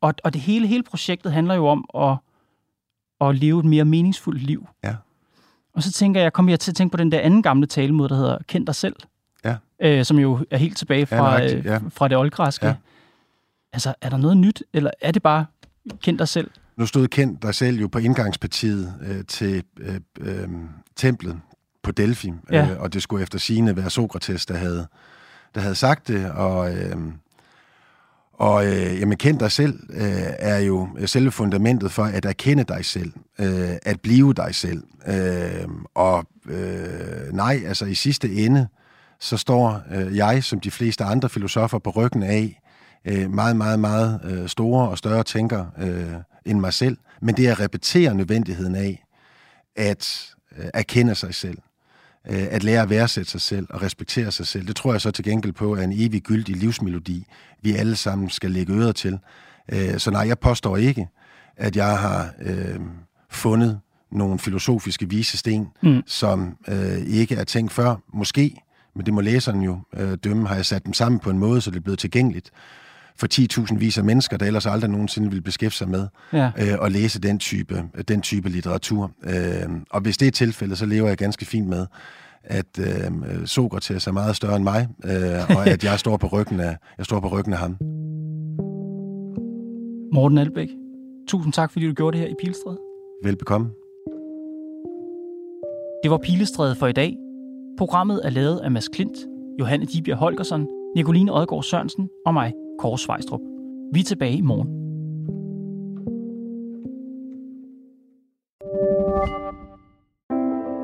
Og, 0.00 0.14
og 0.24 0.32
det 0.32 0.40
hele, 0.40 0.66
hele 0.66 0.82
projektet 0.82 1.32
handler 1.32 1.54
jo 1.54 1.66
om 1.66 1.84
at, 1.94 2.16
at 3.28 3.36
leve 3.36 3.58
et 3.58 3.64
mere 3.64 3.84
meningsfuldt 3.84 4.42
liv. 4.42 4.66
Ja. 4.84 4.94
Og 5.74 5.82
så 5.82 5.92
tænker 5.92 6.20
jeg, 6.20 6.32
kommer 6.32 6.52
jeg 6.52 6.60
til 6.60 6.70
at 6.70 6.76
tænke 6.76 6.92
på 6.92 6.96
den 6.96 7.12
der 7.12 7.20
anden 7.20 7.42
gamle 7.42 7.66
talemåde, 7.66 8.08
der 8.08 8.14
hedder 8.16 8.38
Kend 8.48 8.66
dig 8.66 8.74
selv. 8.74 8.96
Ja. 9.44 9.56
Øh, 9.80 10.04
som 10.04 10.18
jo 10.18 10.38
er 10.50 10.56
helt 10.56 10.76
tilbage 10.76 11.06
fra, 11.06 11.40
ja. 11.40 11.74
øh, 11.74 11.80
fra 11.90 12.08
det 12.08 12.16
oldgræske. 12.18 12.66
Ja. 12.66 12.74
Altså, 13.72 13.94
er 14.00 14.08
der 14.10 14.16
noget 14.16 14.36
nyt, 14.36 14.62
eller 14.72 14.90
er 15.00 15.12
det 15.12 15.22
bare 15.22 15.46
Kend 16.02 16.18
dig 16.18 16.28
selv? 16.28 16.50
Nu 16.76 16.86
stod 16.86 17.08
kendt 17.08 17.42
dig 17.42 17.54
selv 17.54 17.80
jo 17.80 17.88
på 17.88 17.98
indgangspartiet 17.98 18.94
øh, 19.06 19.24
til 19.28 19.62
øh, 19.80 20.00
øh, 20.20 20.48
templet 20.96 21.40
på 21.82 21.90
Delphi, 21.90 22.32
Ja. 22.52 22.70
øh, 22.70 22.80
og 22.80 22.92
det 22.92 23.02
skulle 23.02 23.22
efter 23.22 23.38
sigende 23.38 23.76
være 23.76 23.90
Sokrates, 23.90 24.46
der 24.46 24.54
havde, 24.56 24.86
der 25.54 25.60
havde 25.60 25.74
sagt 25.74 26.08
det, 26.08 26.30
og, 26.30 26.76
øh, 26.76 26.96
og 28.32 28.66
øh, 28.66 29.00
jamen, 29.00 29.18
kend 29.18 29.38
dig 29.38 29.52
selv 29.52 29.80
øh, 29.90 30.22
er 30.38 30.58
jo 30.58 30.88
selve 31.06 31.30
fundamentet 31.30 31.92
for 31.92 32.04
at 32.04 32.24
erkende 32.24 32.64
dig 32.64 32.84
selv, 32.84 33.12
øh, 33.38 33.70
at 33.82 34.00
blive 34.00 34.32
dig 34.34 34.54
selv. 34.54 34.82
Øh, 35.06 35.68
og 35.94 36.26
øh, 36.46 37.32
nej, 37.32 37.62
altså 37.66 37.84
i 37.84 37.94
sidste 37.94 38.32
ende, 38.34 38.68
så 39.20 39.36
står 39.36 39.82
øh, 39.94 40.16
jeg, 40.16 40.44
som 40.44 40.60
de 40.60 40.70
fleste 40.70 41.04
andre 41.04 41.28
filosofer, 41.28 41.78
på 41.78 41.90
ryggen 41.90 42.22
af 42.22 42.60
øh, 43.04 43.30
meget, 43.30 43.56
meget, 43.56 43.80
meget 43.80 44.20
øh, 44.24 44.48
store 44.48 44.88
og 44.88 44.98
større 44.98 45.22
tænker 45.22 45.66
øh, 45.78 46.14
end 46.44 46.60
mig 46.60 46.72
selv. 46.72 46.96
Men 47.22 47.36
det 47.36 47.48
er 47.48 47.52
at 47.52 47.60
repetere 47.60 48.14
nødvendigheden 48.14 48.74
af 48.74 49.04
at 49.76 50.34
øh, 50.58 50.66
erkende 50.74 51.14
sig 51.14 51.34
selv. 51.34 51.58
Øh, 52.30 52.46
at 52.50 52.62
lære 52.62 52.82
at 52.82 52.90
værdsætte 52.90 53.30
sig 53.30 53.40
selv 53.40 53.66
og 53.70 53.82
respektere 53.82 54.32
sig 54.32 54.46
selv. 54.46 54.66
Det 54.66 54.76
tror 54.76 54.92
jeg 54.92 55.00
så 55.00 55.10
til 55.10 55.24
gengæld 55.24 55.52
på 55.52 55.74
er 55.74 55.80
en 55.80 55.92
evig 55.92 56.22
gyldig 56.22 56.56
livsmelodi, 56.56 57.26
vi 57.62 57.72
alle 57.72 57.96
sammen 57.96 58.30
skal 58.30 58.50
lægge 58.50 58.72
øret 58.72 58.96
til. 58.96 59.18
Øh, 59.72 59.98
så 59.98 60.10
nej, 60.10 60.26
jeg 60.26 60.38
påstår 60.38 60.76
ikke, 60.76 61.08
at 61.56 61.76
jeg 61.76 61.98
har 61.98 62.30
øh, 62.42 62.80
fundet 63.30 63.80
nogle 64.12 64.38
filosofiske 64.38 65.08
visesten, 65.08 65.68
mm. 65.82 66.02
som 66.06 66.56
øh, 66.68 66.98
ikke 66.98 67.34
er 67.34 67.44
tænkt 67.44 67.72
før. 67.72 67.96
Måske, 68.12 68.56
men 68.94 69.06
det 69.06 69.14
må 69.14 69.20
læseren 69.20 69.62
jo 69.62 69.78
øh, 69.96 70.18
dømme, 70.24 70.48
har 70.48 70.54
jeg 70.54 70.66
sat 70.66 70.84
dem 70.84 70.92
sammen 70.92 71.18
på 71.18 71.30
en 71.30 71.38
måde, 71.38 71.60
så 71.60 71.70
det 71.70 71.76
er 71.76 71.80
blevet 71.80 71.98
tilgængeligt 71.98 72.50
for 73.18 73.26
10.000 73.70 73.78
vis 73.78 73.98
af 73.98 74.04
mennesker, 74.04 74.36
der 74.36 74.46
ellers 74.46 74.66
aldrig 74.66 74.90
nogensinde 74.90 75.28
ville 75.28 75.42
beskæftige 75.42 75.78
sig 75.78 75.88
med 75.88 76.06
Ja. 76.32 76.50
øh, 76.58 76.78
og 76.80 76.90
læse 76.90 77.20
den 77.20 77.38
type, 77.38 77.82
den 78.08 78.20
type 78.20 78.48
litteratur. 78.48 79.10
Øh, 79.24 79.70
og 79.90 80.00
hvis 80.00 80.16
det 80.16 80.28
er 80.28 80.32
tilfældet, 80.32 80.78
så 80.78 80.86
lever 80.86 81.08
jeg 81.08 81.16
ganske 81.16 81.44
fint 81.46 81.68
med, 81.68 81.86
at 82.44 82.78
øh, 82.78 83.46
Sokrates 83.46 84.06
er 84.06 84.12
meget 84.12 84.36
større 84.36 84.56
end 84.56 84.64
mig, 84.64 84.88
øh, 85.04 85.56
og 85.56 85.66
at 85.66 85.84
jeg 85.84 85.98
står 85.98 86.16
på 86.16 86.26
ryggen 86.26 86.60
af, 86.60 86.76
jeg 86.98 87.06
står 87.06 87.20
på 87.20 87.28
ryggen 87.28 87.52
af 87.52 87.58
ham. 87.58 87.76
Morten 90.14 90.38
Albæk, 90.38 90.68
tusind 91.28 91.52
tak, 91.52 91.72
fordi 91.72 91.86
du 91.88 91.92
gjorde 91.94 92.16
det 92.18 92.26
her 92.26 92.32
i 92.32 92.34
Pilstred. 92.44 92.76
Velbekomme. 93.24 93.66
Det 96.02 96.10
var 96.10 96.18
Pilestræde 96.18 96.76
for 96.76 96.86
i 96.86 96.92
dag. 96.92 97.16
Programmet 97.78 98.20
er 98.24 98.30
lavet 98.30 98.58
af 98.64 98.70
Mads 98.70 98.88
Klint, 98.88 99.16
Johanne 99.60 99.86
Dibjerg 99.86 100.18
Holgersen, 100.18 100.66
Nicoline 100.96 101.32
Odgaard 101.32 101.62
Sørensen 101.62 102.08
og 102.26 102.34
mig, 102.34 102.52
Kåre 102.78 102.98
Svejstrup. 102.98 103.40
Vi 103.92 104.00
er 104.00 104.04
tilbage 104.04 104.36
i 104.36 104.40
morgen. 104.40 104.68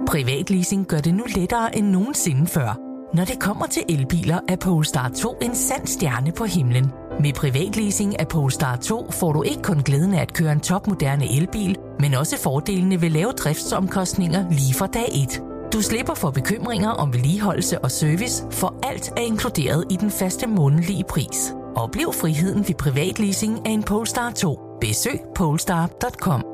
Privatleasing 0.07 0.87
gør 0.87 0.98
det 0.98 1.14
nu 1.14 1.24
lettere 1.37 1.76
end 1.76 1.87
nogensinde 1.87 2.46
før. 2.46 2.81
Når 3.16 3.24
det 3.24 3.40
kommer 3.40 3.66
til 3.66 3.83
elbiler, 3.88 4.40
er 4.48 4.57
Polestar 4.57 5.09
2 5.09 5.37
en 5.42 5.55
sand 5.55 5.87
stjerne 5.87 6.33
på 6.33 6.44
himlen. 6.44 6.87
Med 7.20 7.33
privatleasing 7.33 8.20
af 8.20 8.29
Polestar 8.29 8.76
2 8.76 9.11
får 9.11 9.33
du 9.33 9.42
ikke 9.42 9.62
kun 9.62 9.83
glæden 9.83 10.14
af 10.14 10.22
at 10.22 10.33
køre 10.33 10.53
en 10.53 10.61
topmoderne 10.61 11.37
elbil, 11.37 11.76
men 12.00 12.14
også 12.14 12.38
fordelene 12.38 13.03
ved 13.03 13.11
lave 13.11 13.33
driftsomkostninger 13.33 14.50
lige 14.50 14.74
fra 14.74 14.87
dag 14.87 15.09
1. 15.22 15.42
Du 15.72 15.83
slipper 15.83 16.14
for 16.14 16.31
bekymringer 16.31 16.90
om 16.90 17.12
vedligeholdelse 17.12 17.79
og 17.79 17.90
service, 17.90 18.44
for 18.50 18.74
alt 18.83 19.12
er 19.16 19.20
inkluderet 19.20 19.85
i 19.90 19.96
den 19.96 20.11
faste 20.11 20.46
månedlige 20.46 21.05
pris. 21.05 21.55
Oplev 21.76 22.12
friheden 22.12 22.68
ved 22.68 22.74
privatleasing 22.74 23.66
af 23.66 23.70
en 23.70 23.83
Polestar 23.83 24.30
2. 24.30 24.59
Besøg 24.80 25.20
polestar.com. 25.35 26.49